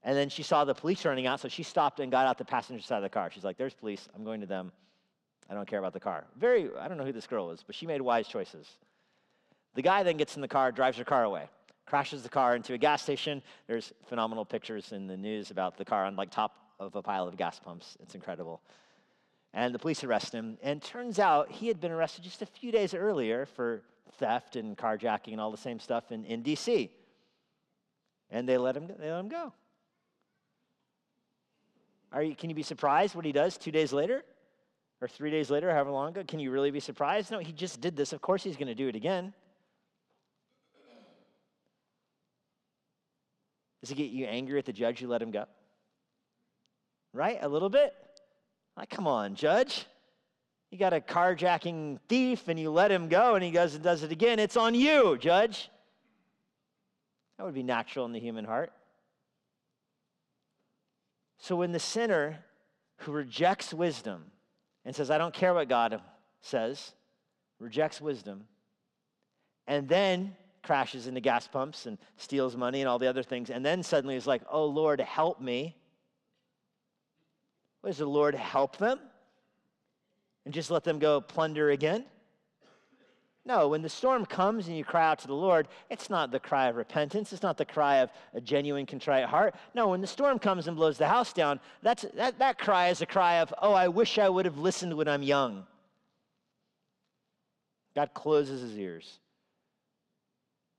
And 0.03 0.15
then 0.15 0.29
she 0.29 0.43
saw 0.43 0.63
the 0.63 0.73
police 0.73 1.03
running 1.03 1.27
out, 1.27 1.41
so 1.41 1.49
she 1.49 1.63
stopped 1.63 1.99
and 1.99 2.11
got 2.11 2.27
out 2.27 2.37
the 2.37 2.45
passenger 2.45 2.81
side 2.81 2.97
of 2.97 3.03
the 3.03 3.09
car. 3.09 3.29
She's 3.31 3.43
like, 3.43 3.57
There's 3.57 3.73
police. 3.73 4.07
I'm 4.15 4.23
going 4.23 4.39
to 4.41 4.47
them. 4.47 4.71
I 5.49 5.53
don't 5.53 5.67
care 5.67 5.79
about 5.79 5.93
the 5.93 5.99
car. 5.99 6.25
Very, 6.37 6.69
I 6.77 6.87
don't 6.87 6.97
know 6.97 7.05
who 7.05 7.13
this 7.13 7.27
girl 7.27 7.51
is, 7.51 7.63
but 7.65 7.75
she 7.75 7.85
made 7.87 8.01
wise 8.01 8.27
choices. 8.27 8.67
The 9.75 9.81
guy 9.81 10.03
then 10.03 10.17
gets 10.17 10.35
in 10.35 10.41
the 10.41 10.47
car, 10.47 10.71
drives 10.71 10.97
her 10.97 11.03
car 11.03 11.23
away, 11.23 11.49
crashes 11.85 12.23
the 12.23 12.29
car 12.29 12.55
into 12.55 12.73
a 12.73 12.77
gas 12.77 13.01
station. 13.01 13.41
There's 13.67 13.93
phenomenal 14.07 14.45
pictures 14.45 14.91
in 14.91 15.07
the 15.07 15.17
news 15.17 15.51
about 15.51 15.77
the 15.77 15.85
car 15.85 16.05
on 16.05 16.15
like 16.15 16.31
top 16.31 16.55
of 16.79 16.95
a 16.95 17.01
pile 17.01 17.27
of 17.27 17.37
gas 17.37 17.59
pumps. 17.59 17.97
It's 18.01 18.15
incredible. 18.15 18.61
And 19.53 19.73
the 19.73 19.79
police 19.79 20.03
arrest 20.03 20.33
him. 20.33 20.57
And 20.61 20.81
turns 20.81 21.19
out 21.19 21.51
he 21.51 21.67
had 21.67 21.79
been 21.79 21.91
arrested 21.91 22.23
just 22.23 22.41
a 22.41 22.45
few 22.45 22.71
days 22.71 22.93
earlier 22.93 23.45
for 23.45 23.81
theft 24.17 24.55
and 24.55 24.77
carjacking 24.77 25.31
and 25.31 25.41
all 25.41 25.51
the 25.51 25.57
same 25.57 25.79
stuff 25.79 26.11
in, 26.11 26.25
in 26.25 26.41
D.C. 26.41 26.91
And 28.29 28.47
they 28.47 28.57
let 28.57 28.75
him, 28.75 28.87
they 28.99 29.11
let 29.11 29.19
him 29.19 29.29
go. 29.29 29.53
Are 32.11 32.23
you, 32.23 32.35
can 32.35 32.49
you 32.49 32.55
be 32.55 32.63
surprised 32.63 33.15
what 33.15 33.25
he 33.25 33.31
does 33.31 33.57
two 33.57 33.71
days 33.71 33.93
later? 33.93 34.23
Or 35.01 35.07
three 35.07 35.29
days 35.29 35.49
later, 35.49 35.71
however 35.71 35.91
long 35.91 36.09
ago? 36.09 36.23
Can 36.27 36.39
you 36.39 36.49
really 36.49 36.71
be 36.71 36.79
surprised? 36.79 37.31
No, 37.31 37.39
he 37.39 37.51
just 37.51 37.81
did 37.81 37.95
this. 37.95 38.13
Of 38.13 38.21
course 38.21 38.43
he's 38.43 38.57
going 38.57 38.67
to 38.67 38.75
do 38.75 38.87
it 38.87 38.95
again. 38.95 39.33
Does 43.81 43.91
it 43.91 43.95
get 43.95 44.11
you 44.11 44.25
angry 44.25 44.59
at 44.59 44.65
the 44.65 44.73
judge 44.73 44.99
who 44.99 45.07
let 45.07 45.21
him 45.21 45.31
go? 45.31 45.45
Right? 47.13 47.37
A 47.41 47.47
little 47.47 47.69
bit? 47.69 47.93
Like, 48.75 48.89
come 48.89 49.07
on, 49.07 49.35
judge. 49.35 49.85
You 50.71 50.77
got 50.77 50.93
a 50.93 50.99
carjacking 50.99 51.99
thief 52.09 52.47
and 52.47 52.59
you 52.59 52.69
let 52.71 52.91
him 52.91 53.07
go 53.07 53.35
and 53.35 53.43
he 53.43 53.51
goes 53.51 53.73
and 53.73 53.83
does 53.83 54.03
it 54.03 54.11
again. 54.11 54.39
It's 54.39 54.57
on 54.57 54.75
you, 54.75 55.17
judge. 55.17 55.69
That 57.37 57.45
would 57.45 57.53
be 57.53 57.63
natural 57.63 58.05
in 58.05 58.11
the 58.11 58.19
human 58.19 58.45
heart. 58.45 58.71
So 61.37 61.55
when 61.55 61.71
the 61.71 61.79
sinner 61.79 62.39
who 62.97 63.11
rejects 63.11 63.73
wisdom 63.73 64.25
and 64.83 64.95
says, 64.95 65.11
I 65.11 65.17
don't 65.17 65.33
care 65.33 65.53
what 65.53 65.69
God 65.69 66.01
says, 66.41 66.93
rejects 67.59 68.01
wisdom, 68.01 68.45
and 69.67 69.87
then 69.87 70.35
crashes 70.67 71.07
into 71.07 71.21
gas 71.21 71.47
pumps 71.47 71.85
and 71.85 71.97
steals 72.17 72.57
money 72.57 72.81
and 72.81 72.89
all 72.89 72.99
the 72.99 73.07
other 73.07 73.23
things, 73.23 73.49
and 73.49 73.65
then 73.65 73.81
suddenly 73.81 74.17
is 74.17 74.27
like, 74.27 74.41
oh 74.51 74.65
Lord, 74.65 74.99
help 74.99 75.39
me. 75.39 75.75
What 77.79 77.91
does 77.91 77.99
the 77.99 78.05
Lord 78.05 78.35
help 78.35 78.75
them? 78.75 78.99
And 80.43 80.53
just 80.53 80.69
let 80.69 80.83
them 80.83 80.99
go 80.99 81.21
plunder 81.21 81.69
again? 81.69 82.03
No, 83.45 83.69
when 83.69 83.81
the 83.81 83.87
storm 83.87 84.25
comes 84.25 84.67
and 84.67 84.75
you 84.75 84.83
cry 84.83 85.07
out 85.07 85.19
to 85.19 85.27
the 85.27 85.33
Lord, 85.33 85.69
it's 85.89 86.09
not 86.09 86.31
the 86.31 86.39
cry 86.39 86.67
of 86.67 86.75
repentance. 86.75 87.31
It's 87.31 87.43
not 87.43 87.57
the 87.57 87.63
cry 87.63 87.97
of 87.99 88.09
a 88.33 88.41
genuine, 88.41 88.85
contrite 88.85 89.23
heart. 89.23 89.55
No, 89.73 89.87
when 89.87 90.01
the 90.01 90.07
storm 90.07 90.37
comes 90.37 90.67
and 90.67 90.75
blows 90.75 90.97
the 90.97 91.07
house 91.07 91.31
down, 91.31 91.61
that's, 91.81 92.05
that, 92.15 92.39
that 92.39 92.57
cry 92.57 92.89
is 92.89 93.01
a 93.01 93.05
cry 93.05 93.35
of, 93.35 93.53
oh, 93.61 93.71
I 93.71 93.87
wish 93.87 94.19
I 94.19 94.27
would 94.27 94.43
have 94.43 94.57
listened 94.57 94.93
when 94.97 95.07
I'm 95.07 95.23
young. 95.23 95.65
God 97.95 98.13
closes 98.13 98.61
his 98.61 98.77
ears. 98.77 99.19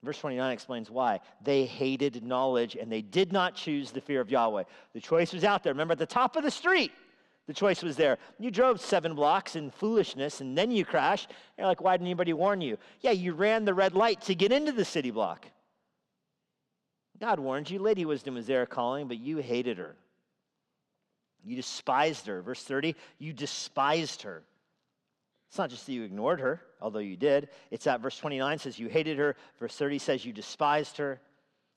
Verse 0.09 0.21
29 0.21 0.53
explains 0.53 0.91
why. 0.91 1.21
They 1.45 1.67
hated 1.67 2.25
knowledge 2.25 2.77
and 2.77 2.91
they 2.91 3.03
did 3.03 3.31
not 3.31 3.55
choose 3.55 3.91
the 3.91 4.01
fear 4.01 4.23
of 4.23 4.31
Yahweh. 4.31 4.63
The 4.95 5.01
choice 5.03 5.35
was 5.35 5.45
out 5.45 5.63
there. 5.63 5.75
Remember, 5.75 5.93
at 5.93 5.99
the 5.99 6.07
top 6.07 6.35
of 6.37 6.43
the 6.43 6.51
street, 6.51 6.93
the 7.47 7.53
choice 7.53 7.83
was 7.83 7.95
there. 7.95 8.17
You 8.39 8.51
drove 8.51 8.81
seven 8.81 9.15
blocks 9.15 9.55
in 9.55 9.71
foolishness 9.71 10.41
and 10.41 10.57
then 10.57 10.71
you 10.71 10.87
crashed. 10.87 11.31
You're 11.59 11.67
like, 11.67 11.83
why 11.83 11.93
didn't 11.93 12.07
anybody 12.07 12.33
warn 12.33 12.63
you? 12.63 12.79
Yeah, 13.03 13.11
you 13.11 13.35
ran 13.35 13.67
the 13.67 13.75
red 13.75 13.93
light 13.93 14.23
to 14.23 14.35
get 14.35 14.51
into 14.51 14.73
the 14.73 14.83
city 14.83 15.11
block. 15.11 15.45
God 17.21 17.39
warned 17.39 17.69
you. 17.69 17.79
Lady 17.79 18.07
Wisdom 18.07 18.33
was 18.33 18.47
there 18.47 18.65
calling, 18.65 19.09
but 19.09 19.19
you 19.19 19.37
hated 19.37 19.77
her. 19.77 19.95
You 21.45 21.55
despised 21.55 22.27
her. 22.29 22.41
Verse 22.41 22.65
30, 22.65 22.97
you 23.19 23.35
despised 23.35 24.23
her. 24.23 24.43
It's 25.49 25.59
not 25.59 25.71
just 25.71 25.87
that 25.87 25.93
you 25.93 26.03
ignored 26.03 26.41
her, 26.41 26.61
although 26.81 26.99
you 26.99 27.17
did. 27.17 27.49
It's 27.71 27.85
that 27.85 28.01
verse 28.01 28.19
29 28.19 28.59
says 28.59 28.79
you 28.79 28.89
hated 28.89 29.19
her. 29.19 29.35
Verse 29.59 29.75
30 29.75 29.99
says 29.99 30.25
you 30.25 30.33
despised 30.33 30.99
her. 30.99 31.21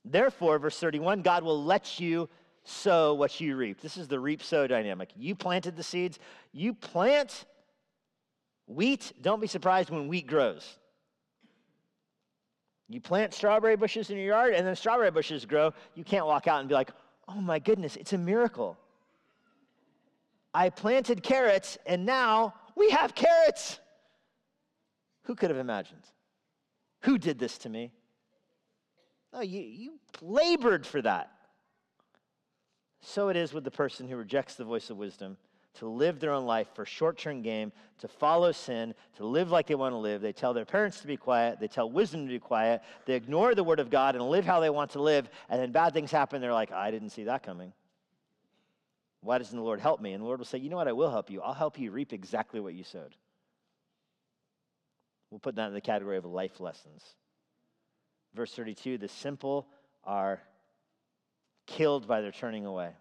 Therefore, 0.03 0.59
verse 0.59 0.77
31, 0.77 1.21
God 1.21 1.43
will 1.43 1.63
let 1.63 1.99
you 1.99 2.27
sow 2.63 3.13
what 3.13 3.39
you 3.39 3.55
reap. 3.55 3.81
This 3.81 3.97
is 3.97 4.07
the 4.07 4.19
reap 4.19 4.43
sow 4.43 4.67
dynamic. 4.67 5.09
You 5.15 5.35
planted 5.35 5.75
the 5.75 5.83
seeds, 5.83 6.19
you 6.51 6.73
plant 6.73 7.45
wheat. 8.67 9.13
Don't 9.21 9.39
be 9.39 9.47
surprised 9.47 9.89
when 9.89 10.07
wheat 10.07 10.27
grows. 10.27 10.77
You 12.89 12.99
plant 12.99 13.33
strawberry 13.33 13.77
bushes 13.77 14.09
in 14.09 14.17
your 14.17 14.27
yard, 14.27 14.53
and 14.53 14.67
then 14.67 14.75
strawberry 14.75 15.11
bushes 15.11 15.45
grow. 15.45 15.73
You 15.95 16.03
can't 16.03 16.25
walk 16.25 16.47
out 16.47 16.59
and 16.59 16.67
be 16.67 16.75
like, 16.75 16.91
oh 17.27 17.39
my 17.39 17.57
goodness, 17.57 17.95
it's 17.95 18.11
a 18.11 18.17
miracle. 18.17 18.77
I 20.53 20.69
planted 20.69 21.23
carrots, 21.23 21.77
and 21.85 22.05
now 22.05 22.53
we 22.75 22.89
have 22.91 23.15
carrots. 23.15 23.79
Who 25.23 25.35
could 25.35 25.49
have 25.49 25.59
imagined? 25.59 26.03
Who 27.01 27.17
did 27.17 27.39
this 27.39 27.57
to 27.59 27.69
me? 27.69 27.91
No, 29.33 29.41
you, 29.41 29.61
you 29.61 29.99
labored 30.21 30.85
for 30.85 31.01
that. 31.01 31.31
So 33.01 33.29
it 33.29 33.37
is 33.37 33.53
with 33.53 33.63
the 33.63 33.71
person 33.71 34.07
who 34.07 34.15
rejects 34.15 34.55
the 34.55 34.65
voice 34.65 34.89
of 34.89 34.97
wisdom 34.97 35.37
to 35.75 35.87
live 35.87 36.19
their 36.19 36.33
own 36.33 36.45
life 36.45 36.67
for 36.73 36.85
short 36.85 37.17
term 37.17 37.41
game, 37.41 37.71
to 37.99 38.07
follow 38.07 38.51
sin, 38.51 38.93
to 39.15 39.25
live 39.25 39.51
like 39.51 39.67
they 39.67 39.75
want 39.75 39.93
to 39.93 39.97
live. 39.97 40.21
They 40.21 40.33
tell 40.33 40.53
their 40.53 40.65
parents 40.65 40.99
to 41.01 41.07
be 41.07 41.17
quiet, 41.17 41.59
they 41.59 41.67
tell 41.67 41.89
wisdom 41.89 42.25
to 42.25 42.31
be 42.31 42.39
quiet, 42.39 42.81
they 43.05 43.13
ignore 43.13 43.55
the 43.55 43.63
word 43.63 43.79
of 43.79 43.89
God 43.89 44.15
and 44.15 44.29
live 44.29 44.45
how 44.45 44.59
they 44.59 44.69
want 44.69 44.91
to 44.91 45.01
live, 45.01 45.29
and 45.49 45.61
then 45.61 45.71
bad 45.71 45.93
things 45.93 46.11
happen. 46.11 46.41
They're 46.41 46.53
like, 46.53 46.71
I 46.71 46.91
didn't 46.91 47.11
see 47.11 47.23
that 47.23 47.43
coming. 47.43 47.73
Why 49.21 49.37
doesn't 49.37 49.55
the 49.55 49.63
Lord 49.63 49.79
help 49.79 50.01
me? 50.01 50.13
And 50.13 50.21
the 50.21 50.25
Lord 50.25 50.39
will 50.39 50.45
say, 50.45 50.57
You 50.57 50.69
know 50.69 50.77
what? 50.77 50.87
I 50.87 50.93
will 50.93 51.11
help 51.11 51.29
you. 51.29 51.41
I'll 51.41 51.53
help 51.53 51.79
you 51.79 51.91
reap 51.91 52.11
exactly 52.11 52.59
what 52.59 52.73
you 52.73 52.83
sowed. 52.83 53.15
We'll 55.29 55.39
put 55.39 55.55
that 55.55 55.67
in 55.67 55.73
the 55.73 55.81
category 55.81 56.17
of 56.17 56.25
life 56.25 56.59
lessons. 56.59 57.03
Verse 58.33 58.53
32 58.53 58.97
the 58.97 59.07
simple 59.07 59.67
are 60.03 60.41
killed 61.67 62.07
by 62.07 62.21
their 62.21 62.31
turning 62.31 62.65
away. 62.65 62.91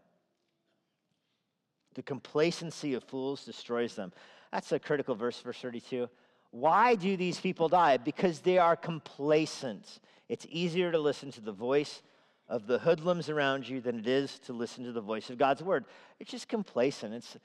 The 1.95 2.03
complacency 2.03 2.95
of 2.95 3.03
fools 3.03 3.45
destroys 3.45 3.95
them. 3.95 4.12
That's 4.53 4.71
a 4.73 4.79
critical 4.79 5.14
verse, 5.14 5.41
verse 5.41 5.59
32. 5.59 6.09
Why 6.53 6.95
do 6.95 7.16
these 7.16 7.41
people 7.41 7.68
die? 7.68 7.97
Because 7.97 8.41
they 8.41 8.59
are 8.59 8.77
complacent. 8.77 10.01
It's 10.29 10.47
easier 10.51 10.93
to 10.93 10.99
listen 10.99 11.33
to 11.33 11.41
the 11.41 11.53
voice 11.53 12.03
of 12.51 12.66
the 12.66 12.80
hoodlums 12.80 13.30
around 13.30 13.68
you 13.68 13.80
than 13.80 13.98
it 14.01 14.09
is 14.09 14.40
to 14.40 14.53
listen 14.53 14.84
to 14.84 14.90
the 14.90 15.01
voice 15.01 15.30
of 15.30 15.38
God's 15.38 15.62
word. 15.62 15.84
It's 16.18 16.32
just 16.32 16.48
complacent. 16.48 17.14
It's 17.14 17.36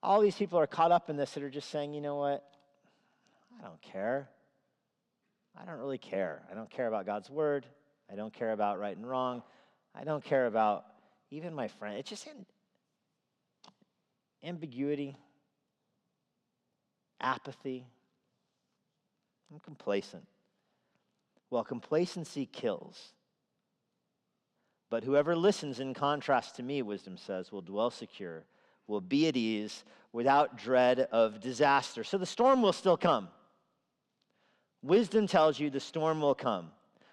all 0.00 0.20
these 0.20 0.36
people 0.36 0.60
are 0.60 0.66
caught 0.68 0.92
up 0.92 1.10
in 1.10 1.16
this 1.16 1.32
that 1.32 1.42
are 1.42 1.50
just 1.50 1.70
saying, 1.70 1.92
you 1.92 2.00
know 2.00 2.16
what? 2.16 2.46
I 3.58 3.66
don't 3.66 3.82
care. 3.82 4.28
I 5.60 5.64
don't 5.64 5.80
really 5.80 5.98
care. 5.98 6.42
I 6.50 6.54
don't 6.54 6.70
care 6.70 6.86
about 6.86 7.04
God's 7.04 7.28
word. 7.28 7.66
I 8.10 8.14
don't 8.14 8.32
care 8.32 8.52
about 8.52 8.78
right 8.78 8.96
and 8.96 9.06
wrong. 9.06 9.42
I 9.92 10.04
don't 10.04 10.22
care 10.22 10.46
about 10.46 10.84
even 11.32 11.52
my 11.52 11.66
friend. 11.66 11.98
It's 11.98 12.08
just 12.08 12.28
ambiguity, 14.44 15.16
apathy. 17.20 17.84
I'm 19.52 19.58
complacent. 19.58 20.24
Well, 21.50 21.64
complacency 21.64 22.46
kills. 22.46 23.12
But 24.90 25.04
whoever 25.04 25.36
listens 25.36 25.78
in 25.78 25.94
contrast 25.94 26.56
to 26.56 26.62
me, 26.64 26.82
wisdom 26.82 27.16
says, 27.16 27.52
will 27.52 27.62
dwell 27.62 27.90
secure, 27.90 28.42
will 28.88 29.00
be 29.00 29.28
at 29.28 29.36
ease 29.36 29.84
without 30.12 30.58
dread 30.58 31.08
of 31.12 31.40
disaster. 31.40 32.02
So 32.02 32.18
the 32.18 32.26
storm 32.26 32.60
will 32.60 32.72
still 32.72 32.96
come. 32.96 33.28
Wisdom 34.82 35.28
tells 35.28 35.60
you 35.60 35.70
the 35.70 35.78
storm 35.78 36.20
will 36.20 36.34
come. 36.34 36.72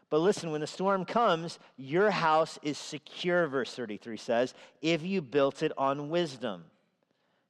But 0.10 0.20
listen, 0.20 0.52
when 0.52 0.62
the 0.62 0.68
storm 0.68 1.06
comes, 1.06 1.60
your 1.76 2.10
house 2.10 2.58
is 2.64 2.78
secure, 2.78 3.46
verse 3.48 3.74
33 3.74 4.18
says, 4.18 4.54
if 4.82 5.04
you 5.04 5.22
built 5.22 5.62
it 5.62 5.72
on 5.78 6.10
wisdom. 6.10 6.64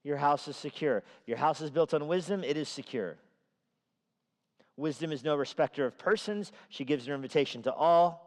Your 0.03 0.17
house 0.17 0.47
is 0.47 0.55
secure. 0.55 1.03
Your 1.25 1.37
house 1.37 1.61
is 1.61 1.69
built 1.69 1.93
on 1.93 2.07
wisdom, 2.07 2.43
it 2.43 2.57
is 2.57 2.67
secure. 2.67 3.17
Wisdom 4.75 5.11
is 5.11 5.23
no 5.23 5.35
respecter 5.35 5.85
of 5.85 5.97
persons. 5.97 6.51
She 6.69 6.85
gives 6.85 7.05
her 7.05 7.15
invitation 7.15 7.63
to 7.63 7.73
all. 7.73 8.26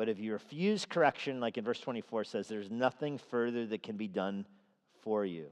But 0.00 0.08
if 0.08 0.18
you 0.18 0.32
refuse 0.32 0.86
correction, 0.86 1.40
like 1.40 1.58
in 1.58 1.64
verse 1.64 1.78
24 1.78 2.24
says, 2.24 2.48
there's 2.48 2.70
nothing 2.70 3.18
further 3.18 3.66
that 3.66 3.82
can 3.82 3.98
be 3.98 4.08
done 4.08 4.46
for 5.02 5.26
you. 5.26 5.48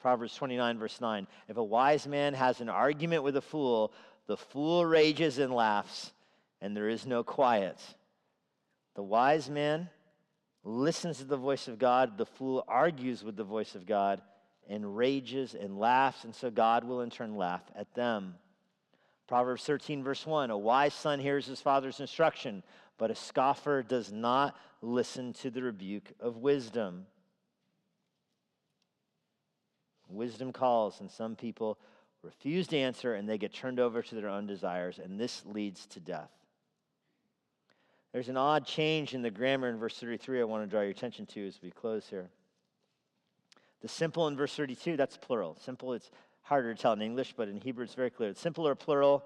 Proverbs 0.00 0.34
29, 0.34 0.78
verse 0.78 0.98
9. 0.98 1.26
If 1.48 1.58
a 1.58 1.62
wise 1.62 2.06
man 2.06 2.32
has 2.32 2.62
an 2.62 2.70
argument 2.70 3.22
with 3.22 3.36
a 3.36 3.42
fool, 3.42 3.92
the 4.28 4.38
fool 4.38 4.86
rages 4.86 5.36
and 5.36 5.52
laughs, 5.52 6.10
and 6.62 6.74
there 6.74 6.88
is 6.88 7.04
no 7.04 7.22
quiet. 7.22 7.78
The 8.94 9.02
wise 9.02 9.50
man 9.50 9.90
listens 10.64 11.18
to 11.18 11.24
the 11.24 11.36
voice 11.36 11.68
of 11.68 11.78
God, 11.78 12.16
the 12.16 12.24
fool 12.24 12.64
argues 12.66 13.22
with 13.22 13.36
the 13.36 13.44
voice 13.44 13.74
of 13.74 13.84
God 13.84 14.22
and 14.70 14.96
rages 14.96 15.52
and 15.54 15.78
laughs, 15.78 16.24
and 16.24 16.34
so 16.34 16.50
God 16.50 16.84
will 16.84 17.02
in 17.02 17.10
turn 17.10 17.36
laugh 17.36 17.64
at 17.76 17.92
them. 17.94 18.36
Proverbs 19.28 19.62
13, 19.64 20.02
verse 20.02 20.26
1 20.26 20.50
A 20.50 20.58
wise 20.58 20.94
son 20.94 21.20
hears 21.20 21.46
his 21.46 21.60
father's 21.60 22.00
instruction, 22.00 22.62
but 22.96 23.10
a 23.10 23.14
scoffer 23.14 23.82
does 23.82 24.10
not 24.10 24.56
listen 24.80 25.34
to 25.34 25.50
the 25.50 25.62
rebuke 25.62 26.10
of 26.18 26.38
wisdom. 26.38 27.06
Wisdom 30.08 30.50
calls, 30.50 31.00
and 31.00 31.10
some 31.10 31.36
people 31.36 31.78
refuse 32.22 32.66
to 32.68 32.78
answer, 32.78 33.14
and 33.14 33.28
they 33.28 33.36
get 33.36 33.52
turned 33.52 33.78
over 33.78 34.02
to 34.02 34.14
their 34.14 34.30
own 34.30 34.46
desires, 34.46 34.98
and 34.98 35.20
this 35.20 35.42
leads 35.44 35.86
to 35.86 36.00
death. 36.00 36.30
There's 38.12 38.30
an 38.30 38.38
odd 38.38 38.66
change 38.66 39.12
in 39.12 39.20
the 39.20 39.30
grammar 39.30 39.68
in 39.68 39.78
verse 39.78 39.98
33 39.98 40.40
I 40.40 40.44
want 40.44 40.64
to 40.64 40.70
draw 40.70 40.80
your 40.80 40.90
attention 40.90 41.26
to 41.26 41.46
as 41.46 41.60
we 41.62 41.70
close 41.70 42.06
here. 42.08 42.30
The 43.82 43.88
simple 43.88 44.26
in 44.26 44.36
verse 44.36 44.56
32, 44.56 44.96
that's 44.96 45.18
plural. 45.18 45.56
Simple, 45.60 45.92
it's 45.92 46.10
harder 46.48 46.74
to 46.74 46.80
tell 46.80 46.94
in 46.94 47.02
English, 47.02 47.34
but 47.36 47.48
in 47.48 47.60
Hebrew 47.60 47.84
it's 47.84 47.94
very 47.94 48.08
clear. 48.08 48.30
It's 48.30 48.40
simple 48.40 48.66
or 48.66 48.74
plural. 48.74 49.22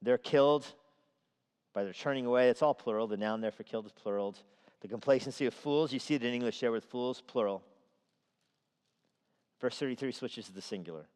They're 0.00 0.16
killed 0.16 0.64
by 1.74 1.82
their 1.82 1.92
turning 1.92 2.24
away. 2.24 2.50
It's 2.50 2.62
all 2.62 2.72
plural. 2.72 3.08
The 3.08 3.16
noun 3.16 3.40
there 3.40 3.50
for 3.50 3.64
killed 3.64 3.86
is 3.86 3.92
plural. 3.92 4.36
The 4.80 4.88
complacency 4.88 5.46
of 5.46 5.54
fools, 5.54 5.92
you 5.92 5.98
see 5.98 6.14
it 6.14 6.22
in 6.22 6.32
English 6.32 6.60
there 6.60 6.70
with 6.70 6.84
fools, 6.84 7.20
plural. 7.20 7.62
Verse 9.60 9.76
33 9.76 10.12
switches 10.12 10.46
to 10.46 10.52
the 10.52 10.62
singular. 10.62 11.06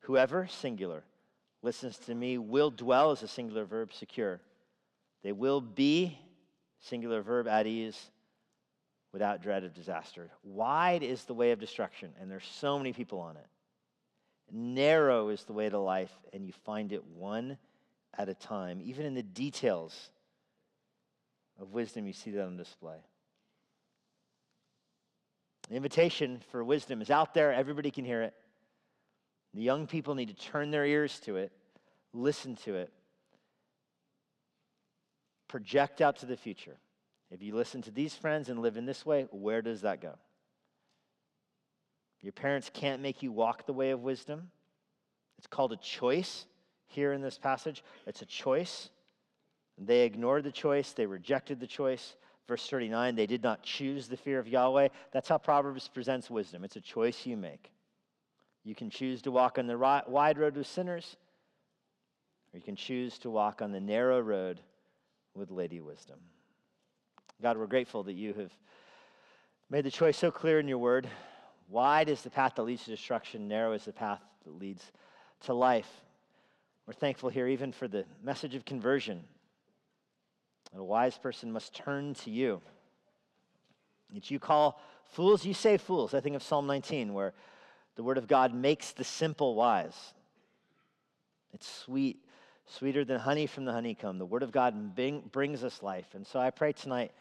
Whoever, 0.00 0.46
singular, 0.46 1.04
listens 1.62 1.98
to 1.98 2.14
me 2.14 2.38
will 2.38 2.70
dwell 2.70 3.10
as 3.10 3.22
a 3.22 3.28
singular 3.28 3.66
verb, 3.66 3.92
secure. 3.92 4.40
They 5.22 5.32
will 5.32 5.60
be, 5.60 6.18
singular 6.80 7.20
verb, 7.20 7.46
at 7.46 7.66
ease 7.66 8.10
without 9.12 9.42
dread 9.42 9.64
of 9.64 9.74
disaster. 9.74 10.30
Wide 10.42 11.02
is 11.02 11.24
the 11.24 11.34
way 11.34 11.50
of 11.50 11.60
destruction, 11.60 12.10
and 12.18 12.30
there's 12.30 12.48
so 12.58 12.78
many 12.78 12.94
people 12.94 13.20
on 13.20 13.36
it. 13.36 13.46
Narrow 14.52 15.28
is 15.28 15.44
the 15.44 15.52
way 15.52 15.68
to 15.68 15.78
life, 15.78 16.12
and 16.32 16.46
you 16.46 16.52
find 16.64 16.92
it 16.92 17.04
one 17.04 17.56
at 18.16 18.28
a 18.28 18.34
time. 18.34 18.80
Even 18.82 19.06
in 19.06 19.14
the 19.14 19.22
details 19.22 20.10
of 21.60 21.72
wisdom, 21.72 22.06
you 22.06 22.12
see 22.12 22.30
that 22.32 22.44
on 22.44 22.56
display. 22.56 22.98
The 25.68 25.76
invitation 25.76 26.40
for 26.50 26.64
wisdom 26.64 27.00
is 27.00 27.10
out 27.10 27.32
there, 27.32 27.52
everybody 27.52 27.90
can 27.90 28.04
hear 28.04 28.22
it. 28.22 28.34
The 29.54 29.62
young 29.62 29.86
people 29.86 30.14
need 30.14 30.28
to 30.28 30.34
turn 30.34 30.70
their 30.70 30.84
ears 30.84 31.20
to 31.20 31.36
it, 31.36 31.52
listen 32.12 32.56
to 32.64 32.74
it, 32.74 32.92
project 35.46 36.00
out 36.00 36.16
to 36.18 36.26
the 36.26 36.36
future. 36.36 36.76
If 37.30 37.42
you 37.42 37.54
listen 37.54 37.82
to 37.82 37.92
these 37.92 38.14
friends 38.14 38.48
and 38.48 38.60
live 38.60 38.76
in 38.76 38.86
this 38.86 39.06
way, 39.06 39.28
where 39.30 39.62
does 39.62 39.82
that 39.82 40.00
go? 40.00 40.14
Your 42.22 42.32
parents 42.32 42.70
can't 42.72 43.00
make 43.00 43.22
you 43.22 43.32
walk 43.32 43.66
the 43.66 43.72
way 43.72 43.90
of 43.90 44.02
wisdom. 44.02 44.50
It's 45.38 45.46
called 45.46 45.72
a 45.72 45.76
choice 45.78 46.46
here 46.86 47.12
in 47.12 47.22
this 47.22 47.38
passage. 47.38 47.82
It's 48.06 48.22
a 48.22 48.26
choice. 48.26 48.90
They 49.78 50.02
ignored 50.02 50.44
the 50.44 50.52
choice, 50.52 50.92
they 50.92 51.06
rejected 51.06 51.60
the 51.60 51.66
choice. 51.66 52.16
Verse 52.46 52.68
39, 52.68 53.14
they 53.14 53.26
did 53.26 53.42
not 53.42 53.62
choose 53.62 54.08
the 54.08 54.16
fear 54.16 54.38
of 54.38 54.48
Yahweh. 54.48 54.88
That's 55.12 55.28
how 55.28 55.38
Proverbs 55.38 55.88
presents 55.88 56.28
wisdom. 56.28 56.64
It's 56.64 56.76
a 56.76 56.80
choice 56.80 57.24
you 57.24 57.36
make. 57.36 57.70
You 58.64 58.74
can 58.74 58.90
choose 58.90 59.22
to 59.22 59.30
walk 59.30 59.58
on 59.58 59.66
the 59.66 59.78
wide 59.78 60.36
road 60.36 60.56
with 60.56 60.66
sinners, 60.66 61.16
or 62.52 62.58
you 62.58 62.62
can 62.62 62.76
choose 62.76 63.18
to 63.20 63.30
walk 63.30 63.62
on 63.62 63.72
the 63.72 63.80
narrow 63.80 64.20
road 64.20 64.60
with 65.34 65.50
Lady 65.50 65.80
Wisdom. 65.80 66.18
God, 67.40 67.56
we're 67.56 67.66
grateful 67.66 68.02
that 68.02 68.14
you 68.14 68.34
have 68.34 68.52
made 69.70 69.84
the 69.84 69.90
choice 69.90 70.18
so 70.18 70.30
clear 70.30 70.58
in 70.58 70.68
your 70.68 70.78
word. 70.78 71.08
Wide 71.70 72.08
is 72.08 72.22
the 72.22 72.30
path 72.30 72.56
that 72.56 72.64
leads 72.64 72.84
to 72.84 72.90
destruction, 72.90 73.46
narrow 73.46 73.72
is 73.72 73.84
the 73.84 73.92
path 73.92 74.20
that 74.44 74.58
leads 74.58 74.90
to 75.42 75.54
life. 75.54 75.88
We're 76.86 76.94
thankful 76.94 77.28
here 77.28 77.46
even 77.46 77.70
for 77.70 77.86
the 77.86 78.04
message 78.22 78.56
of 78.56 78.64
conversion. 78.64 79.22
A 80.76 80.82
wise 80.82 81.16
person 81.16 81.52
must 81.52 81.74
turn 81.74 82.14
to 82.14 82.30
you. 82.30 82.60
That 84.12 84.30
you 84.30 84.40
call 84.40 84.80
fools, 85.04 85.44
you 85.44 85.54
say 85.54 85.76
fools. 85.76 86.12
I 86.12 86.20
think 86.20 86.34
of 86.34 86.42
Psalm 86.42 86.66
19, 86.66 87.14
where 87.14 87.32
the 87.94 88.02
word 88.02 88.18
of 88.18 88.26
God 88.26 88.52
makes 88.52 88.90
the 88.90 89.04
simple 89.04 89.54
wise. 89.54 90.14
It's 91.52 91.68
sweet, 91.68 92.24
sweeter 92.66 93.04
than 93.04 93.20
honey 93.20 93.46
from 93.46 93.64
the 93.64 93.72
honeycomb. 93.72 94.18
The 94.18 94.26
word 94.26 94.42
of 94.42 94.50
God 94.50 94.96
brings 95.30 95.62
us 95.62 95.82
life. 95.82 96.14
And 96.14 96.26
so 96.26 96.40
I 96.40 96.50
pray 96.50 96.72
tonight 96.72 97.12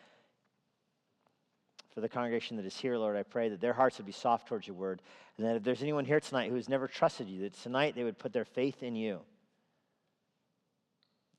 for 1.99 2.03
the 2.03 2.07
congregation 2.07 2.55
that 2.55 2.65
is 2.65 2.77
here, 2.77 2.97
Lord, 2.97 3.17
I 3.17 3.23
pray 3.23 3.49
that 3.49 3.59
their 3.59 3.73
hearts 3.73 3.97
would 3.97 4.05
be 4.05 4.13
soft 4.13 4.47
towards 4.47 4.65
your 4.65 4.77
word. 4.77 5.01
And 5.37 5.45
that 5.45 5.57
if 5.57 5.63
there's 5.63 5.81
anyone 5.81 6.05
here 6.05 6.21
tonight 6.21 6.49
who 6.49 6.55
has 6.55 6.69
never 6.69 6.87
trusted 6.87 7.27
you, 7.27 7.41
that 7.41 7.61
tonight 7.61 7.93
they 7.93 8.05
would 8.05 8.17
put 8.17 8.31
their 8.31 8.45
faith 8.45 8.83
in 8.83 8.95
you 8.95 9.19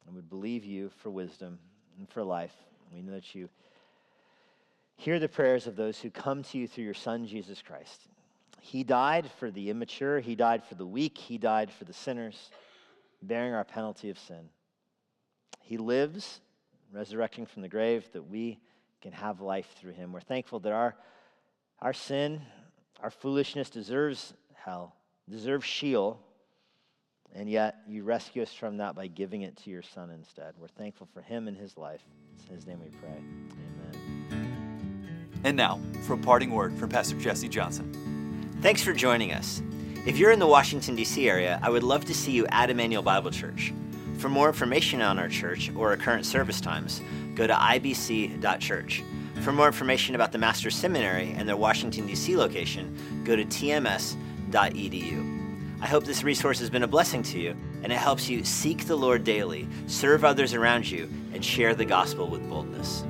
and 0.04 0.14
would 0.14 0.28
believe 0.28 0.66
you 0.66 0.90
for 0.98 1.08
wisdom 1.08 1.58
and 1.96 2.06
for 2.10 2.22
life. 2.22 2.52
We 2.94 3.00
know 3.00 3.12
that 3.12 3.34
you 3.34 3.48
hear 4.96 5.18
the 5.18 5.30
prayers 5.30 5.66
of 5.66 5.76
those 5.76 5.98
who 5.98 6.10
come 6.10 6.42
to 6.42 6.58
you 6.58 6.68
through 6.68 6.84
your 6.84 6.92
Son, 6.92 7.26
Jesus 7.26 7.62
Christ. 7.62 8.02
He 8.60 8.84
died 8.84 9.30
for 9.38 9.50
the 9.50 9.70
immature, 9.70 10.20
He 10.20 10.34
died 10.34 10.62
for 10.62 10.74
the 10.74 10.84
weak, 10.84 11.16
He 11.16 11.38
died 11.38 11.70
for 11.72 11.84
the 11.86 11.94
sinners, 11.94 12.50
bearing 13.22 13.54
our 13.54 13.64
penalty 13.64 14.10
of 14.10 14.18
sin. 14.18 14.50
He 15.62 15.78
lives, 15.78 16.42
resurrecting 16.92 17.46
from 17.46 17.62
the 17.62 17.68
grave, 17.68 18.06
that 18.12 18.28
we 18.28 18.58
can 19.00 19.12
have 19.12 19.40
life 19.40 19.74
through 19.78 19.92
him. 19.92 20.12
We're 20.12 20.20
thankful 20.20 20.60
that 20.60 20.72
our, 20.72 20.96
our 21.80 21.92
sin, 21.92 22.42
our 23.02 23.10
foolishness 23.10 23.70
deserves 23.70 24.34
hell, 24.54 24.94
deserves 25.28 25.64
Sheol, 25.64 26.20
and 27.34 27.48
yet 27.48 27.76
you 27.86 28.02
rescue 28.02 28.42
us 28.42 28.52
from 28.52 28.78
that 28.78 28.94
by 28.94 29.06
giving 29.06 29.42
it 29.42 29.56
to 29.58 29.70
your 29.70 29.82
son 29.82 30.10
instead. 30.10 30.54
We're 30.58 30.68
thankful 30.68 31.08
for 31.12 31.22
him 31.22 31.48
and 31.48 31.56
his 31.56 31.76
life. 31.76 32.02
In 32.48 32.54
his 32.54 32.66
name 32.66 32.80
we 32.80 32.90
pray. 32.98 33.10
Amen. 33.10 34.60
And 35.44 35.56
now, 35.56 35.80
for 36.02 36.14
a 36.14 36.18
parting 36.18 36.50
word 36.50 36.74
from 36.74 36.90
Pastor 36.90 37.16
Jesse 37.18 37.48
Johnson. 37.48 38.50
Thanks 38.60 38.82
for 38.82 38.92
joining 38.92 39.32
us. 39.32 39.62
If 40.06 40.18
you're 40.18 40.32
in 40.32 40.38
the 40.38 40.46
Washington, 40.46 40.96
D.C. 40.96 41.28
area, 41.28 41.58
I 41.62 41.70
would 41.70 41.82
love 41.82 42.04
to 42.06 42.14
see 42.14 42.32
you 42.32 42.46
at 42.48 42.68
Immanuel 42.68 43.02
Bible 43.02 43.30
Church. 43.30 43.72
For 44.20 44.28
more 44.28 44.48
information 44.48 45.00
on 45.00 45.18
our 45.18 45.30
church 45.30 45.70
or 45.74 45.88
our 45.88 45.96
current 45.96 46.26
service 46.26 46.60
times, 46.60 47.00
go 47.34 47.46
to 47.46 47.54
ibc.church. 47.54 49.02
For 49.40 49.50
more 49.50 49.66
information 49.66 50.14
about 50.14 50.30
the 50.30 50.36
Master's 50.36 50.76
Seminary 50.76 51.32
and 51.38 51.48
their 51.48 51.56
Washington, 51.56 52.06
D.C. 52.06 52.36
location, 52.36 52.94
go 53.24 53.34
to 53.34 53.46
tms.edu. 53.46 54.10
I 55.80 55.86
hope 55.86 56.04
this 56.04 56.22
resource 56.22 56.58
has 56.58 56.68
been 56.68 56.82
a 56.82 56.86
blessing 56.86 57.22
to 57.22 57.40
you 57.40 57.56
and 57.82 57.90
it 57.90 57.96
helps 57.96 58.28
you 58.28 58.44
seek 58.44 58.84
the 58.84 58.96
Lord 58.96 59.24
daily, 59.24 59.66
serve 59.86 60.22
others 60.22 60.52
around 60.52 60.90
you, 60.90 61.08
and 61.32 61.42
share 61.42 61.74
the 61.74 61.86
gospel 61.86 62.28
with 62.28 62.46
boldness. 62.46 63.04